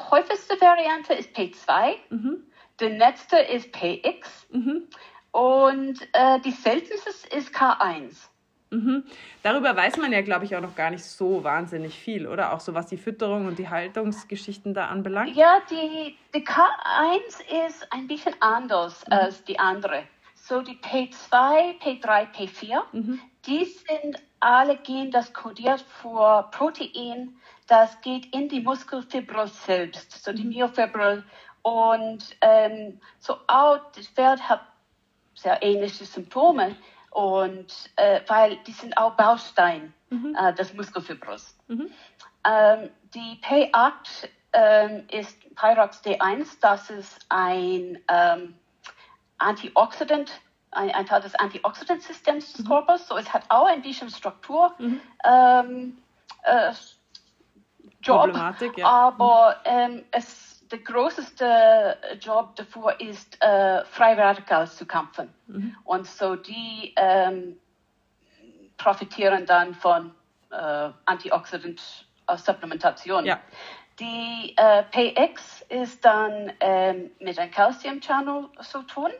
Häufigste 0.09 0.59
Variante 0.59 1.13
ist 1.13 1.35
P2, 1.35 1.95
mhm. 2.09 2.43
die 2.79 2.85
letzte 2.85 3.37
ist 3.37 3.71
PX. 3.71 4.47
Mhm. 4.51 4.87
Und 5.31 6.01
äh, 6.13 6.39
die 6.41 6.51
seltenste 6.51 7.09
ist 7.35 7.53
K1. 7.55 8.29
Mhm. 8.71 9.03
Darüber 9.41 9.75
weiß 9.75 9.97
man 9.97 10.11
ja, 10.11 10.21
glaube 10.21 10.45
ich, 10.45 10.55
auch 10.55 10.61
noch 10.61 10.75
gar 10.75 10.91
nicht 10.91 11.03
so 11.03 11.43
wahnsinnig 11.43 11.97
viel, 11.97 12.27
oder? 12.27 12.53
Auch 12.53 12.59
so 12.59 12.73
was 12.73 12.87
die 12.87 12.97
Fütterung 12.97 13.47
und 13.47 13.57
die 13.57 13.69
Haltungsgeschichten 13.69 14.73
da 14.73 14.87
anbelangt. 14.87 15.35
Ja, 15.35 15.59
die, 15.71 16.15
die 16.35 16.45
K1 16.45 17.67
ist 17.67 17.91
ein 17.91 18.07
bisschen 18.07 18.35
anders 18.39 19.03
mhm. 19.07 19.13
als 19.13 19.43
die 19.43 19.57
andere. 19.57 20.03
So 20.35 20.61
die 20.61 20.77
P2, 20.77 21.79
P3, 21.79 22.27
P4, 22.33 22.81
mhm. 22.91 23.19
die 23.45 23.65
sind 23.65 24.21
alle 24.39 24.77
Gene, 24.77 25.09
das 25.09 25.33
kodiert 25.33 25.81
für 26.01 26.47
Protein, 26.51 27.35
das 27.67 27.99
geht 28.01 28.33
in 28.33 28.49
die 28.49 28.61
Muskelfibril 28.61 29.47
selbst, 29.47 30.23
so 30.23 30.31
die 30.31 30.43
mhm. 30.43 30.49
Myofibril. 30.49 31.23
Und 31.61 32.37
ähm, 32.41 32.99
so 33.19 33.35
auch 33.47 33.79
das 33.95 34.07
Pferd 34.07 34.47
hat 34.47 34.61
sehr 35.41 35.61
ähnliche 35.61 36.05
Symptome. 36.05 36.75
Und 37.11 37.73
äh, 37.95 38.21
weil 38.27 38.57
die 38.67 38.71
sind 38.71 38.97
auch 38.97 39.13
Baustein 39.13 39.93
mhm. 40.09 40.35
äh, 40.39 40.53
des 40.53 40.73
Muskelfibrus. 40.73 41.55
Mhm. 41.67 41.89
Ähm, 42.45 42.89
die 43.13 43.39
P8 43.41 44.29
ähm, 44.53 45.07
ist 45.11 45.55
Pyrox 45.55 46.01
D1, 46.03 46.57
das 46.61 46.89
ist 46.89 47.25
ein 47.29 47.99
ähm, 48.07 48.55
Antioxidant, 49.39 50.31
ein, 50.71 50.91
ein, 50.91 51.05
Teil 51.05 51.21
des 51.21 51.35
Antioxidantsystems 51.35 52.53
des 52.53 52.65
mhm. 52.65 52.69
Körpers. 52.69 53.07
So, 53.07 53.17
es 53.17 53.33
hat 53.33 53.43
auch 53.49 53.67
ein 53.67 53.81
bisschen 53.81 54.09
Struktur. 54.09 54.73
Mhm. 54.77 55.01
Ähm, 55.25 55.97
äh, 56.43 56.73
Job, 58.01 58.31
ja. 58.77 58.87
aber 58.87 59.57
mhm. 59.65 59.71
ähm, 59.71 60.05
es 60.11 60.58
der 60.71 60.79
größte 60.79 61.97
Job 62.21 62.55
davor 62.55 62.99
ist, 62.99 63.39
äh, 63.43 63.83
Freiradikale 63.85 64.69
zu 64.69 64.85
kämpfen. 64.85 65.33
Mhm. 65.47 65.75
Und 65.83 66.07
so 66.07 66.35
die 66.35 66.93
ähm, 66.95 67.59
profitieren 68.77 69.45
dann 69.45 69.75
von 69.75 70.15
äh, 70.51 70.89
Antioxidant-Supplementation. 71.05 73.25
Ja. 73.25 73.39
Die 73.99 74.55
äh, 74.55 74.83
PX 74.83 75.65
ist 75.69 76.05
dann 76.05 76.53
ähm, 76.59 77.11
mit 77.19 77.37
einem 77.37 77.51
Calcium-Channel 77.51 78.47
zu 78.61 78.81
tun, 78.83 79.11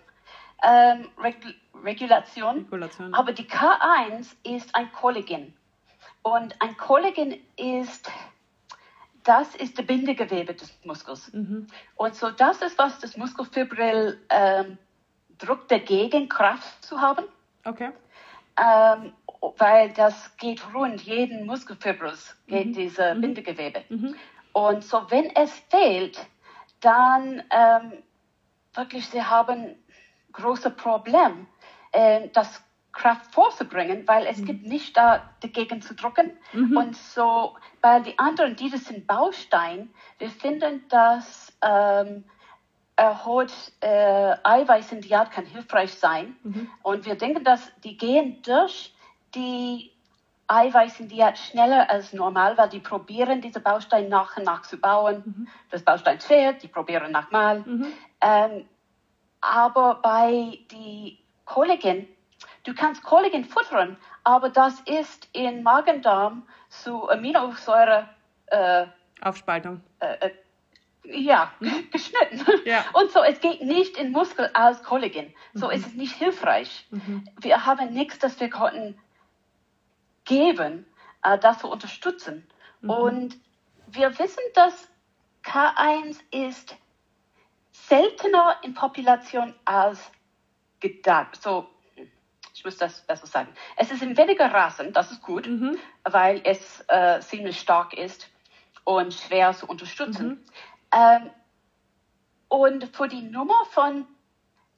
ähm, 0.64 1.10
Reg 1.22 1.36
Regulation. 1.84 2.66
Regulation. 2.66 3.14
Aber 3.14 3.32
die 3.32 3.48
K1 3.48 4.36
ist 4.44 4.76
ein 4.76 4.92
Kollagen. 4.92 5.54
Und 6.22 6.62
ein 6.62 6.76
Kollagen 6.78 7.40
ist 7.56 8.12
das 9.24 9.56
ist 9.56 9.78
der 9.78 9.84
Bindegewebe 9.84 10.54
des 10.54 10.74
Muskels. 10.84 11.32
Mhm. 11.34 11.68
Und 11.96 12.16
so 12.16 12.32
das 12.32 12.62
ist, 12.62 12.78
was 12.78 13.00
das 13.00 13.18
Muskelfibril 13.18 14.20
ähm, 14.30 14.78
druckt 15.38 15.72
dagegen, 15.72 16.30
Kraft 16.30 16.84
zu 16.84 17.00
haben. 17.02 17.26
Okay. 17.66 17.92
Ähm, 18.58 19.14
weil 19.58 19.92
das 19.94 20.36
geht 20.38 20.62
rund, 20.74 21.02
jeden 21.02 21.46
Muskelfibrus 21.46 22.36
geht 22.48 22.68
mhm. 22.68 22.74
diese 22.74 23.16
mhm. 23.16 23.22
Bindegewebe. 23.22 23.84
Mhm. 23.90 24.16
Und 24.54 24.84
so 24.84 25.10
wenn 25.10 25.34
es 25.36 25.52
fehlt, 25.70 26.20
dann 26.82 27.44
ähm, 27.52 28.04
wirklich, 28.74 29.08
sie 29.08 29.24
haben 29.24 29.76
große 30.34 30.72
Problem. 30.72 31.48
Äh, 31.92 32.30
das 32.34 32.64
Kraft 33.00 33.34
vorzubringen, 33.34 34.08
weil 34.08 34.28
es 34.28 34.38
mhm. 34.40 34.46
gibt 34.46 34.66
nicht 34.66 34.98
da 34.98 35.30
dagegen 35.42 35.82
zu 35.82 35.96
drucken. 35.96 36.34
Mhm. 36.54 36.78
Und 36.78 36.96
so, 36.98 37.56
weil 37.82 38.04
die 38.04 38.20
anderen, 38.20 38.56
die 38.56 38.70
das 38.70 38.86
sind 38.86 39.08
Baustein, 39.08 39.90
wir 40.20 40.30
finden, 40.30 40.88
dass 40.90 41.58
ähm, 41.62 42.26
erhöht 42.98 43.54
äh, 43.80 44.36
Eiweiß 44.44 44.92
in 44.92 45.02
Diät 45.02 45.32
kann 45.32 45.46
hilfreich 45.46 45.94
sein. 45.94 46.36
Mhm. 46.44 46.70
Und 46.84 47.06
wir 47.06 47.16
denken, 47.16 47.44
dass 47.44 47.72
die 47.84 47.98
gehen 47.98 48.42
durch 48.44 48.94
die 49.34 49.92
Eiweiß 50.48 51.00
in 51.00 51.08
Diät 51.08 51.38
schneller 51.38 51.90
als 51.90 52.12
normal, 52.12 52.58
weil 52.58 52.70
die 52.70 52.80
probieren, 52.80 53.40
diese 53.40 53.62
Bausteine 53.62 54.10
nach 54.10 54.36
und 54.36 54.44
nach 54.44 54.64
zu 54.64 54.78
bauen. 54.78 55.24
Mhm. 55.26 55.48
Das 55.72 55.84
Baustein 55.84 56.20
fehlt, 56.20 56.62
die 56.64 56.68
probieren 56.68 57.12
nochmal. 57.12 57.62
Mhm. 57.62 57.88
Ähm, 58.20 58.66
aber 59.40 60.00
bei 60.02 60.60
die 60.72 61.20
Kollagen, 61.46 62.08
Du 62.64 62.74
kannst 62.74 63.04
Kollagen 63.04 63.46
futtern, 63.46 63.98
aber 64.24 64.50
das 64.50 64.80
ist 64.82 65.28
in 65.34 65.64
Magen-Darm 65.64 66.48
zu 66.70 67.10
Aminosäure 67.10 68.10
äh, 68.48 68.86
Aufspaltung. 69.22 69.82
Äh, 70.00 70.28
äh, 70.28 70.32
ja, 71.04 71.52
mhm. 71.60 71.90
geschnitten. 71.92 72.46
Ja. 72.66 72.86
Und 72.94 73.12
so, 73.12 73.24
es 73.24 73.40
geht 73.40 73.62
nicht 73.62 73.98
in 73.98 74.12
Muskel 74.12 74.50
als 74.54 74.84
Kollagen. 74.84 75.34
So 75.54 75.68
mhm. 75.68 75.74
ist 75.74 75.88
es 75.88 75.94
nicht 75.94 76.16
hilfreich. 76.16 76.88
Mhm. 76.92 77.28
Wir 77.40 77.66
haben 77.66 77.94
nichts, 77.94 78.20
das 78.20 78.40
wir 78.40 78.50
konnten 78.50 79.00
geben, 80.26 80.86
äh, 81.24 81.38
das 81.38 81.60
zu 81.60 81.70
unterstützen. 81.70 82.48
Mhm. 82.82 82.90
Und 82.90 83.38
wir 83.88 84.18
wissen, 84.20 84.44
dass 84.54 84.90
K1 85.44 86.20
ist 86.32 86.76
seltener 87.72 88.58
in 88.62 88.74
Population 88.74 89.56
als 89.66 90.12
gedacht. 90.80 91.42
So 91.42 91.68
ich 92.60 92.66
muss 92.66 92.76
das 92.76 93.00
besser 93.04 93.26
sagen. 93.26 93.48
Es 93.78 93.90
ist 93.90 94.04
in 94.04 94.18
weniger 94.18 94.54
Rassen, 94.54 94.92
das 94.92 95.12
ist 95.12 95.22
gut, 95.22 95.48
mhm. 95.48 95.78
weil 96.04 96.42
es 96.44 96.84
äh, 96.90 97.22
ziemlich 97.22 97.58
stark 97.58 97.94
ist 97.94 98.30
und 98.84 99.14
schwer 99.14 99.54
zu 99.54 99.66
unterstützen. 99.66 100.28
Mhm. 100.28 100.40
Ähm, 100.92 101.30
und 102.50 102.94
für 102.94 103.08
die 103.08 103.22
Nummer 103.22 103.64
von 103.72 104.06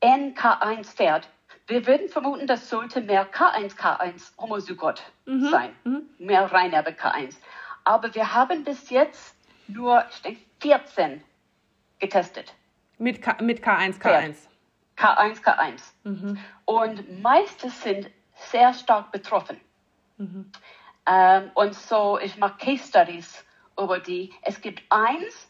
NK1-Pferd, 0.01 1.27
wir 1.65 1.87
würden 1.87 2.07
vermuten, 2.07 2.45
das 2.45 2.69
sollte 2.69 3.01
mehr 3.01 3.27
K1-K1 3.31 4.37
Homozygot 4.37 5.01
mhm. 5.25 5.49
sein, 5.49 5.75
mhm. 5.83 6.03
mehr 6.19 6.51
Reinerbe 6.51 6.91
K1. 6.91 7.37
Aber 7.83 8.13
wir 8.13 8.31
haben 8.31 8.63
bis 8.63 8.91
jetzt 8.91 9.35
nur, 9.67 10.05
ich 10.11 10.21
denke, 10.21 10.41
14 10.59 11.23
getestet. 11.97 12.53
Mit, 12.99 13.23
K 13.23 13.41
mit 13.41 13.65
K1, 13.65 13.99
K1. 13.99 14.50
K1, 15.01 15.41
K1. 15.41 15.81
Mhm. 16.03 16.37
Und 16.65 17.21
meistens 17.21 17.81
sind 17.81 18.09
sehr 18.35 18.73
stark 18.73 19.11
betroffen. 19.11 19.59
Mhm. 20.17 20.51
Ähm, 21.07 21.51
und 21.55 21.73
so, 21.73 22.19
ich 22.19 22.37
mache 22.37 22.57
Case 22.57 22.87
Studies 22.87 23.43
über 23.77 23.99
die. 23.99 24.31
Es 24.43 24.61
gibt 24.61 24.83
eins, 24.89 25.49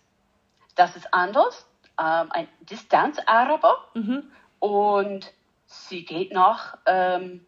das 0.75 0.95
ist 0.95 1.13
anders, 1.13 1.67
ähm, 1.99 2.31
ein 2.31 2.47
Distanzaraber 2.61 3.85
mhm. 3.93 4.31
und 4.59 5.33
sie 5.65 6.05
geht 6.05 6.33
noch 6.33 6.77
ähm, 6.85 7.45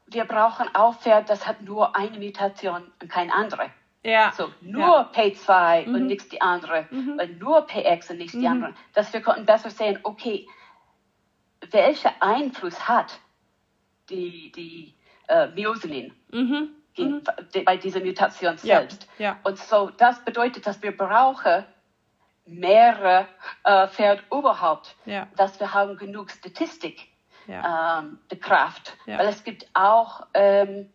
wir 0.07 0.25
brauchen 0.25 0.75
auch 0.75 0.99
Pferd, 0.99 1.31
das 1.31 1.47
hat 1.47 1.63
nur 1.63 1.95
eine 1.95 2.19
Mutation 2.19 2.91
und 3.01 3.09
keine 3.09 3.33
andere. 3.33 3.71
Ja. 4.05 4.33
So, 4.37 4.51
nur 4.61 4.81
ja. 4.81 5.11
P2 5.15 5.87
mhm. 5.87 5.95
und 5.95 6.07
nichts 6.07 6.29
die 6.29 6.41
andere. 6.41 6.87
Mhm. 6.91 7.21
Und 7.21 7.39
nur 7.39 7.67
PX 7.67 8.11
und 8.11 8.19
nichts 8.19 8.35
mhm. 8.35 8.41
die 8.41 8.49
andere. 8.49 8.75
Dass 8.95 9.13
wir 9.13 9.21
konnten 9.21 9.47
besser 9.47 9.71
sehen, 9.71 9.99
okay, 10.03 10.49
welcher 11.71 12.13
Einfluss 12.21 12.89
hat 12.89 13.21
die, 14.11 14.51
die 14.53 14.95
äh, 15.29 15.49
Myosin 15.49 16.13
mhm. 16.33 16.71
mhm. 16.97 17.23
bei 17.65 17.77
dieser 17.77 18.01
Mutation 18.01 18.59
selbst. 18.59 19.09
Ja. 19.19 19.25
Ja. 19.25 19.39
Und 19.45 19.59
so, 19.59 19.91
das 19.91 20.25
bedeutet, 20.25 20.67
dass 20.67 20.83
wir 20.83 20.97
brauchen 20.97 21.65
mehrere 22.45 23.29
äh, 23.63 23.87
Pferd 23.87 24.25
überhaupt, 24.33 24.97
ja. 25.05 25.29
dass 25.37 25.61
wir 25.61 25.73
haben 25.73 25.97
genug 25.97 26.31
Statistik, 26.33 27.09
ähm, 27.47 28.19
die 28.31 28.39
Kraft. 28.39 28.97
Weil 29.07 29.29
es 29.29 29.45
gibt 29.45 29.69
auch 29.75 30.27
ähm, 30.35 30.93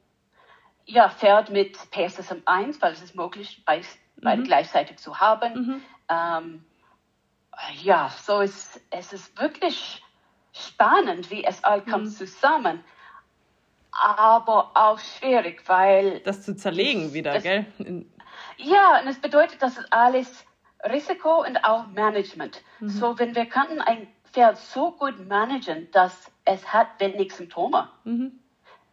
ja, 0.87 1.09
Pferd 1.09 1.49
mit 1.49 1.77
PSSM 1.91 2.41
1, 2.45 2.81
weil 2.81 2.93
es 2.93 3.03
ist 3.03 3.15
möglich, 3.15 3.61
beide 3.65 4.41
mhm. 4.41 4.45
gleichzeitig 4.45 4.97
zu 4.97 5.19
haben. 5.19 5.53
Mhm. 5.53 5.81
Ähm, 6.09 6.65
ja, 7.81 8.09
so 8.23 8.39
ist 8.39 8.81
es 8.89 9.13
ist 9.13 9.39
wirklich 9.39 10.01
spannend, 10.53 11.29
wie 11.29 11.43
es 11.43 11.63
all 11.63 11.81
kommt 11.83 12.05
mhm. 12.05 12.11
zusammen, 12.11 12.83
aber 13.91 14.71
auch 14.75 14.99
schwierig, 14.99 15.63
weil 15.67 16.21
das 16.21 16.43
zu 16.43 16.55
zerlegen 16.55 17.13
wieder, 17.13 17.33
das, 17.33 17.43
gell? 17.43 17.65
Ja, 18.57 18.99
und 19.01 19.07
es 19.07 19.19
bedeutet, 19.19 19.61
dass 19.61 19.77
es 19.77 19.91
alles 19.91 20.45
Risiko 20.83 21.43
und 21.43 21.63
auch 21.63 21.87
Management. 21.87 22.61
Mhm. 22.79 22.89
So, 22.89 23.19
wenn 23.19 23.35
wir 23.35 23.45
könnten 23.45 23.81
ein 23.81 24.07
Pferd 24.31 24.57
so 24.57 24.91
gut 24.91 25.27
managen, 25.27 25.89
dass 25.91 26.31
es 26.45 26.71
hat 26.71 26.87
wenig 26.99 27.33
Symptome, 27.33 27.89
mhm. 28.03 28.39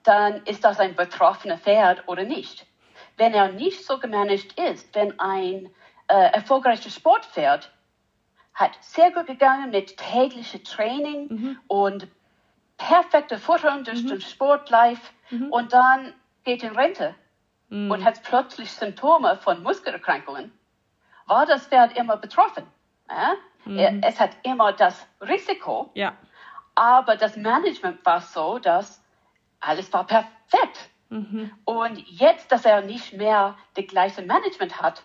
Dann 0.04 0.44
ist 0.44 0.64
das 0.64 0.78
ein 0.78 0.94
betroffenes 0.94 1.60
Pferd 1.60 2.04
oder 2.06 2.24
nicht. 2.24 2.66
Wenn 3.16 3.34
er 3.34 3.52
nicht 3.52 3.84
so 3.84 3.98
gemanagt 3.98 4.58
ist, 4.58 4.94
wenn 4.94 5.18
ein 5.18 5.70
äh, 6.08 6.32
erfolgreiches 6.32 6.94
Sportpferd 6.94 7.72
hat 8.52 8.78
sehr 8.80 9.10
gut 9.10 9.26
gegangen 9.26 9.70
mit 9.70 9.96
täglichem 9.96 10.62
Training 10.62 11.26
mhm. 11.28 11.60
und 11.66 12.08
perfekte 12.76 13.38
Futtern 13.38 13.84
durch 13.84 14.02
mhm. 14.02 14.08
den 14.08 14.20
Sport 14.20 14.70
live 14.70 15.12
mhm. 15.30 15.50
und 15.50 15.72
dann 15.72 16.12
geht 16.44 16.62
in 16.62 16.76
Rente 16.76 17.14
mhm. 17.68 17.90
und 17.90 18.04
hat 18.04 18.22
plötzlich 18.22 18.70
Symptome 18.70 19.36
von 19.38 19.62
Muskelerkrankungen, 19.62 20.52
war 21.26 21.46
das 21.46 21.66
Pferd 21.66 21.96
immer 21.96 22.16
betroffen. 22.16 22.64
Mhm. 23.64 24.02
Es 24.02 24.20
hat 24.20 24.30
immer 24.42 24.72
das 24.72 25.06
Risiko, 25.20 25.90
ja. 25.94 26.12
aber 26.74 27.16
das 27.16 27.36
Management 27.36 28.04
war 28.04 28.20
so, 28.20 28.58
dass 28.58 29.03
alles 29.64 29.92
war 29.92 30.06
perfekt. 30.06 30.90
Mhm. 31.08 31.52
Und 31.64 31.98
jetzt, 32.08 32.50
dass 32.50 32.64
er 32.64 32.82
nicht 32.82 33.12
mehr 33.12 33.56
das 33.74 33.86
gleiche 33.86 34.22
Management 34.22 34.80
hat, 34.80 35.02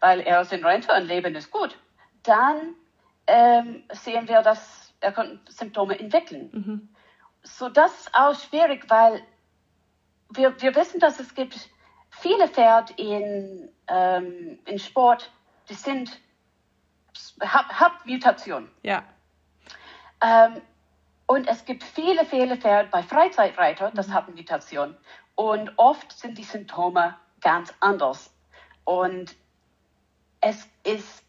weil 0.00 0.20
er 0.20 0.40
ist 0.42 0.52
in 0.52 0.64
Rente 0.64 0.92
und 0.92 1.06
Leben 1.06 1.34
ist 1.34 1.50
gut, 1.50 1.78
dann 2.22 2.74
ähm, 3.26 3.84
sehen 3.92 4.28
wir, 4.28 4.42
dass 4.42 4.92
er 5.00 5.38
Symptome 5.48 5.98
entwickeln. 5.98 6.50
Mhm. 6.52 6.88
So 7.42 7.68
das 7.68 8.00
ist 8.00 8.14
auch 8.14 8.34
schwierig, 8.34 8.84
weil 8.88 9.22
wir, 10.30 10.60
wir 10.60 10.74
wissen, 10.74 11.00
dass 11.00 11.20
es 11.20 11.34
gibt 11.34 11.68
viele 12.10 12.48
Pferde 12.48 12.92
in, 12.96 13.68
ähm, 13.88 14.58
in 14.64 14.78
Sport, 14.78 15.30
die 15.68 15.74
sind 15.74 16.20
Hauptmutation. 17.42 18.70
Ja. 18.82 19.04
Ähm, 20.22 20.60
und 21.26 21.48
es 21.48 21.64
gibt 21.64 21.82
viele, 21.82 22.24
viele 22.24 22.56
Pferde 22.56 22.88
bei 22.90 23.02
Freizeitreitern, 23.02 23.92
das 23.94 24.10
haben 24.10 24.34
Mutation. 24.34 24.96
Und 25.34 25.72
oft 25.76 26.12
sind 26.12 26.38
die 26.38 26.44
Symptome 26.44 27.16
ganz 27.40 27.74
anders. 27.80 28.32
Und 28.84 29.34
es 30.40 30.68
ist 30.84 31.24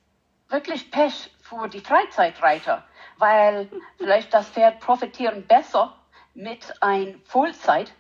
wirklich 0.50 0.92
Pech 0.92 1.32
für 1.42 1.68
die 1.68 1.80
Freizeitreiter, 1.80 2.84
weil 3.18 3.70
vielleicht 3.98 4.34
das 4.34 4.50
Pferd 4.50 4.80
profitieren 4.80 5.46
besser 5.48 5.96
mit 6.34 6.74
ein 6.82 7.20
Vollzeit 7.26 7.92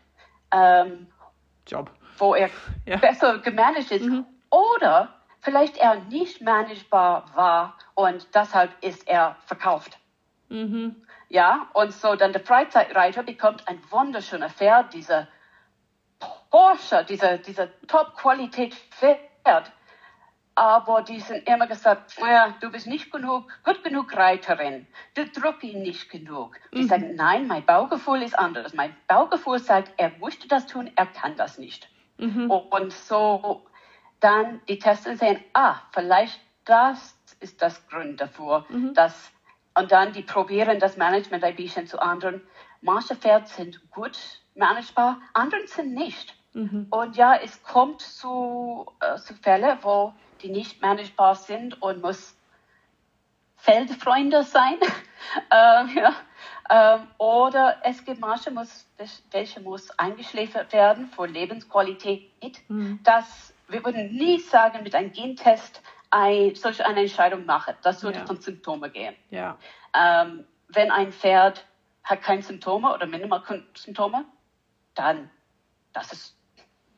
ähm, 0.52 1.08
Job, 1.66 1.91
wo 2.18 2.36
er 2.36 2.50
ja. 2.86 2.98
besser 2.98 3.39
gemanagt 3.39 3.91
ist, 3.91 4.06
mhm. 4.06 4.26
oder 4.50 5.16
vielleicht 5.41 5.78
er 5.78 5.95
nicht 5.95 6.41
managebar 6.41 7.26
war 7.34 7.78
und 7.95 8.28
deshalb 8.34 8.72
ist 8.84 9.08
er 9.08 9.36
verkauft. 9.45 9.98
Mhm. 10.50 10.95
Ja, 11.30 11.68
und 11.74 11.94
so 11.94 12.16
dann 12.16 12.32
der 12.32 12.42
Freizeitreiter 12.42 13.24
bekommt 13.24 13.68
ein 13.68 13.82
wunderschöner 13.90 14.50
Pferd, 14.50 14.94
dieser 14.94 15.28
Porsche, 16.50 17.04
dieser, 17.04 17.38
dieser 17.38 17.70
Top-Qualität-Pferd 17.88 19.72
aber 20.58 21.04
die 21.04 21.20
sind 21.20 21.48
immer 21.48 21.68
gesagt, 21.68 22.16
ja, 22.20 22.56
du 22.60 22.72
bist 22.72 22.88
nicht 22.88 23.12
genug, 23.12 23.48
gut 23.64 23.84
genug 23.84 24.18
Reiterin, 24.18 24.88
du 25.14 25.24
drückst 25.28 25.64
ihn 25.64 25.84
nicht 25.84 26.10
genug. 26.10 26.60
Die 26.74 26.82
mhm. 26.82 26.88
sagen, 26.88 27.16
nein, 27.16 27.46
mein 27.46 27.64
Baugefühl 27.64 28.24
ist 28.24 28.38
anders. 28.38 28.74
Mein 28.74 28.96
Baugefühl 29.08 29.60
sagt, 29.60 29.94
er 29.98 30.12
möchte 30.18 30.48
das 30.48 30.66
tun, 30.66 30.90
er 30.96 31.06
kann 31.06 31.36
das 31.36 31.60
nicht. 31.60 31.88
Mhm. 32.18 32.50
Und 32.50 32.92
so 32.92 33.68
dann 34.20 34.60
die 34.68 34.80
Tester 34.80 35.16
sehen, 35.16 35.40
ah, 35.54 35.76
vielleicht 35.92 36.42
das 36.66 37.16
ist 37.40 37.62
das 37.62 37.88
Grund 37.88 38.20
dafür, 38.20 38.66
mhm. 38.70 38.96
dass, 38.96 39.32
und 39.78 39.92
dann 39.92 40.12
die 40.12 40.24
probieren 40.24 40.80
das 40.80 40.98
Management 40.98 41.44
ein 41.44 41.56
bisschen 41.56 41.88
zu 41.88 42.02
anderen. 42.02 42.42
Manche 42.82 43.16
Pferde 43.16 43.48
sind 43.48 43.90
gut 43.92 44.18
managebar, 44.56 45.22
andere 45.34 45.68
sind 45.68 45.94
nicht. 45.94 46.36
Mhm. 46.54 46.88
Und 46.90 47.16
ja, 47.16 47.36
es 47.36 47.62
kommt 47.62 48.02
zu, 48.02 48.92
äh, 49.00 49.18
zu 49.18 49.36
Fällen, 49.36 49.78
wo 49.84 50.14
die 50.42 50.50
nicht 50.50 50.82
managebar 50.82 51.36
sind 51.36 51.80
und 51.82 52.02
muss 52.02 52.36
Feldfreunde 53.58 54.44
sein. 54.44 54.78
äh, 55.52 56.00
ja. 56.00 56.14
Ähm, 56.70 57.08
oder 57.18 57.78
es 57.84 58.04
gibt 58.04 58.20
manche, 58.20 58.52
muss, 58.52 58.88
welche 59.32 59.60
muss 59.62 59.92
eingeschläfert 59.92 60.74
werden 60.74 61.08
für 61.08 61.28
Lebensqualität. 61.28 62.58
Mhm. 62.68 63.00
Das, 63.04 63.54
wir 63.68 63.86
würden 63.86 64.12
nie 64.16 64.40
sagen, 64.40 64.84
mit 64.84 64.96
einem 64.96 65.12
Gentest 65.12 65.82
ein, 66.10 66.55
solch 66.55 66.86
eine 66.86 67.01
Entscheidung 67.01 67.45
machen. 67.45 67.76
Das 67.84 68.03
würde 68.03 68.20
ja. 68.20 68.26
von 68.26 68.39
Symptomen 68.39 68.91
gehen. 68.91 69.16
Ja. 69.30 69.58
Ähm, 69.93 70.45
wenn 70.70 70.91
ein 70.91 71.12
Pferd 71.12 71.66
hat 72.03 72.22
keine 72.22 72.41
Symptome 72.41 72.93
oder 72.93 73.05
minimal 73.05 73.43
Symptome, 73.76 74.26
dann 74.95 75.30
das 75.93 76.14
ist 76.14 76.38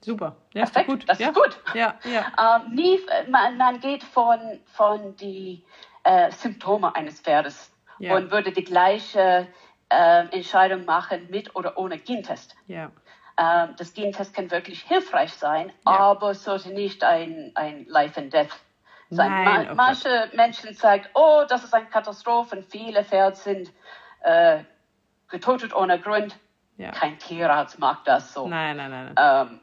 Super. 0.02 0.38
Ja, 0.54 0.64
Perfekt. 0.64 0.88
Gut. 0.88 1.10
Das 1.10 1.20
ja. 1.20 1.30
ist 1.30 1.36
gut. 1.36 1.60
Ja, 1.74 1.96
ja. 2.06 2.26
Ähm, 2.66 2.74
nie, 2.74 3.00
man, 3.30 3.58
man, 3.58 3.80
geht 3.80 4.04
von, 4.04 4.40
von 4.66 5.16
die 5.18 5.66
äh, 6.04 6.32
Symptome 6.32 6.96
eines 6.96 7.20
Pferdes 7.20 7.72
ja. 8.00 8.16
und 8.16 8.32
würde 8.32 8.52
die 8.52 8.64
gleiche 8.64 9.48
äh, 9.90 10.26
Entscheidung 10.32 10.86
machen 10.86 11.28
mit 11.30 11.56
oder 11.56 11.78
ohne 11.78 11.98
Gentest. 11.98 12.56
Ja. 12.68 12.92
Ähm, 13.38 13.76
das 13.78 13.94
Gentest 13.94 14.34
kann 14.34 14.52
wirklich 14.52 14.84
hilfreich 14.84 15.34
sein, 15.34 15.72
aber 15.84 16.34
sollte 16.34 16.70
nicht 16.70 17.04
ein, 17.04 17.52
ein 17.56 17.86
Life 17.86 18.20
and 18.20 18.34
Death 18.34 18.58
sein. 19.10 19.30
Nein, 19.32 19.66
Ma 19.66 19.72
oh 19.72 19.76
manche 19.76 20.10
Gott. 20.10 20.34
Menschen 20.36 20.74
sagen, 20.74 21.06
oh, 21.14 21.44
das 21.48 21.64
ist 21.64 21.74
eine 21.74 21.86
Katastrophe, 21.86 22.64
viele 22.70 23.04
Pferde 23.04 23.36
sind 23.36 23.72
äh, 24.22 24.60
getötet 25.30 25.76
ohne 25.76 26.00
Grund. 26.00 26.38
Ja. 26.78 26.92
Kein 26.92 27.18
Tierarzt 27.20 27.78
mag 27.80 28.06
das 28.06 28.34
so. 28.34 28.48
Nein, 28.48 28.78
nein, 28.78 28.90
nein. 28.90 29.08
Ähm, 29.18 29.60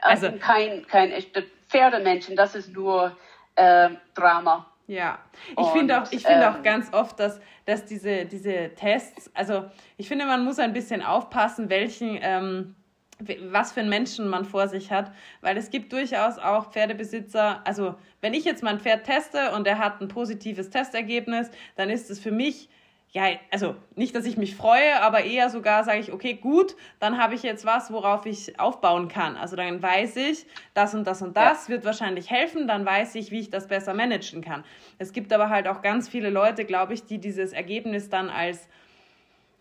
also, 0.00 0.26
also 0.26 0.38
kein, 0.38 0.86
kein 0.86 1.10
echter 1.10 1.42
Pferdemenschen, 1.68 2.36
das 2.36 2.54
ist 2.54 2.72
nur 2.72 3.16
äh, 3.56 3.90
Drama. 4.14 4.66
Ja, 4.86 5.18
ich 5.58 5.66
finde 5.68 6.00
auch, 6.00 6.12
ich 6.12 6.22
finde 6.26 6.44
ähm, 6.44 6.54
auch 6.54 6.62
ganz 6.62 6.92
oft, 6.92 7.18
dass, 7.18 7.40
dass 7.64 7.86
diese, 7.86 8.26
diese 8.26 8.74
Tests, 8.74 9.30
also 9.34 9.64
ich 9.96 10.08
finde, 10.08 10.26
man 10.26 10.44
muss 10.44 10.58
ein 10.58 10.74
bisschen 10.74 11.02
aufpassen, 11.02 11.70
welchen, 11.70 12.18
ähm, 12.20 12.76
was 13.50 13.72
für 13.72 13.80
einen 13.80 13.88
Menschen 13.88 14.28
man 14.28 14.44
vor 14.44 14.68
sich 14.68 14.90
hat, 14.90 15.12
weil 15.40 15.56
es 15.56 15.70
gibt 15.70 15.92
durchaus 15.92 16.38
auch 16.38 16.72
Pferdebesitzer, 16.72 17.60
also 17.66 17.94
wenn 18.20 18.34
ich 18.34 18.44
jetzt 18.44 18.62
mein 18.62 18.80
Pferd 18.80 19.04
teste 19.04 19.52
und 19.52 19.66
er 19.66 19.78
hat 19.78 20.00
ein 20.00 20.08
positives 20.08 20.70
Testergebnis, 20.70 21.50
dann 21.76 21.90
ist 21.90 22.10
es 22.10 22.18
für 22.18 22.32
mich 22.32 22.68
ja, 23.14 23.28
also 23.52 23.76
nicht, 23.94 24.16
dass 24.16 24.26
ich 24.26 24.36
mich 24.36 24.56
freue, 24.56 25.00
aber 25.00 25.22
eher 25.22 25.48
sogar 25.48 25.84
sage 25.84 26.00
ich, 26.00 26.12
okay, 26.12 26.34
gut, 26.34 26.74
dann 26.98 27.16
habe 27.16 27.36
ich 27.36 27.44
jetzt 27.44 27.64
was, 27.64 27.92
worauf 27.92 28.26
ich 28.26 28.58
aufbauen 28.58 29.06
kann. 29.06 29.36
Also 29.36 29.54
dann 29.54 29.80
weiß 29.80 30.16
ich, 30.16 30.46
das 30.74 30.96
und 30.96 31.06
das 31.06 31.22
und 31.22 31.36
das 31.36 31.68
ja. 31.68 31.74
wird 31.74 31.84
wahrscheinlich 31.84 32.28
helfen, 32.28 32.66
dann 32.66 32.84
weiß 32.84 33.14
ich, 33.14 33.30
wie 33.30 33.38
ich 33.38 33.50
das 33.50 33.68
besser 33.68 33.94
managen 33.94 34.42
kann. 34.42 34.64
Es 34.98 35.12
gibt 35.12 35.32
aber 35.32 35.48
halt 35.48 35.68
auch 35.68 35.80
ganz 35.80 36.08
viele 36.08 36.28
Leute, 36.28 36.64
glaube 36.64 36.92
ich, 36.92 37.04
die 37.04 37.18
dieses 37.18 37.52
Ergebnis 37.52 38.08
dann 38.08 38.30
als 38.30 38.68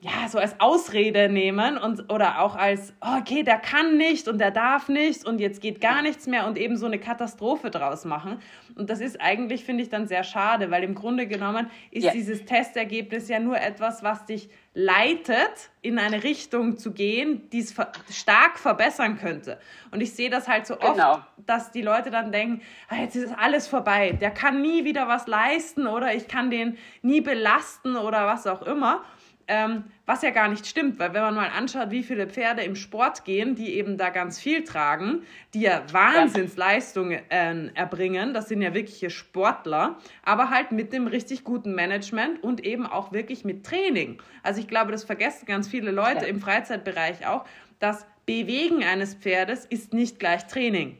ja, 0.04 0.28
so 0.28 0.38
als 0.38 0.60
Ausrede 0.60 1.30
nehmen 1.30 1.78
und 1.78 2.12
oder 2.12 2.41
auch 2.41 2.58
als, 2.58 2.93
oh, 2.99 3.20
okay, 3.20 3.43
der 3.43 3.58
kann 3.58 3.95
nicht 3.95 4.28
und 4.28 4.38
der 4.38 4.51
darf 4.51 4.89
nicht 4.89 5.26
und 5.26 5.39
jetzt 5.39 5.62
geht 5.62 5.80
gar 5.80 6.01
nichts 6.01 6.28
mehr 6.28 6.45
und 6.45 6.58
eben 6.58 6.76
so 6.76 6.86
eine 6.86 6.99
Katastrophe 6.99 7.72
draus 7.72 8.04
machen. 8.04 8.39
Und 8.76 8.89
das 8.89 8.99
ist 8.99 9.22
eigentlich, 9.22 9.64
finde 9.64 9.82
ich, 9.82 9.89
dann 9.89 10.06
sehr 10.08 10.26
schade, 10.26 10.72
weil 10.72 10.84
im 10.84 10.93
Grunde 10.93 11.26
genommen 11.26 11.70
ist 11.89 12.04
ja. 12.04 12.12
dieses 12.12 12.43
Testergebnis 12.43 13.30
ja 13.30 13.39
nur 13.39 13.58
etwas, 13.58 14.04
was 14.04 14.26
dich 14.26 14.49
leitet, 14.74 15.70
in 15.82 15.97
eine 15.97 16.24
Richtung 16.24 16.78
zu 16.78 16.91
gehen, 16.91 17.49
die 17.51 17.60
es 17.60 17.74
stark 18.10 18.60
verbessern 18.60 19.18
könnte. 19.18 19.58
Und 19.91 20.01
ich 20.01 20.14
sehe 20.14 20.30
das 20.30 20.49
halt 20.49 20.68
so 20.68 20.82
oft, 20.82 20.95
genau. 20.95 21.20
dass 21.45 21.72
die 21.72 21.82
Leute 21.82 22.12
dann 22.12 22.34
denken, 22.34 22.62
ah, 22.89 22.95
jetzt 22.95 23.16
ist 23.16 23.34
alles 23.38 23.68
vorbei, 23.68 24.12
der 24.12 24.32
kann 24.32 24.62
nie 24.62 24.84
wieder 24.84 25.08
was 25.08 25.28
leisten 25.28 25.88
oder 25.88 26.14
ich 26.14 26.28
kann 26.28 26.49
den 26.49 26.78
nie 27.01 27.22
belasten 27.22 27.95
oder 27.95 28.28
was 28.28 28.47
auch 28.47 28.64
immer. 28.64 29.06
Ähm, 29.47 29.83
was 30.05 30.21
ja 30.21 30.29
gar 30.29 30.47
nicht 30.47 30.65
stimmt, 30.65 30.99
weil 30.99 31.13
wenn 31.13 31.21
man 31.21 31.35
mal 31.35 31.49
anschaut, 31.49 31.91
wie 31.91 32.03
viele 32.03 32.27
Pferde 32.27 32.61
im 32.63 32.75
Sport 32.75 33.25
gehen, 33.25 33.55
die 33.55 33.73
eben 33.75 33.97
da 33.97 34.09
ganz 34.09 34.39
viel 34.39 34.63
tragen, 34.63 35.23
die 35.53 35.61
ja 35.61 35.83
Wahnsinnsleistungen 35.91 37.19
äh, 37.29 37.67
erbringen, 37.73 38.33
das 38.33 38.49
sind 38.49 38.61
ja 38.61 38.73
wirkliche 38.73 39.09
Sportler, 39.09 39.97
aber 40.23 40.49
halt 40.49 40.71
mit 40.71 40.93
dem 40.93 41.07
richtig 41.07 41.43
guten 41.43 41.75
Management 41.75 42.43
und 42.43 42.65
eben 42.65 42.85
auch 42.85 43.11
wirklich 43.11 43.43
mit 43.43 43.65
Training. 43.65 44.21
Also 44.43 44.59
ich 44.59 44.67
glaube, 44.67 44.91
das 44.91 45.03
vergessen 45.03 45.45
ganz 45.45 45.67
viele 45.67 45.91
Leute 45.91 46.25
im 46.25 46.39
Freizeitbereich 46.39 47.27
auch, 47.27 47.45
dass 47.79 48.05
Bewegen 48.25 48.83
eines 48.83 49.15
Pferdes 49.15 49.65
ist 49.65 49.93
nicht 49.93 50.19
gleich 50.19 50.47
Training. 50.47 50.97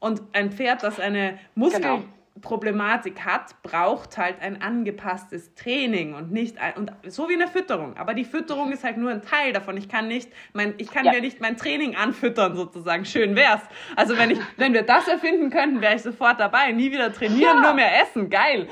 Und 0.00 0.22
ein 0.32 0.52
Pferd, 0.52 0.82
das 0.82 1.00
eine 1.00 1.38
Muskel... 1.54 1.80
Genau 1.80 2.04
Problematik 2.40 3.24
hat, 3.24 3.62
braucht 3.62 4.18
halt 4.18 4.40
ein 4.40 4.60
angepasstes 4.60 5.54
Training 5.54 6.14
und 6.14 6.32
nicht 6.32 6.58
ein, 6.58 6.74
und 6.74 6.92
so 7.06 7.28
wie 7.28 7.34
eine 7.34 7.46
Fütterung. 7.46 7.96
Aber 7.96 8.12
die 8.12 8.24
Fütterung 8.24 8.72
ist 8.72 8.82
halt 8.82 8.96
nur 8.96 9.12
ein 9.12 9.22
Teil 9.22 9.52
davon. 9.52 9.76
Ich 9.76 9.88
kann 9.88 10.08
nicht 10.08 10.32
mein, 10.52 10.74
ich 10.78 10.90
kann 10.90 11.04
ja. 11.04 11.12
mir 11.12 11.20
nicht 11.20 11.40
mein 11.40 11.56
Training 11.56 11.94
anfüttern 11.94 12.56
sozusagen. 12.56 13.04
Schön 13.04 13.36
wär's. 13.36 13.62
Also 13.94 14.18
wenn 14.18 14.30
ich, 14.30 14.40
wenn 14.56 14.72
wir 14.72 14.82
das 14.82 15.06
erfinden 15.06 15.50
könnten, 15.50 15.80
wäre 15.80 15.94
ich 15.94 16.02
sofort 16.02 16.40
dabei. 16.40 16.72
Nie 16.72 16.90
wieder 16.90 17.12
trainieren, 17.12 17.58
ja. 17.58 17.60
nur 17.60 17.74
mehr 17.74 18.02
essen. 18.02 18.28
Geil. 18.28 18.68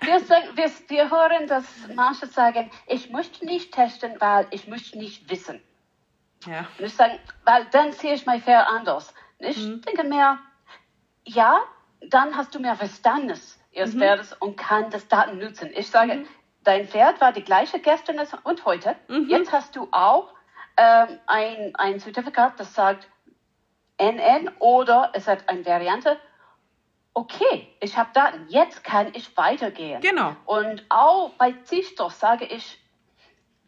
wir, 0.00 0.20
sagen, 0.20 0.46
wir, 0.54 0.70
wir 0.88 1.10
hören, 1.10 1.46
dass 1.46 1.64
manche 1.94 2.26
sagen, 2.26 2.70
ich 2.86 3.10
möchte 3.10 3.44
nicht 3.44 3.74
testen, 3.74 4.12
weil 4.20 4.46
ich 4.52 4.66
möchte 4.68 4.98
nicht 4.98 5.28
wissen. 5.30 5.60
Ja. 6.46 6.66
Und 6.78 6.86
ich 6.86 6.94
sage, 6.94 7.18
weil 7.44 7.66
dann 7.72 7.92
sehe 7.92 8.14
ich 8.14 8.24
mein 8.24 8.40
Pferd 8.40 8.66
anders. 8.68 9.12
Ich 9.38 9.58
mhm. 9.58 9.82
denke 9.82 10.04
mir, 10.04 10.38
ja, 11.24 11.60
dann 12.08 12.36
hast 12.36 12.54
du 12.54 12.60
mehr 12.60 12.76
Verständnis 12.76 13.58
ihres 13.72 13.94
mhm. 13.94 14.00
Pferdes 14.00 14.32
und 14.34 14.56
kann 14.56 14.90
das 14.90 15.08
Daten 15.08 15.38
nutzen. 15.38 15.70
Ich 15.74 15.90
sage, 15.90 16.14
mhm. 16.14 16.26
dein 16.64 16.88
Pferd 16.88 17.20
war 17.20 17.32
die 17.32 17.42
gleiche 17.44 17.78
gestern 17.78 18.20
und 18.44 18.64
heute. 18.64 18.96
Mhm. 19.08 19.28
Jetzt 19.28 19.52
hast 19.52 19.76
du 19.76 19.88
auch 19.90 20.32
ähm, 20.76 21.18
ein, 21.26 21.74
ein 21.76 22.00
Zertifikat, 22.00 22.58
das 22.58 22.74
sagt 22.74 23.08
NN 23.98 24.50
oder 24.58 25.10
es 25.12 25.28
hat 25.28 25.48
eine 25.48 25.64
Variante. 25.64 26.18
Okay, 27.12 27.68
ich 27.80 27.96
habe 27.96 28.10
Daten, 28.14 28.46
jetzt 28.48 28.82
kann 28.82 29.08
ich 29.14 29.36
weitergehen. 29.36 30.00
Genau. 30.00 30.34
Und 30.46 30.84
auch 30.88 31.30
bei 31.38 31.52
Züchter 31.64 32.08
sage 32.08 32.46
ich, 32.46 32.78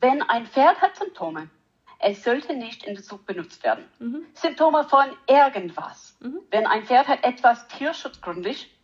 wenn 0.01 0.23
ein 0.23 0.47
Pferd 0.47 0.81
hat 0.81 0.97
Symptome, 0.97 1.51
es 2.03 2.25
sollte 2.25 2.55
nicht 2.55 2.85
in 2.85 2.95
der 2.95 3.05
Zucht 3.05 3.27
benutzt 3.27 3.63
werden. 3.63 3.85
Mhm. 3.99 4.27
Symptome 4.35 4.85
von 4.85 5.07
irgendwas. 5.29 6.17
Mhm. 6.21 6.41
Wenn 6.51 6.67
ein 6.67 6.85
Pferd 6.85 7.09
hat 7.09 7.25
etwas 7.25 7.67
tierschutzgründlich, 7.69 8.77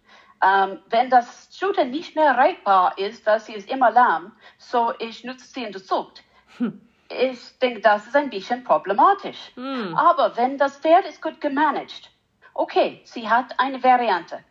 ähm, 0.43 0.79
wenn 0.89 1.11
das 1.11 1.49
Shooter 1.53 1.85
nicht 1.85 2.14
mehr 2.14 2.37
reitbar 2.37 2.97
ist, 2.97 3.27
weil 3.27 3.41
sie 3.41 3.55
ist 3.55 3.69
immer 3.69 3.91
lahm, 3.91 4.33
so 4.57 4.93
ich 5.01 5.25
nutze 5.25 5.47
sie 5.47 5.64
in 5.64 5.73
der 5.73 5.83
Zucht. 5.83 6.23
Hm. 6.59 6.81
Ich 7.09 7.59
denke, 7.59 7.81
das 7.81 8.07
ist 8.07 8.14
ein 8.14 8.31
bisschen 8.31 8.62
problematisch. 8.62 9.51
Hm. 9.55 9.97
Aber 9.97 10.37
wenn 10.37 10.57
das 10.57 10.77
Pferd 10.77 11.07
ist 11.07 11.21
gut 11.21 11.41
gemanagt, 11.41 12.12
okay, 12.55 13.01
sie 13.05 13.29
hat 13.29 13.59
eine 13.59 13.83
Variante, 13.83 14.45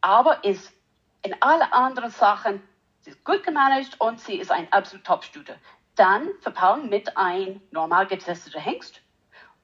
aber 0.00 0.42
ist 0.42 0.72
in 1.22 1.36
alle 1.40 1.72
anderen 1.72 2.10
Sachen 2.10 2.62
sie 3.04 3.10
ist 3.10 3.24
gut 3.24 3.44
gemanagt 3.44 4.00
und 4.00 4.18
sie 4.18 4.36
ist 4.36 4.50
ein 4.50 4.72
absolut 4.72 5.06
Top-Shooter 5.06 5.56
dann 5.96 6.28
verpaaren 6.40 6.88
mit 6.88 7.16
ein 7.16 7.60
normal 7.70 8.06
getesteter 8.06 8.60
Hengst 8.60 9.00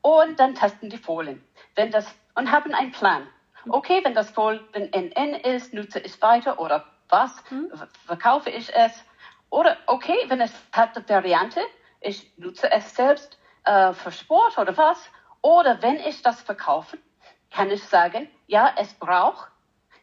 und 0.02 0.38
dann 0.38 0.54
testen 0.54 0.90
die 0.90 0.98
Fohlen. 0.98 1.44
Wenn 1.74 1.90
das, 1.90 2.06
und 2.34 2.50
haben 2.50 2.74
einen 2.74 2.92
Plan. 2.92 3.26
Okay, 3.68 4.00
wenn 4.04 4.14
das 4.14 4.30
Fohlen 4.30 4.60
NN 4.72 5.34
ist, 5.34 5.74
nutze 5.74 5.98
ich 6.00 6.20
weiter 6.22 6.58
oder 6.58 6.86
was, 7.08 7.32
hm. 7.48 7.70
verkaufe 8.06 8.50
ich 8.50 8.74
es. 8.74 9.04
Oder 9.50 9.76
okay, 9.86 10.16
wenn 10.28 10.40
es 10.40 10.52
hat 10.72 10.96
eine 10.96 11.08
Variante, 11.08 11.60
ich 12.00 12.32
nutze 12.38 12.70
es 12.70 12.94
selbst 12.94 13.38
äh, 13.64 13.92
für 13.92 14.12
Sport 14.12 14.56
oder 14.58 14.76
was. 14.76 15.10
Oder 15.42 15.82
wenn 15.82 15.96
ich 15.96 16.22
das 16.22 16.40
verkaufe, 16.40 16.98
kann 17.50 17.70
ich 17.70 17.82
sagen, 17.82 18.28
ja, 18.46 18.72
es 18.76 18.94
braucht 18.94 19.50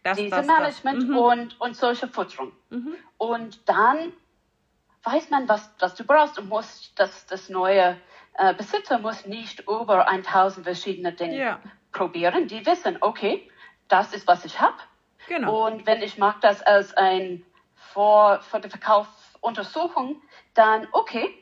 das, 0.04 0.18
diese 0.18 0.32
das, 0.32 0.46
Management 0.46 1.02
das. 1.04 1.10
Mhm. 1.10 1.18
Und, 1.18 1.62
und 1.62 1.76
solche 1.76 2.08
Futterung. 2.08 2.52
Mhm. 2.70 2.96
Und 3.18 3.68
dann 3.68 4.14
weiß 5.04 5.30
man, 5.30 5.48
was, 5.48 5.70
was 5.80 5.96
du 5.96 6.04
brauchst 6.04 6.38
und 6.38 6.50
muss 6.50 6.92
das, 6.96 7.26
das 7.28 7.50
neue 7.50 7.98
äh, 8.38 8.54
Besitzer 8.54 9.00
muss 9.00 9.26
nicht 9.26 9.62
über 9.62 10.08
1000 10.08 10.66
verschiedene 10.66 11.14
Dinge 11.14 11.38
ja. 11.38 11.60
probieren. 11.92 12.48
Die 12.48 12.66
wissen, 12.66 12.98
okay, 13.02 13.50
das 13.88 14.14
ist, 14.14 14.28
was 14.28 14.46
ich 14.46 14.60
habe. 14.60 14.78
Genau. 15.28 15.68
Und 15.68 15.86
wenn 15.86 16.02
ich 16.02 16.18
mag 16.18 16.42
das 16.42 16.62
als 16.62 16.96
ein 16.96 17.46
vor, 17.76 18.40
vor 18.42 18.60
der 18.60 18.70
Verkaufsuntersuchung, 18.70 20.22
dann 20.54 20.88
okay, 20.92 21.34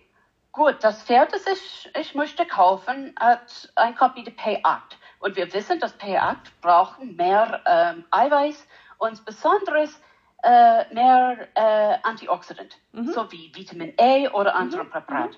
gut, 0.51 0.78
das 0.82 1.03
Pferd, 1.03 1.34
das 1.34 1.45
ich, 1.47 1.91
ich 1.99 2.16
möchte 2.16 2.45
kaufen, 2.45 3.14
hat 3.20 3.72
ein 3.76 3.95
Kopie 3.95 4.24
der 4.24 4.32
Pay-Act. 4.32 4.97
Und 5.20 5.36
wir 5.36 5.53
wissen, 5.53 5.80
dass 5.80 5.93
Pay-Act 5.93 6.62
braucht 6.62 6.99
mehr 6.99 7.62
ähm, 7.66 8.06
Eiweiß 8.12 8.68
und 8.97 9.26
besonderes 9.26 10.01
äh, 10.46 10.93
mehr 10.93 11.48
äh, 11.56 11.98
Antioxidant, 12.04 12.78
mhm. 12.91 13.12
so 13.12 13.32
wie 13.32 13.52
Vitamin 13.56 13.93
A 14.00 14.30
oder 14.32 14.56
andere 14.56 14.84
mhm. 14.84 14.91
Präparate. 14.91 15.38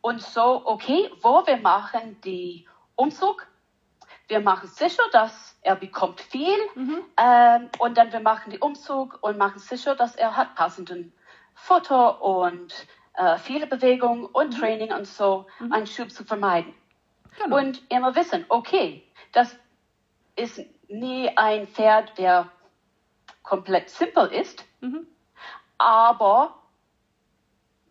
Und 0.00 0.22
so, 0.22 0.62
okay, 0.64 1.10
wo 1.20 1.46
wir 1.46 1.58
machen 1.58 2.18
die 2.22 2.66
Umzug, 2.96 3.46
wir 4.28 4.40
machen 4.40 4.68
sicher, 4.68 5.02
dass 5.12 5.58
er 5.60 5.76
bekommt 5.76 6.20
viel 6.20 6.56
mhm. 6.74 7.04
ähm, 7.18 7.68
und 7.78 7.98
dann 7.98 8.10
wir 8.12 8.20
machen 8.20 8.50
die 8.50 8.58
Umzug 8.58 9.18
und 9.20 9.36
machen 9.36 9.58
sicher, 9.58 9.94
dass 9.94 10.16
er 10.16 10.34
hat 10.34 10.54
passenden 10.54 11.12
Futter 11.54 12.22
und 12.22 12.86
äh, 13.14 13.36
viele 13.36 13.66
Bewegung 13.66 14.24
und 14.24 14.58
Training 14.58 14.92
und 14.92 15.06
so 15.06 15.46
einen 15.70 15.86
Schub 15.86 16.10
zu 16.10 16.24
vermeiden. 16.24 16.72
Genau. 17.42 17.58
Und 17.58 17.82
immer 17.90 18.16
wissen, 18.16 18.46
okay, 18.48 19.04
das 19.32 19.54
ist 20.36 20.62
nie 20.88 21.30
ein 21.36 21.66
Pferd, 21.66 22.16
der 22.16 22.50
komplett 23.42 23.90
simpel 23.90 24.26
ist, 24.28 24.64
aber 25.78 26.54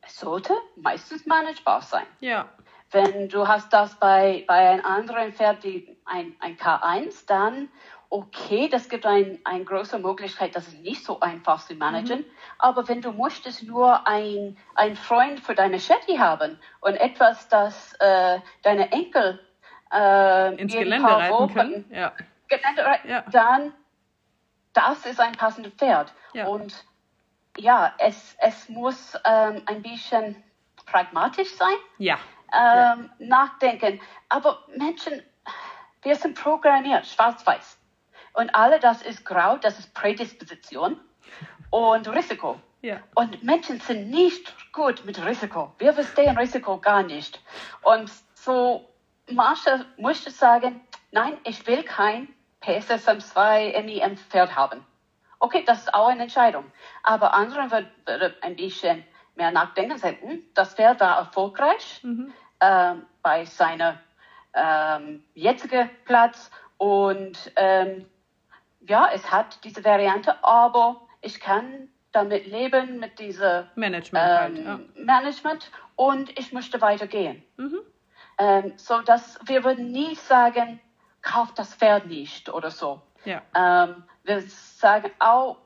es 0.02 0.18
sollte 0.20 0.54
meistens 0.76 1.26
managebar 1.26 1.82
sein. 1.82 2.06
ja. 2.20 2.48
Wenn 2.94 3.30
du 3.30 3.48
hast 3.48 3.72
das 3.72 3.96
bei, 3.96 4.44
bei 4.50 4.70
einem 4.70 4.84
anderen 4.84 5.32
Pferd, 5.32 5.64
die 5.64 5.98
ein, 6.04 6.36
ein 6.42 6.58
K1, 6.58 7.26
dann 7.26 7.70
okay, 8.12 8.68
das 8.68 8.90
gibt 8.90 9.06
ein, 9.06 9.40
eine 9.46 9.64
große 9.64 9.98
Möglichkeit, 9.98 10.56
das 10.56 10.68
ist 10.68 10.82
nicht 10.82 11.06
so 11.06 11.22
einfach 11.22 11.66
zu 11.66 11.74
managen. 11.76 12.26
Aber 12.60 12.88
wenn 12.90 13.02
du 13.02 13.14
möchtest 13.14 13.64
nur 13.64 14.06
ein, 14.06 14.58
ein 14.76 14.98
Freund 14.98 15.40
für 15.40 15.56
deine 15.56 15.80
Shetty 15.80 16.18
haben 16.18 16.60
und 16.82 16.96
etwas, 16.96 17.48
das 17.48 17.94
äh, 18.02 18.40
deine 18.64 18.92
Enkel 18.92 19.40
äh, 19.94 20.56
Ins 20.56 20.74
Gelände 20.74 21.08
reiten 21.08 21.54
können. 21.54 21.86
Ja. 21.90 22.12
Gelände 22.50 23.00
Ja. 23.08 23.22
dann 23.32 23.74
das 24.74 25.06
ist 25.06 25.20
ein 25.20 25.34
passendes 25.34 25.74
Pferd. 25.74 26.14
Ja. 26.34 26.48
Und 26.48 26.86
ja, 27.58 27.94
es, 27.98 28.36
es 28.40 28.70
muss 28.70 29.16
ähm, 29.26 29.62
ein 29.66 29.82
bisschen 29.82 30.42
pragmatisch 30.86 31.54
sein 31.56 31.76
Ja. 31.98 32.18
ähm, 32.54 33.10
nachdenken. 33.20 34.02
Aber 34.30 34.60
Menschen, 34.76 35.22
wir 36.02 36.16
sind 36.16 36.40
programmiert, 36.42 37.06
schwarz-weiß. 37.06 37.78
Und 38.34 38.56
alle 38.56 38.80
das 38.80 39.02
ist 39.02 39.26
grau, 39.26 39.58
das 39.58 39.78
ist 39.80 39.94
Prädisposition 39.94 41.00
und 41.70 42.08
Risiko. 42.08 42.60
Ja. 42.82 43.00
Und 43.16 43.44
Menschen 43.44 43.80
sind 43.80 44.10
nicht 44.10 44.56
gut 44.72 45.04
mit 45.06 45.24
Risiko. 45.24 45.74
Wir 45.78 45.94
verstehen 45.94 46.38
Risiko 46.38 46.78
gar 46.80 47.04
nicht. 47.04 47.42
Und 47.84 48.10
so, 48.34 48.90
Marsha 49.30 49.86
musste 49.98 50.32
sagen, 50.32 50.82
nein, 51.12 51.38
ich 51.44 51.68
will 51.68 51.84
kein 51.84 52.34
PSSM2 52.64 53.82
MEM 53.84 54.18
Pferd 54.18 54.56
haben. 54.56 54.86
Okay, 55.40 55.64
das 55.66 55.80
ist 55.80 55.94
auch 55.94 56.08
eine 56.08 56.24
Entscheidung. 56.24 56.66
Aber 57.04 57.34
andere 57.34 57.72
würden 57.72 57.90
würde 58.06 58.36
ein 58.42 58.56
bisschen 58.56 59.04
mehr 59.36 59.52
nachdenken 59.52 59.94
und 59.94 59.98
sagen, 60.00 60.18
hm, 60.22 60.44
das 60.54 60.76
Pferd 60.76 61.00
war 61.00 61.18
erfolgreich 61.18 62.02
ähm, 62.62 63.06
bei 63.24 63.46
seiner 63.46 64.00
ähm, 64.54 65.24
jetzigen 65.34 65.90
Platz 66.06 66.52
und 66.78 67.52
ähm, 67.56 68.06
ja, 68.88 69.10
es 69.14 69.32
hat 69.32 69.64
diese 69.64 69.84
Variante, 69.84 70.44
aber 70.44 71.02
ich 71.22 71.40
kann 71.40 71.90
damit 72.12 72.46
leben, 72.48 73.00
mit 73.00 73.20
dieser 73.20 73.70
Management 73.76 74.26
halt. 74.26 74.58
ähm, 74.60 74.66
Ja. 74.66 74.80
Management 74.96 75.72
und 75.96 76.38
ich 76.38 76.52
möchte 76.52 76.82
weitergehen. 76.82 77.44
Ähm, 78.38 78.74
so 78.78 79.02
dass 79.02 79.40
wir 79.46 79.64
würden 79.64 79.92
nie 79.92 80.16
sagen, 80.16 80.80
kauf 81.22 81.54
das 81.54 81.74
Pferd 81.76 82.06
nicht 82.08 82.50
oder 82.50 82.72
so. 82.72 83.02
Ja. 83.26 83.42
Ähm, 83.56 84.04
wir 84.24 84.42
sagen 84.42 85.12
auch, 85.20 85.58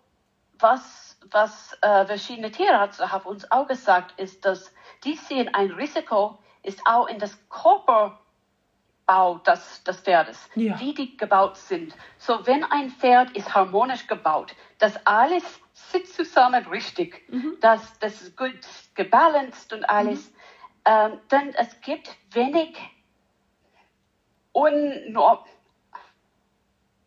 was, 0.59 1.17
was 1.31 1.77
äh, 1.81 2.05
verschiedene 2.05 2.51
Tierärzte 2.51 3.11
haben 3.11 3.25
uns 3.25 3.49
auch 3.51 3.67
gesagt, 3.67 4.19
ist, 4.19 4.45
dass 4.45 4.73
die 5.03 5.15
sehen 5.15 5.53
ein 5.53 5.71
Risiko 5.71 6.39
ist 6.63 6.81
auch 6.85 7.07
in 7.07 7.19
das 7.19 7.37
Körperbau 7.49 9.37
des, 9.45 9.83
des 9.83 9.99
Pferdes, 10.01 10.49
Ja. 10.55 10.79
wie 10.79 10.93
die 10.93 11.15
gebaut 11.15 11.57
sind. 11.57 11.95
So, 12.17 12.45
wenn 12.47 12.63
ein 12.63 12.89
Pferd 12.89 13.31
ist 13.37 13.53
harmonisch 13.53 14.07
gebaut, 14.07 14.55
dass 14.79 15.05
alles 15.05 15.43
sitzt 15.73 16.15
zusammen 16.15 16.65
richtig, 16.67 17.23
dass 17.61 17.99
das 17.99 18.21
ist 18.21 18.37
gut 18.37 18.57
gebalanced 18.95 19.73
und 19.73 19.83
alles, 19.87 20.33
ähm, 20.85 21.19
dann 21.29 21.49
es 21.49 21.79
gibt 21.81 22.09
wenig 22.31 22.75
unnor 24.55 25.45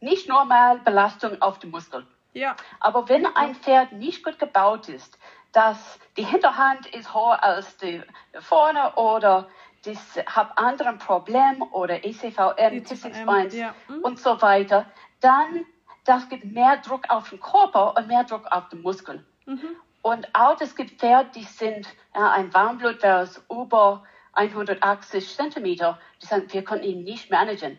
nicht 0.00 0.28
normal 0.28 0.78
Belastung 0.80 1.40
auf 1.42 1.58
die 1.58 1.66
Muskeln. 1.66 2.06
Ja. 2.32 2.54
Aber 2.78 3.08
wenn 3.08 3.26
ein 3.26 3.54
Pferd 3.54 3.92
nicht 3.92 4.22
gut 4.22 4.38
gebaut 4.38 4.88
ist, 4.88 5.18
dass 5.52 5.98
die 6.16 6.24
Hinterhand 6.24 6.86
ist 6.94 7.14
höher 7.14 7.42
als 7.42 7.76
die 7.78 8.02
vorne 8.38 8.94
oder 8.94 9.48
das 9.84 9.98
hat 10.26 10.56
anderen 10.58 10.98
Problem 10.98 11.62
oder 11.72 12.04
E 12.04 12.10
ECVM, 12.10 12.84
Kissing 12.84 13.12
ECVM, 13.12 13.22
Spines 13.22 13.54
ja. 13.54 13.74
Mhm. 13.88 14.00
und 14.02 14.18
so 14.20 14.40
weiter, 14.42 14.86
dann 15.20 15.64
das 16.04 16.28
gibt 16.28 16.44
mehr 16.44 16.76
Druck 16.78 17.08
auf 17.08 17.30
den 17.30 17.40
Körper 17.40 17.96
und 17.96 18.08
mehr 18.08 18.24
Druck 18.24 18.46
auf 18.50 18.68
die 18.68 18.76
Muskeln. 18.76 19.26
Mhm. 19.46 19.76
Und 20.02 20.34
auch 20.34 20.60
es 20.60 20.76
gibt 20.76 21.00
Pferde, 21.00 21.30
die 21.34 21.44
sind 21.44 21.86
ja, 22.14 22.30
ein 22.30 22.52
Warmblut, 22.54 23.02
ist 23.02 23.42
über 23.50 24.04
180 24.38 25.36
Zentimeter. 25.36 25.98
Die 26.22 26.26
sagen, 26.26 26.46
wir 26.52 26.64
können 26.64 26.82
ihn 26.84 27.02
nicht 27.04 27.30
managen. 27.30 27.78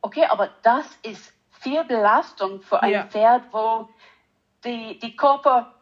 Okay, 0.00 0.26
aber 0.26 0.50
das 0.62 0.86
ist 1.02 1.32
viel 1.50 1.82
Belastung 1.84 2.60
für 2.60 2.82
ein 2.82 2.90
Ja. 2.92 3.04
Pferd, 3.06 3.44
wo 3.52 3.88
die, 4.64 4.98
die 4.98 5.16
Körper 5.16 5.74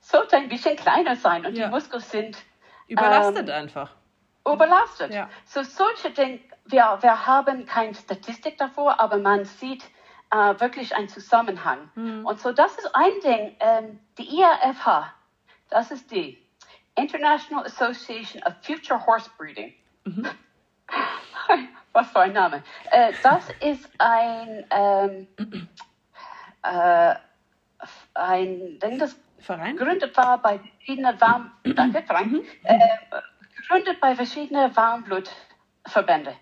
sollte 0.00 0.36
ein 0.36 0.48
bisschen 0.48 0.76
kleiner 0.76 1.16
sein 1.16 1.44
und 1.46 1.56
Ja. 1.56 1.66
die 1.66 1.70
Muskeln 1.72 2.02
sind 2.02 2.36
Überlastet 2.86 3.48
Ähm, 3.48 3.54
einfach. 3.54 3.90
überlastet. 4.46 5.12
Ja. 5.14 5.30
So 5.46 5.62
solche 5.62 6.10
Dinge, 6.10 6.40
wir, 6.66 6.98
wir 7.00 7.26
haben 7.26 7.64
keine 7.64 7.94
Statistik 7.94 8.58
davor, 8.58 9.00
aber 9.00 9.16
man 9.16 9.46
sieht 9.46 9.82
äh, 10.30 10.60
wirklich 10.60 10.94
einen 10.94 11.08
Zusammenhang. 11.08 11.90
Mhm. 11.94 12.26
Und 12.26 12.40
so 12.40 12.52
das 12.52 12.76
ist 12.76 12.94
ein 12.94 13.12
Ding, 13.24 13.56
ähm, 13.60 14.00
die 14.18 14.36
IAFH, 14.38 15.14
das 15.70 15.90
ist 15.90 16.10
die 16.10 16.43
International 16.96 17.64
Association 17.64 18.42
of 18.44 18.54
Future 18.62 18.98
Horse 18.98 19.30
Breeding. 19.38 19.74
Mhm. 20.04 20.26
Was 21.92 22.10
für 22.10 22.20
ein 22.20 22.32
Name. 22.32 22.62
Äh, 22.90 23.12
das 23.22 23.48
ist 23.60 23.88
ein, 23.98 24.64
ähm, 24.70 25.28
äh, 26.62 27.14
ein 28.14 28.78
Ding, 28.80 28.98
das 28.98 29.16
Verein? 29.38 29.76
gegründet 29.76 30.16
war 30.16 30.40
bei 30.40 30.58
verschiedenen 30.58 31.20
Warm 31.20 31.52
Danke, 31.62 32.02
Frank. 32.06 32.44
Äh, 32.64 32.78
gegründet 33.56 34.00
bei 34.00 34.14
verschiedenen 34.14 34.74
Warmblutverbände. 34.74 36.36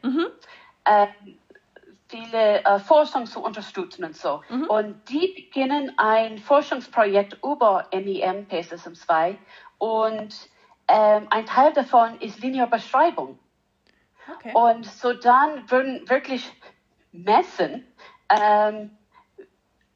Äh, 0.85 1.07
viele 2.09 2.65
äh, 2.65 2.79
Forschung 2.79 3.27
zu 3.27 3.43
unterstützen 3.43 4.05
und 4.05 4.17
so. 4.17 4.43
Und 4.69 5.09
die 5.09 5.29
beginnen 5.35 5.93
ein 5.97 6.39
Forschungsprojekt 6.39 7.39
über 7.43 7.89
MEM 7.93 8.47
PSSM2 8.49 9.37
und 9.83 10.49
ähm, 10.87 11.27
ein 11.31 11.45
Teil 11.45 11.73
davon 11.73 12.21
ist 12.21 12.39
Linearbeschreibung. 12.39 13.37
Okay. 14.33 14.53
Und 14.55 14.87
so 14.87 15.13
dann 15.13 15.69
würden 15.69 16.09
wirklich 16.09 16.49
messen, 17.11 17.85
ähm, 18.29 18.97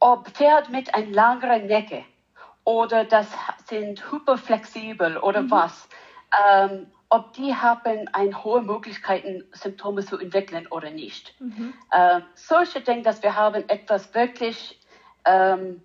ob 0.00 0.28
Pferd 0.30 0.70
mit 0.70 0.92
einer 0.92 1.12
langeren 1.12 1.66
Necke 1.66 2.04
oder 2.64 3.04
das 3.04 3.28
sind 3.66 4.10
hyperflexibel 4.10 5.18
oder 5.18 5.48
was, 5.52 5.88
ähm, 6.50 6.90
ob 7.08 7.34
die 7.34 7.54
haben 7.54 8.08
eine 8.12 8.42
hohe 8.42 8.62
Möglichkeiten, 8.62 9.44
Symptome 9.52 10.04
zu 10.04 10.18
entwickeln 10.18 10.66
oder 10.66 10.90
nicht. 10.90 11.32
Ähm, 11.96 12.24
solche 12.34 12.80
Dinge, 12.80 13.02
dass 13.02 13.22
wir 13.22 13.36
haben 13.36 13.68
etwas 13.68 14.12
wirklich 14.14 14.80
ähm, 15.24 15.80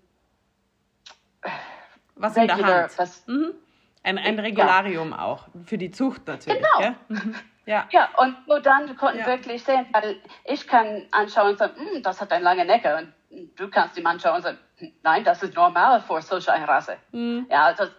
Was 2.16 2.36
in 2.36 2.48
der 2.48 2.56
Hand. 2.56 2.98
was 2.98 3.24
Mhm. 3.28 3.61
Ein, 4.04 4.18
ein 4.18 4.38
Regularium 4.38 5.12
auch. 5.12 5.48
Für 5.64 5.78
die 5.78 5.90
Zucht 5.90 6.26
natürlich. 6.26 6.62
Genau. 6.76 6.94
Mhm. 7.08 7.34
Ja. 7.64 7.86
Ja, 7.92 8.08
und 8.16 8.34
nur 8.48 8.60
dann 8.60 8.96
konnten 8.96 9.20
Ja. 9.20 9.26
wirklich 9.26 9.62
sehen, 9.62 9.86
weil 9.92 10.20
ich 10.44 10.66
kann 10.66 11.06
anschauen 11.12 11.50
und 11.50 11.58
sagen, 11.58 11.74
"Hm, 11.76 12.02
das 12.02 12.20
hat 12.20 12.32
eine 12.32 12.42
lange 12.42 12.64
Necke. 12.64 12.96
Und 13.30 13.56
du 13.56 13.68
kannst 13.70 13.96
ihm 13.96 14.06
anschauen 14.06 14.36
und 14.36 14.42
sagen, 14.42 14.58
"Hm, 14.78 14.92
nein, 15.04 15.22
das 15.22 15.44
ist 15.44 15.54
normal 15.54 16.00
für 16.00 16.20
solche 16.22 16.52
eine 16.52 16.66
Rasse. 16.66 16.96
Mhm. 17.12 17.46
Ja, 17.48 17.72
das, 17.72 17.90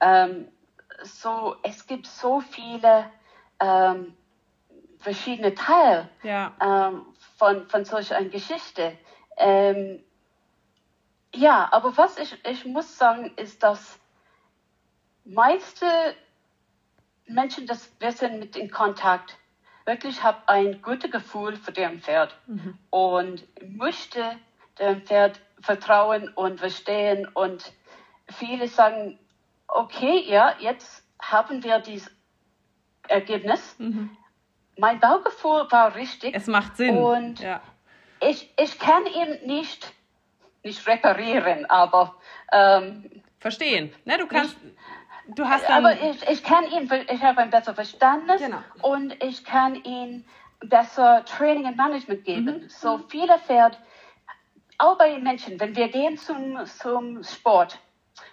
ähm, 0.00 0.48
so, 1.02 1.56
es 1.62 1.86
gibt 1.86 2.06
so 2.06 2.40
viele 2.40 3.06
ähm, 3.60 4.14
verschiedene 4.98 5.54
Teile 5.54 6.10
Ja. 6.22 6.52
ähm, 6.60 7.06
von, 7.38 7.66
von 7.68 7.86
solch 7.86 8.14
einer 8.14 8.28
Geschichte. 8.28 8.98
Ähm, 9.38 10.04
ja, 11.34 11.68
aber 11.72 11.96
was 11.96 12.18
ich, 12.18 12.36
ich 12.44 12.64
muss 12.66 12.98
sagen, 12.98 13.32
ist, 13.36 13.62
dass 13.62 13.98
meiste 15.24 15.86
Menschen, 17.26 17.66
das 17.66 17.92
wir 18.00 18.12
sind 18.12 18.38
mit 18.40 18.56
in 18.56 18.70
Kontakt, 18.70 19.36
wirklich 19.86 20.22
haben 20.22 20.38
ein 20.46 20.82
gutes 20.82 21.10
Gefühl 21.10 21.56
für 21.56 21.72
deren 21.72 22.00
Pferd 22.00 22.36
und 22.90 23.46
möchte 23.76 24.36
dem 24.78 25.02
Pferd 25.02 25.40
vertrauen 25.60 26.28
und 26.34 26.58
verstehen 26.58 27.28
und 27.34 27.72
viele 28.28 28.66
sagen, 28.68 29.18
okay, 29.68 30.24
ja, 30.26 30.54
jetzt 30.58 31.04
haben 31.20 31.62
wir 31.62 31.78
dieses 31.80 32.10
Ergebnis. 33.08 33.76
Mein 34.78 35.00
Baugefühl 35.00 35.66
war 35.70 35.94
richtig. 35.94 36.34
Es 36.34 36.46
macht 36.46 36.76
Sinn. 36.76 36.96
Und- 36.96 37.40
ja. 37.40 37.60
Ich, 38.22 38.52
ich 38.58 38.78
kann 38.78 39.06
ihn 39.06 39.46
nicht, 39.46 39.92
nicht 40.62 40.86
reparieren, 40.86 41.64
aber 41.66 42.16
ähm, 42.52 43.22
verstehen. 43.38 43.92
Ne, 44.04 44.18
du 44.18 44.26
kannst. 44.26 44.56
Du 45.34 45.48
hast 45.48 45.68
dann 45.68 45.84
Aber 45.84 46.00
ich, 46.00 46.28
ich 46.28 46.42
kann 46.42 46.64
ihn, 46.70 46.90
ich 47.08 47.22
habe 47.22 47.40
ein 47.40 47.50
besseres 47.50 47.74
Verständnis 47.74 48.40
genau. 48.40 48.58
und 48.82 49.22
ich 49.22 49.44
kann 49.44 49.76
ihn 49.76 50.24
besser 50.60 51.24
Training 51.24 51.66
und 51.66 51.76
Management 51.76 52.24
geben. 52.24 52.44
Mhm. 52.44 52.68
So 52.68 52.98
viele 53.08 53.38
Pferde, 53.38 53.76
auch 54.78 54.98
bei 54.98 55.10
den 55.10 55.22
Menschen, 55.22 55.60
wenn 55.60 55.76
wir 55.76 55.88
gehen 55.88 56.16
zum, 56.16 56.64
zum 56.66 57.22
Sport 57.22 57.78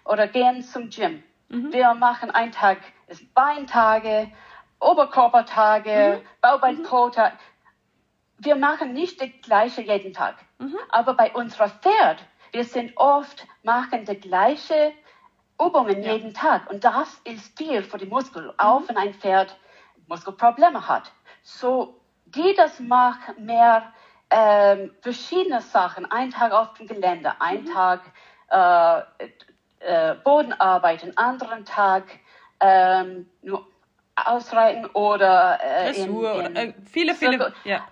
oder 0.06 0.28
gehen 0.28 0.62
zum 0.62 0.90
Gym, 0.90 1.24
mhm. 1.50 1.72
wir 1.74 1.94
machen 1.94 2.32
einen 2.32 2.52
Tag, 2.52 2.80
ist 3.08 3.34
Beintage, 3.34 4.32
Oberkörpertage, 4.80 6.22
mhm. 6.42 6.84
Tag. 7.12 7.34
Wir 8.38 8.56
machen 8.56 8.94
nicht 8.94 9.20
das 9.20 9.30
gleiche 9.42 9.82
jeden 9.82 10.14
Tag. 10.14 10.36
Mhm. 10.60 10.78
Aber 10.90 11.16
bei 11.16 11.34
unserer 11.34 11.70
Pferd, 11.70 12.24
wir 12.52 12.64
sind 12.64 12.96
oft, 12.96 13.48
machen 13.64 14.06
die 14.06 14.20
gleiche 14.20 14.94
Übungen 15.62 16.04
ja. 16.04 16.14
jeden 16.14 16.34
Tag. 16.34 16.70
Und 16.70 16.84
das 16.84 17.20
ist 17.24 17.58
viel 17.58 17.84
für 17.84 17.98
die 17.98 18.06
Muskel, 18.06 18.44
mhm. 18.44 18.54
auch 18.58 18.82
wenn 18.88 18.98
ein 18.98 19.14
Pferd 19.14 19.58
Muskelprobleme 20.08 20.88
hat. 20.88 21.12
So, 21.44 22.00
die 22.26 22.54
das 22.56 22.80
macht 22.80 23.38
mehr 23.40 23.94
ähm, 24.30 24.92
verschiedene 25.02 25.62
Sachen. 25.62 26.10
Ein 26.12 26.32
Tag 26.32 26.52
auf 26.52 26.74
dem 26.74 26.88
Gelände, 26.88 27.34
ein 27.40 27.64
mhm. 27.64 27.74
Tag 27.74 28.02
äh, 28.50 29.02
äh, 29.80 30.16
Bodenarbeit, 30.24 31.04
einen 31.04 31.18
anderen 31.18 31.66
Tag 31.66 32.04
ähm, 32.60 33.30
nur 33.42 33.68
ausreiten 34.16 34.86
oder 34.88 35.60
äh, 35.62 35.94
Dressur 35.94 36.34
in, 36.34 36.46
in 36.46 36.52
oder, 36.52 36.62
äh, 36.62 36.74
viele, 36.86 37.14
viele, 37.14 37.54
ja. 37.64 37.88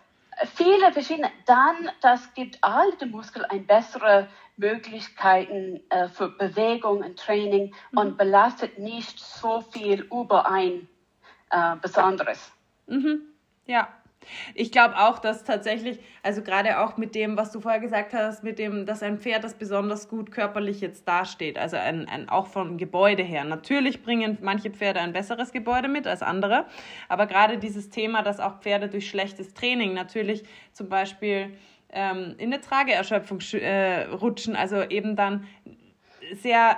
viele 0.56 0.92
verschiedene. 0.92 1.32
Dann, 1.46 1.92
das 2.02 2.34
gibt 2.34 2.58
all 2.62 2.92
den 2.94 3.12
Muskeln 3.12 3.46
eine 3.46 3.62
bessere 3.62 4.28
Möglichkeiten 4.58 5.82
äh, 5.90 6.08
für 6.08 6.30
Bewegung 6.30 7.04
und 7.04 7.18
Training 7.18 7.74
mhm. 7.92 7.98
und 7.98 8.18
belastet 8.18 8.80
nicht 8.80 9.20
so 9.20 9.62
viel 9.62 10.02
über 10.12 10.50
ein 10.50 10.88
äh, 11.52 11.76
Besonderes. 11.82 12.52
Mhm. 12.88 13.22
Ja, 13.66 13.90
ich 14.54 14.72
glaube 14.72 14.98
auch, 14.98 15.20
dass 15.20 15.44
tatsächlich, 15.44 16.00
also 16.24 16.42
gerade 16.42 16.80
auch 16.80 16.98
mit 16.98 17.16
dem, 17.16 17.38
was 17.38 17.52
du 17.52 17.60
vorher 17.60 17.80
gesagt 17.80 18.14
hast, 18.14 18.44
mit 18.44 18.60
dem, 18.60 18.86
dass 18.86 19.04
ein 19.04 19.20
Pferd, 19.20 19.44
das 19.44 19.56
besonders 19.56 20.10
gut 20.10 20.32
körperlich 20.32 20.82
jetzt 20.82 21.08
dasteht, 21.08 21.58
also 21.58 21.78
ein, 21.78 22.08
ein, 22.08 22.30
auch 22.30 22.48
vom 22.48 22.78
Gebäude 22.78 23.24
her. 23.24 23.44
Natürlich 23.44 24.04
bringen 24.04 24.38
manche 24.42 24.72
Pferde 24.72 25.00
ein 25.00 25.14
besseres 25.14 25.52
Gebäude 25.52 25.88
mit 25.88 26.08
als 26.08 26.22
andere, 26.22 26.66
aber 27.10 27.28
gerade 27.28 27.58
dieses 27.58 27.90
Thema, 27.90 28.24
dass 28.24 28.40
auch 28.40 28.60
Pferde 28.62 28.90
durch 28.90 29.10
schlechtes 29.10 29.54
Training 29.54 29.94
natürlich 29.94 30.44
zum 30.72 30.90
Beispiel 30.90 31.56
ähm, 31.96 32.36
in 32.38 32.54
eine 32.54 32.62
Trageerschöpfung 32.62 33.40
äh, 33.54 34.04
rutschen, 34.04 34.56
also 34.56 34.84
eben 34.84 35.16
dann 35.16 35.48
sehr 36.34 36.78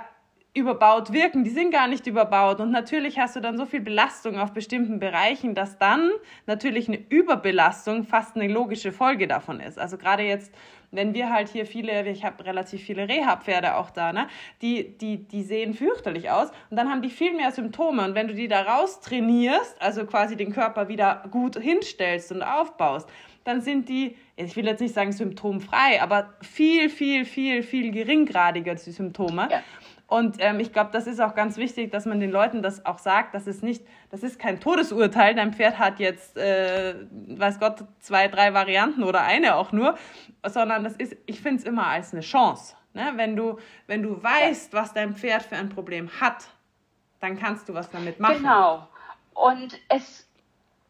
überbaut 0.54 1.12
wirken. 1.12 1.44
Die 1.44 1.50
sind 1.50 1.70
gar 1.70 1.88
nicht 1.88 2.06
überbaut. 2.06 2.60
Und 2.60 2.70
natürlich 2.70 3.18
hast 3.18 3.36
du 3.36 3.40
dann 3.40 3.56
so 3.56 3.66
viel 3.66 3.80
Belastung 3.80 4.38
auf 4.38 4.52
bestimmten 4.52 4.98
Bereichen, 4.98 5.54
dass 5.54 5.78
dann 5.78 6.10
natürlich 6.46 6.88
eine 6.88 6.98
Überbelastung 7.08 8.04
fast 8.04 8.36
eine 8.36 8.48
logische 8.48 8.92
Folge 8.92 9.28
davon 9.28 9.60
ist. 9.60 9.78
Also 9.78 9.98
gerade 9.98 10.22
jetzt, 10.22 10.52
wenn 10.90 11.14
wir 11.14 11.30
halt 11.30 11.48
hier 11.48 11.66
viele, 11.66 12.08
ich 12.08 12.24
habe 12.24 12.44
relativ 12.44 12.82
viele 12.82 13.08
Reha-Pferde 13.08 13.76
auch 13.76 13.90
da, 13.90 14.12
ne? 14.12 14.26
die, 14.62 14.96
die, 14.98 15.18
die 15.28 15.42
sehen 15.42 15.74
fürchterlich 15.74 16.30
aus 16.30 16.50
und 16.70 16.76
dann 16.76 16.90
haben 16.90 17.02
die 17.02 17.10
viel 17.10 17.34
mehr 17.34 17.52
Symptome. 17.52 18.04
Und 18.04 18.14
wenn 18.14 18.28
du 18.28 18.34
die 18.34 18.48
da 18.48 18.62
raus 18.62 19.00
trainierst, 19.00 19.80
also 19.80 20.06
quasi 20.06 20.36
den 20.36 20.52
Körper 20.52 20.88
wieder 20.88 21.24
gut 21.30 21.58
hinstellst 21.58 22.32
und 22.32 22.42
aufbaust, 22.42 23.08
dann 23.44 23.60
sind 23.60 23.88
die, 23.88 24.16
ich 24.46 24.56
will 24.56 24.66
jetzt 24.66 24.80
nicht 24.80 24.94
sagen 24.94 25.12
symptomfrei, 25.12 26.00
aber 26.00 26.34
viel, 26.40 26.88
viel, 26.88 27.24
viel, 27.24 27.62
viel 27.62 27.90
geringgradiger 27.90 28.74
die 28.74 28.92
Symptome. 28.92 29.48
Ja. 29.50 29.62
Und 30.06 30.36
ähm, 30.38 30.58
ich 30.58 30.72
glaube, 30.72 30.90
das 30.92 31.06
ist 31.06 31.20
auch 31.20 31.34
ganz 31.34 31.58
wichtig, 31.58 31.92
dass 31.92 32.06
man 32.06 32.18
den 32.18 32.30
Leuten 32.30 32.62
das 32.62 32.86
auch 32.86 32.98
sagt, 32.98 33.34
dass 33.34 33.46
es 33.46 33.60
nicht, 33.60 33.84
das 34.10 34.22
ist 34.22 34.38
kein 34.38 34.58
Todesurteil, 34.58 35.34
dein 35.34 35.52
Pferd 35.52 35.78
hat 35.78 35.98
jetzt, 35.98 36.38
äh, 36.38 36.94
weiß 37.10 37.58
Gott, 37.58 37.84
zwei, 37.98 38.28
drei 38.28 38.54
Varianten 38.54 39.02
oder 39.02 39.22
eine 39.22 39.56
auch 39.56 39.70
nur, 39.72 39.98
sondern 40.46 40.82
das 40.84 40.96
ist, 40.96 41.14
ich 41.26 41.42
finde 41.42 41.58
es 41.58 41.64
immer 41.64 41.88
als 41.88 42.12
eine 42.14 42.22
Chance. 42.22 42.74
Ne? 42.94 43.12
Wenn, 43.16 43.36
du, 43.36 43.58
wenn 43.86 44.02
du 44.02 44.22
weißt, 44.22 44.72
was 44.72 44.94
dein 44.94 45.14
Pferd 45.14 45.42
für 45.42 45.56
ein 45.56 45.68
Problem 45.68 46.08
hat, 46.20 46.48
dann 47.20 47.38
kannst 47.38 47.68
du 47.68 47.74
was 47.74 47.90
damit 47.90 48.18
machen. 48.18 48.38
Genau. 48.38 48.88
Und 49.34 49.78
es, 49.90 50.26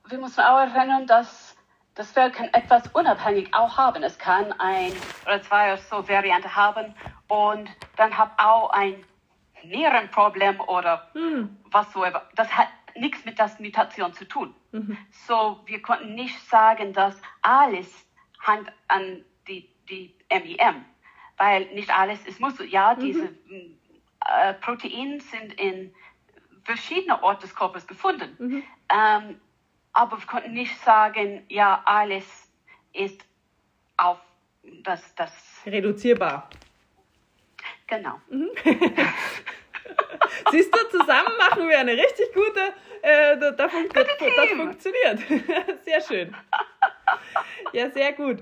wir 0.07 0.19
müssen 0.19 0.41
auch 0.41 0.59
erinnern, 0.59 1.09
dass 1.09 1.58
das 1.99 2.13
Pferd 2.13 2.33
kann 2.33 2.49
etwas 2.55 2.87
unabhängig 2.95 3.53
auch 3.53 3.77
haben. 3.77 4.05
Es 4.05 4.17
kann 4.19 4.53
ein 4.61 4.93
oder 5.27 5.43
zwei 5.43 5.73
oder 5.73 5.83
so 5.83 6.09
Variante 6.09 6.55
haben 6.55 6.95
und 7.27 7.69
dann 7.97 8.17
hat 8.17 8.31
auch 8.39 8.71
ein 8.71 9.05
Nierenproblem 9.65 10.61
oder 10.61 11.11
mhm. 11.15 11.59
was 11.73 11.93
so. 11.93 12.05
Das 12.37 12.57
hat 12.57 12.69
nichts 12.95 13.25
mit 13.25 13.41
der 13.41 13.51
Mutation 13.59 14.15
zu 14.15 14.27
tun. 14.27 14.55
Mhm. 14.71 14.97
So, 15.27 15.61
wir 15.67 15.83
konnten 15.83 16.15
nicht 16.15 16.39
sagen, 16.49 16.93
dass 16.93 17.21
alles 17.43 18.07
hängt 18.47 18.71
an 18.87 19.25
die, 19.49 19.69
die 19.91 20.15
MIM, 20.31 20.85
weil 21.37 21.67
nicht 21.75 21.91
alles 21.91 22.25
ist 22.29 22.39
Muskel. 22.39 22.69
Ja, 22.69 22.95
mhm. 22.95 23.01
diese 23.01 23.25
äh, 24.25 24.55
Proteine 24.55 25.21
sind 25.21 25.53
in 25.55 25.93
verschiedenen 26.63 27.19
Orten 27.23 27.41
des 27.41 27.57
Körpers 27.57 27.89
gefunden. 27.89 28.37
Mhm. 28.39 28.63
Ähm, 28.89 29.41
aber 29.99 30.17
wir 30.17 30.27
konnten 30.27 30.53
nicht 30.53 30.79
sagen, 30.85 31.45
ja, 31.49 31.83
alles 31.85 32.25
ist 32.93 33.21
auf 33.97 34.19
das, 34.85 35.13
das 35.17 35.33
reduzierbar. 35.67 36.49
Genau. 37.89 38.21
Mhm. 38.31 38.49
Siehst 40.53 40.73
du, 40.73 40.99
zusammen 40.99 41.37
machen 41.37 41.69
wir 41.69 41.81
eine 41.81 41.93
richtig 41.93 42.33
gute, 42.33 42.61
äh, 43.03 43.37
da, 43.39 43.51
da 43.51 43.69
fun 43.69 43.89
das, 43.93 44.07
das 44.19 44.49
funktioniert. 44.51 45.19
sehr 45.85 46.01
schön. 46.01 46.37
Ja, 47.73 47.91
sehr 47.91 48.13
gut. 48.13 48.39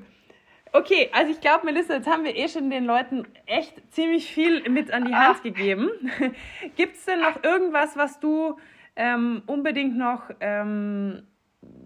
Okay, 0.72 1.08
also 1.12 1.32
ich 1.32 1.40
glaube, 1.40 1.64
Melissa, 1.64 1.94
jetzt 1.94 2.06
haben 2.06 2.24
wir 2.24 2.36
eh 2.36 2.48
schon 2.48 2.68
den 2.68 2.84
Leuten 2.84 3.26
echt 3.46 3.80
ziemlich 3.94 4.30
viel 4.30 4.68
mit 4.68 4.90
an 4.90 5.06
die 5.06 5.14
Hand 5.14 5.42
gegeben. 5.42 5.88
Gibt 6.76 6.96
es 6.96 7.06
denn 7.06 7.20
noch 7.20 7.42
irgendwas, 7.42 7.96
was 7.96 8.20
du 8.20 8.58
ähm, 8.94 9.42
unbedingt 9.46 9.96
noch 9.96 10.28
ähm, 10.40 11.26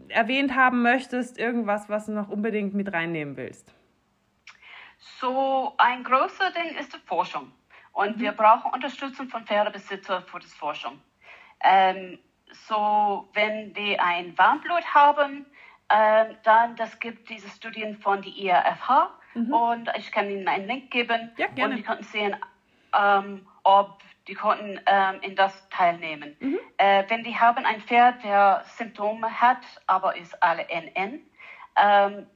erwähnt 0.08 0.54
haben 0.54 0.82
möchtest? 0.82 1.38
Irgendwas, 1.38 1.88
was 1.88 2.06
du 2.06 2.12
noch 2.12 2.28
unbedingt 2.28 2.74
mit 2.74 2.92
reinnehmen 2.92 3.36
willst? 3.36 3.72
So 4.98 5.74
ein 5.78 6.04
großer 6.04 6.50
Ding 6.52 6.76
ist 6.78 6.94
die 6.94 6.98
Forschung. 7.06 7.52
Und 7.92 8.16
mhm. 8.16 8.20
wir 8.20 8.32
brauchen 8.32 8.72
Unterstützung 8.72 9.28
von 9.28 9.44
Pferdebesitzern 9.46 10.24
für 10.24 10.38
die 10.38 10.46
Forschung. 10.46 11.00
Ähm, 11.62 12.18
so, 12.52 13.28
wenn 13.34 13.72
die 13.74 13.98
ein 13.98 14.36
Warmblut 14.36 14.84
haben, 14.94 15.46
ähm, 15.90 16.36
dann 16.44 16.76
das 16.76 16.98
gibt 17.00 17.28
diese 17.28 17.48
Studien 17.48 17.96
von 17.98 18.22
der 18.22 18.32
IRFH 18.32 19.10
mhm. 19.34 19.52
und 19.52 19.90
ich 19.96 20.10
kann 20.12 20.30
Ihnen 20.30 20.48
einen 20.48 20.66
Link 20.66 20.90
geben 20.90 21.30
ja, 21.36 21.64
und 21.64 21.76
Sie 21.76 21.82
können 21.82 22.02
sehen, 22.02 22.36
ähm, 22.98 23.46
ob 23.64 24.00
die 24.30 24.36
konnten 24.36 24.80
ähm, 24.86 25.20
in 25.22 25.34
das 25.34 25.68
teilnehmen. 25.70 26.36
Mhm. 26.38 26.58
Äh, 26.76 27.04
wenn 27.08 27.24
die 27.24 27.36
haben 27.36 27.66
ein 27.66 27.80
Pferd, 27.80 28.22
der 28.22 28.64
Symptome 28.76 29.28
hat, 29.40 29.58
aber 29.88 30.16
ist 30.16 30.40
alle 30.40 30.66
NN, 30.70 31.20
ähm, 31.76 32.26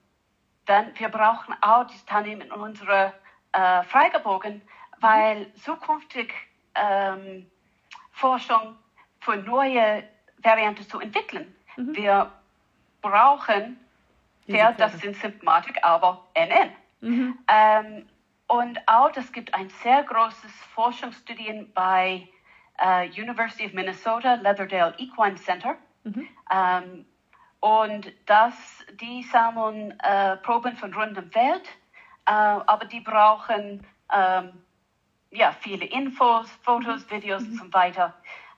dann 0.66 0.99
wir 0.99 1.09
brauchen 1.09 1.55
auch 1.61 1.84
das 1.84 2.05
Teilnehmen 2.05 2.42
in 2.42 2.53
unsere 2.53 3.12
äh, 3.53 3.84
Fragebogen, 3.84 4.61
weil 4.99 5.53
zukünftig 5.55 6.34
ähm, 6.74 7.49
Forschung 8.11 8.76
für 9.20 9.36
neue 9.36 10.03
Varianten 10.38 10.82
zu 10.82 10.99
entwickeln. 10.99 11.55
Mhm. 11.76 11.95
Wir 11.95 12.32
brauchen 13.03 13.78
Pferd, 14.51 14.80
das 14.80 14.99
sind 15.01 15.14
Symptomatik, 15.16 15.78
aber 15.82 16.26
NN. 16.34 16.70
Mhm. 17.01 17.38
Ähm, 17.47 18.09
und 18.55 18.79
auch 18.87 19.11
es 19.17 19.33
gibt 19.33 19.53
ein 19.53 19.69
sehr 19.83 20.05
großes 20.05 20.53
Forschungsstudien 20.75 21.73
bei 21.73 22.29
uh, 22.81 23.03
University 23.21 23.67
of 23.67 23.73
Minnesota, 23.73 24.35
Leatherdale 24.35 24.95
Equine 24.99 25.35
Center. 25.35 25.75
Mhm. 26.05 26.29
Ähm, 26.53 27.07
und 27.59 28.13
das, 28.27 28.55
die 29.01 29.25
sammeln 29.25 29.99
äh, 29.99 30.37
Proben 30.37 30.77
von 30.77 30.95
rund 30.95 31.19
um 31.19 31.35
Welt, 31.35 31.69
äh, 32.27 32.31
aber 32.31 32.85
die 32.85 33.01
brauchen 33.01 33.85
ähm, 34.13 34.63
ja, 35.33 35.51
viele 35.51 35.87
Infos, 35.87 36.49
Fotos, 36.63 37.07
mhm. 37.07 37.11
Videos 37.11 37.43
mhm. 37.43 37.49
und 37.49 37.57
so 37.57 37.73
weiter. 37.73 38.15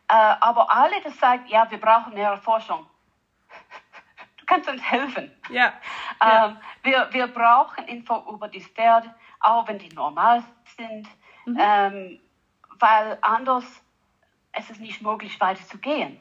Aber 0.08 0.70
alle, 0.70 1.00
das 1.02 1.18
sagt, 1.18 1.48
ja, 1.48 1.68
wir 1.68 1.80
brauchen 1.80 2.14
mehr 2.14 2.36
Forschung. 2.36 2.86
Du 4.36 4.44
kannst 4.46 4.68
uns 4.68 4.80
helfen. 4.88 5.32
Ja. 5.48 5.72
Ähm, 6.22 6.58
wir, 6.84 7.08
wir 7.10 7.26
brauchen 7.26 7.88
Info 7.88 8.24
über 8.32 8.46
die 8.46 8.60
Pferd, 8.60 9.10
auch 9.46 9.68
wenn 9.68 9.78
die 9.78 9.88
normal 9.94 10.42
sind, 10.76 11.06
mhm. 11.46 11.58
ähm, 11.60 12.20
weil 12.78 13.18
anders 13.22 13.64
es 14.52 14.70
ist 14.70 14.80
nicht 14.80 15.02
möglich, 15.02 15.38
weiterzugehen. 15.40 16.18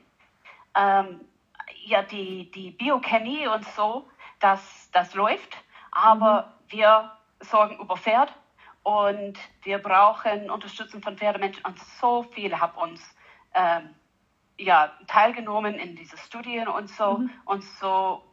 Ähm, 0.76 1.22
ja, 1.86 2.02
die, 2.04 2.52
die 2.52 2.72
Biochemie 2.72 3.48
und 3.48 3.66
so, 3.70 4.08
das, 4.40 4.90
das 4.92 5.14
läuft, 5.16 5.58
aber 5.92 6.54
mhm. 6.68 6.72
wir 6.72 7.12
sorgen 7.40 7.80
über 7.80 7.98
Pferd 7.98 8.34
Und 8.84 9.40
wir 9.64 9.80
brauchen 9.80 10.52
Unterstützung 10.52 11.02
von 11.02 11.18
Pferdemenschen 11.18 11.66
und 11.66 11.80
so 11.80 12.24
viele 12.34 12.60
haben 12.60 12.78
uns 12.78 13.02
ähm, 13.56 13.96
ja, 14.60 14.92
teilgenommen 15.08 15.76
in 15.76 15.96
diese 15.96 16.18
Studien 16.18 16.68
und 16.68 16.90
so. 16.90 17.18
Mhm. 17.18 17.32
Und 17.46 17.64
so, 17.64 18.24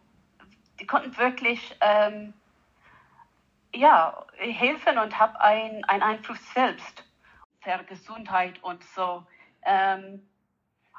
die 0.78 0.86
konnten 0.86 1.16
wirklich 1.16 1.74
ähm, 1.80 2.34
ja, 3.74 4.26
helfen 4.36 4.98
und 4.98 5.18
haben 5.18 5.36
einen 5.36 5.84
Einfluss 5.84 6.52
selbst 6.52 7.04
für 7.60 7.84
Gesundheit 7.84 8.62
und 8.62 8.82
so. 8.84 9.24
Ähm, 9.64 10.26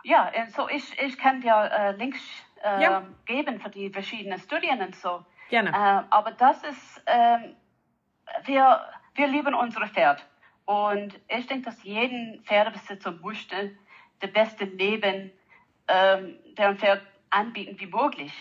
ja, 0.04 0.32
so 0.56 0.68
ich, 0.70 1.00
ich 1.02 1.18
kann 1.18 1.42
dir 1.42 1.70
äh, 1.72 1.92
Links 1.94 2.20
äh, 2.64 2.82
ja. 2.82 3.04
geben 3.26 3.60
für 3.60 3.70
die 3.70 3.90
verschiedenen 3.90 4.40
Studien 4.40 4.82
und 4.82 4.96
so. 4.96 5.26
Gerne. 5.50 5.70
Äh, 5.70 6.04
aber 6.10 6.32
das 6.32 6.64
ist, 6.64 7.04
ähm, 7.06 7.56
wir, 8.46 8.82
wir 9.16 9.28
lieben 9.28 9.54
unsere 9.54 9.88
Pferd. 9.88 10.26
Und 10.66 11.20
ich 11.28 11.46
denke, 11.48 11.66
dass 11.66 11.84
jeden 11.84 12.42
Pferdebesitzer 12.44 13.12
möchte 13.12 13.76
das 14.20 14.32
beste 14.32 14.66
Leben 14.66 15.32
ähm, 15.88 16.38
der 16.58 16.76
Pferd 16.76 17.02
anbieten 17.30 17.80
wie 17.80 17.88
möglich. 17.88 18.34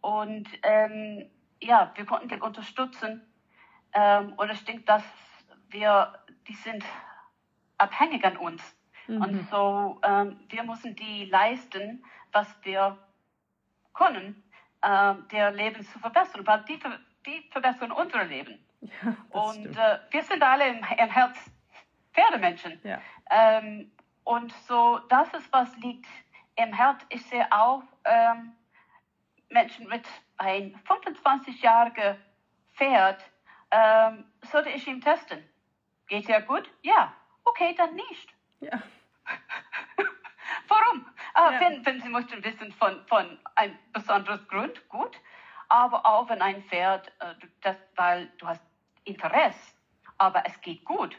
Und 0.00 0.48
ähm, 0.62 1.30
ja, 1.60 1.92
wir 1.94 2.04
konnten 2.04 2.28
die 2.28 2.40
unterstützen. 2.40 3.22
Ähm, 3.94 4.32
und 4.34 4.50
ich 4.50 4.64
denke, 4.64 4.82
dass 4.84 5.04
wir, 5.68 6.12
die 6.48 6.54
sind 6.54 6.84
abhängig 7.78 8.24
an 8.24 8.36
uns. 8.36 8.62
Mhm. 9.06 9.22
Und 9.22 9.50
so, 9.50 10.00
ähm, 10.02 10.40
wir 10.48 10.62
müssen 10.62 10.94
die 10.96 11.26
leisten, 11.26 12.04
was 12.32 12.48
wir 12.62 12.96
können, 13.94 14.42
äh, 14.82 15.14
der 15.30 15.50
Leben 15.52 15.82
zu 15.84 15.98
verbessern, 15.98 16.46
weil 16.46 16.64
die, 16.64 16.78
die 17.26 17.48
verbessern 17.50 17.92
unser 17.92 18.24
Leben. 18.24 18.58
Ja, 18.82 19.14
und 19.30 19.76
äh, 19.76 19.98
wir 20.10 20.24
sind 20.24 20.42
alle 20.42 20.66
im, 20.66 20.78
im 20.78 21.08
Herz 21.08 21.38
Pferdemenschen. 22.12 22.80
Ja. 22.82 23.00
Ähm, 23.30 23.92
und 24.24 24.52
so, 24.66 24.98
das 25.08 25.32
ist, 25.34 25.52
was 25.52 25.76
liegt 25.76 26.06
im 26.56 26.72
Herz. 26.72 27.00
Ich 27.08 27.24
sehe 27.26 27.46
auch 27.52 27.82
ähm, 28.04 28.52
Menschen 29.50 29.88
mit 29.88 30.04
ein 30.38 30.74
25-jähriger 30.86 32.16
Pferd, 32.74 33.24
ähm, 33.72 34.24
sollte 34.42 34.68
ich 34.68 34.86
ihm 34.86 35.00
testen. 35.00 35.42
Geht 36.06 36.28
er 36.28 36.42
gut? 36.42 36.70
Ja. 36.82 37.12
Okay, 37.44 37.74
dann 37.76 37.94
nicht. 37.94 38.28
Ja. 38.60 38.80
Warum? 40.68 41.06
Äh, 41.34 41.54
ja. 41.54 41.60
wenn, 41.60 41.84
wenn 41.84 42.00
Sie 42.00 42.08
möchten 42.08 42.44
wissen 42.44 42.72
von, 42.72 43.04
von 43.06 43.38
einem 43.56 43.76
besonderen 43.92 44.46
Grund, 44.46 44.88
gut. 44.88 45.16
Aber 45.68 46.04
auch 46.04 46.28
wenn 46.28 46.42
ein 46.42 46.62
Pferd, 46.64 47.08
äh, 47.20 47.34
das, 47.62 47.76
weil 47.96 48.26
du 48.38 48.46
hast 48.46 48.62
Interesse, 49.04 49.74
aber 50.18 50.44
es 50.46 50.60
geht 50.60 50.84
gut. 50.84 51.16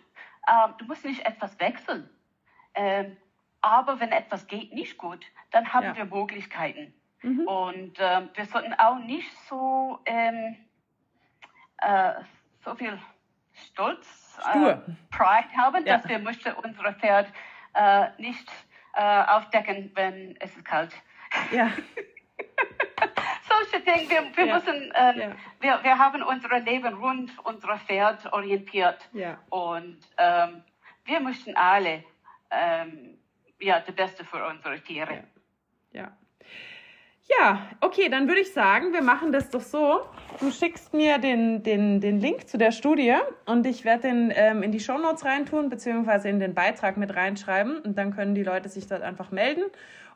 Äh, 0.47 0.69
du 0.77 0.85
musst 0.85 1.03
nicht 1.03 1.25
etwas 1.25 1.59
wechseln. 1.59 2.09
Ähm, 2.75 3.17
aber 3.61 3.99
wenn 3.99 4.11
etwas 4.11 4.45
geht 4.47 4.73
nicht 4.73 4.97
gut, 4.97 5.25
dann 5.51 5.73
haben 5.73 5.85
ja. 5.85 5.95
wir 5.95 6.05
Möglichkeiten. 6.05 6.93
Mhm. 7.21 7.47
Und 7.47 7.97
ähm, 7.99 8.29
wir 8.33 8.45
sollten 8.45 8.73
auch 8.73 8.99
nicht 8.99 9.31
so, 9.47 9.99
ähm, 10.05 10.57
äh, 11.77 12.13
so 12.63 12.75
viel 12.75 12.99
Stolz, 13.53 14.37
äh, 14.53 14.75
Pride 15.11 15.49
haben, 15.57 15.85
ja. 15.85 15.97
dass 15.97 16.07
wir 16.07 16.19
möchten 16.19 16.53
unsere 16.53 16.93
Pferd 16.93 17.27
äh, 17.73 18.09
nicht 18.17 18.51
äh, 18.95 19.23
aufdecken, 19.23 19.91
wenn 19.95 20.35
es 20.39 20.55
ist 20.55 20.65
kalt. 20.65 20.93
Ja. 21.51 21.71
Solche 23.49 23.83
Dinge. 23.83 24.09
Wir, 24.09 24.37
wir 24.37 24.45
ja. 24.45 24.55
müssen, 24.55 24.91
äh, 24.91 25.19
ja. 25.19 25.35
wir, 25.59 25.83
wir 25.83 25.97
haben 25.97 26.23
unser 26.23 26.59
Leben 26.59 26.93
rund 26.95 27.31
unser 27.43 27.77
Pferd 27.79 28.31
orientiert. 28.31 29.09
Ja. 29.13 29.37
Und 29.49 29.99
ähm, 30.17 30.63
wir 31.05 31.19
möchten 31.19 31.55
alle 31.55 32.03
ähm, 32.49 33.17
ja, 33.59 33.79
das 33.79 33.95
Beste 33.95 34.25
für 34.25 34.45
unsere 34.47 34.79
Tiere. 34.81 35.23
Ja. 35.91 36.11
Ja, 37.29 37.69
okay, 37.79 38.09
dann 38.09 38.27
würde 38.27 38.41
ich 38.41 38.51
sagen, 38.51 38.91
wir 38.91 39.01
machen 39.01 39.31
das 39.31 39.49
doch 39.49 39.61
so. 39.61 40.01
Du 40.41 40.51
schickst 40.51 40.93
mir 40.93 41.19
den, 41.19 41.63
den, 41.63 42.01
den 42.01 42.19
Link 42.19 42.49
zu 42.49 42.57
der 42.57 42.71
Studie 42.71 43.15
und 43.45 43.65
ich 43.65 43.85
werde 43.85 44.09
den 44.09 44.33
ähm, 44.35 44.61
in 44.61 44.71
die 44.71 44.81
Shownotes 44.81 45.23
reintun, 45.23 45.69
beziehungsweise 45.69 46.27
in 46.27 46.39
den 46.39 46.53
Beitrag 46.53 46.97
mit 46.97 47.15
reinschreiben 47.15 47.79
und 47.79 47.97
dann 47.97 48.13
können 48.13 48.35
die 48.35 48.43
Leute 48.43 48.67
sich 48.67 48.87
dort 48.87 49.03
einfach 49.03 49.31
melden. 49.31 49.63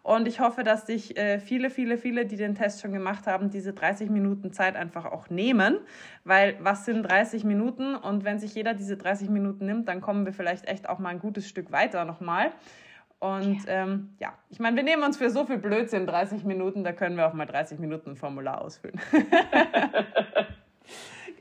Und 0.04 0.28
ich 0.28 0.40
hoffe, 0.40 0.64
dass 0.64 0.86
sich 0.86 1.18
äh, 1.18 1.40
viele, 1.40 1.70
viele, 1.70 1.98
viele, 1.98 2.26
die 2.26 2.38
den 2.38 2.56
Test 2.56 2.82
schon 2.82 2.94
gemacht 2.94 3.28
haben, 3.28 3.50
diese 3.50 3.74
30 3.74 4.10
Minuten 4.10 4.54
Zeit 4.54 4.76
einfach 4.76 5.06
auch 5.06 5.30
nehmen. 5.30 5.80
Weil 6.24 6.56
was 6.62 6.86
sind 6.86 7.04
30 7.04 7.44
Minuten? 7.44 7.96
Und 7.96 8.24
wenn 8.24 8.40
sich 8.40 8.56
jeder 8.56 8.74
diese 8.74 8.96
30 8.96 9.30
Minuten 9.30 9.66
nimmt, 9.66 9.88
dann 9.88 10.00
kommen 10.00 10.26
wir 10.26 10.34
vielleicht 10.34 10.68
echt 10.68 10.88
auch 10.88 11.00
mal 11.00 11.10
ein 11.10 11.20
gutes 11.20 11.48
Stück 11.48 11.72
weiter 11.72 12.06
nochmal. 12.06 12.52
Und 13.20 13.62
ähm, 13.68 14.16
ja, 14.20 14.34
ich 14.50 14.60
meine, 14.60 14.76
wir 14.76 14.84
nehmen 14.84 15.04
uns 15.04 15.18
für 15.18 15.30
so 15.30 15.46
viel 15.46 15.58
Blödsinn 15.58 16.06
30 16.06 16.44
Minuten, 16.44 16.84
da 16.84 16.92
können 16.92 17.18
wir 17.18 17.28
auch 17.28 17.34
mal 17.34 17.46
30 17.46 17.80
Minuten 17.80 18.12
ein 18.12 18.16
Formular 18.16 18.62
ausfüllen. 18.62 19.00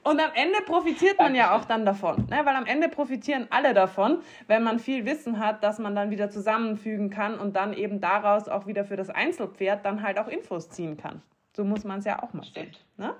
Und 0.02 0.20
am 0.20 0.30
Ende 0.34 0.60
profitiert 0.64 1.18
man 1.18 1.34
ja 1.34 1.56
auch 1.56 1.64
dann 1.64 1.84
davon, 1.84 2.28
ne? 2.30 2.42
weil 2.44 2.54
am 2.54 2.64
Ende 2.64 2.88
profitieren 2.88 3.48
alle 3.50 3.74
davon, 3.74 4.20
wenn 4.46 4.62
man 4.62 4.78
viel 4.78 5.04
Wissen 5.04 5.40
hat, 5.40 5.64
dass 5.64 5.80
man 5.80 5.96
dann 5.96 6.10
wieder 6.10 6.30
zusammenfügen 6.30 7.10
kann 7.10 7.36
und 7.40 7.56
dann 7.56 7.72
eben 7.72 8.00
daraus 8.00 8.48
auch 8.48 8.68
wieder 8.68 8.84
für 8.84 8.94
das 8.94 9.10
Einzelpferd 9.10 9.84
dann 9.84 10.02
halt 10.02 10.20
auch 10.20 10.28
Infos 10.28 10.70
ziehen 10.70 10.96
kann. 10.96 11.22
So 11.56 11.64
muss 11.64 11.82
man 11.82 11.98
es 11.98 12.04
ja 12.04 12.22
auch 12.22 12.32
mal 12.34 12.44
sehen. 12.44 12.70
Ne? 12.96 13.16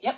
Ja. 0.00 0.14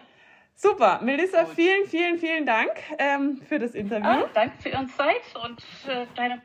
Super. 0.54 1.00
Melissa, 1.02 1.42
Gut. 1.42 1.54
vielen, 1.56 1.86
vielen, 1.88 2.18
vielen 2.18 2.46
Dank 2.46 2.70
ähm, 2.98 3.38
für 3.48 3.58
das 3.58 3.74
Interview. 3.74 4.06
Ah, 4.06 4.28
danke 4.32 4.54
für 4.62 4.68
Ihre 4.68 4.86
Zeit 4.86 5.22
und 5.42 5.60
äh, 5.88 6.06
deine 6.14 6.40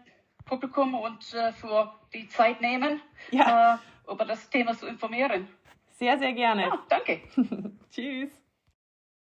Publikum 0.47 0.95
und 0.95 1.33
äh, 1.33 1.51
für 1.53 1.93
die 2.13 2.27
Zeit 2.27 2.61
nehmen, 2.61 3.01
ja. 3.31 3.75
äh, 3.75 4.11
über 4.11 4.25
das 4.25 4.49
Thema 4.49 4.75
zu 4.75 4.87
informieren. 4.87 5.47
Sehr, 5.91 6.17
sehr 6.17 6.33
gerne. 6.33 6.63
Ja, 6.63 6.79
danke. 6.89 7.21
Tschüss. 7.91 8.46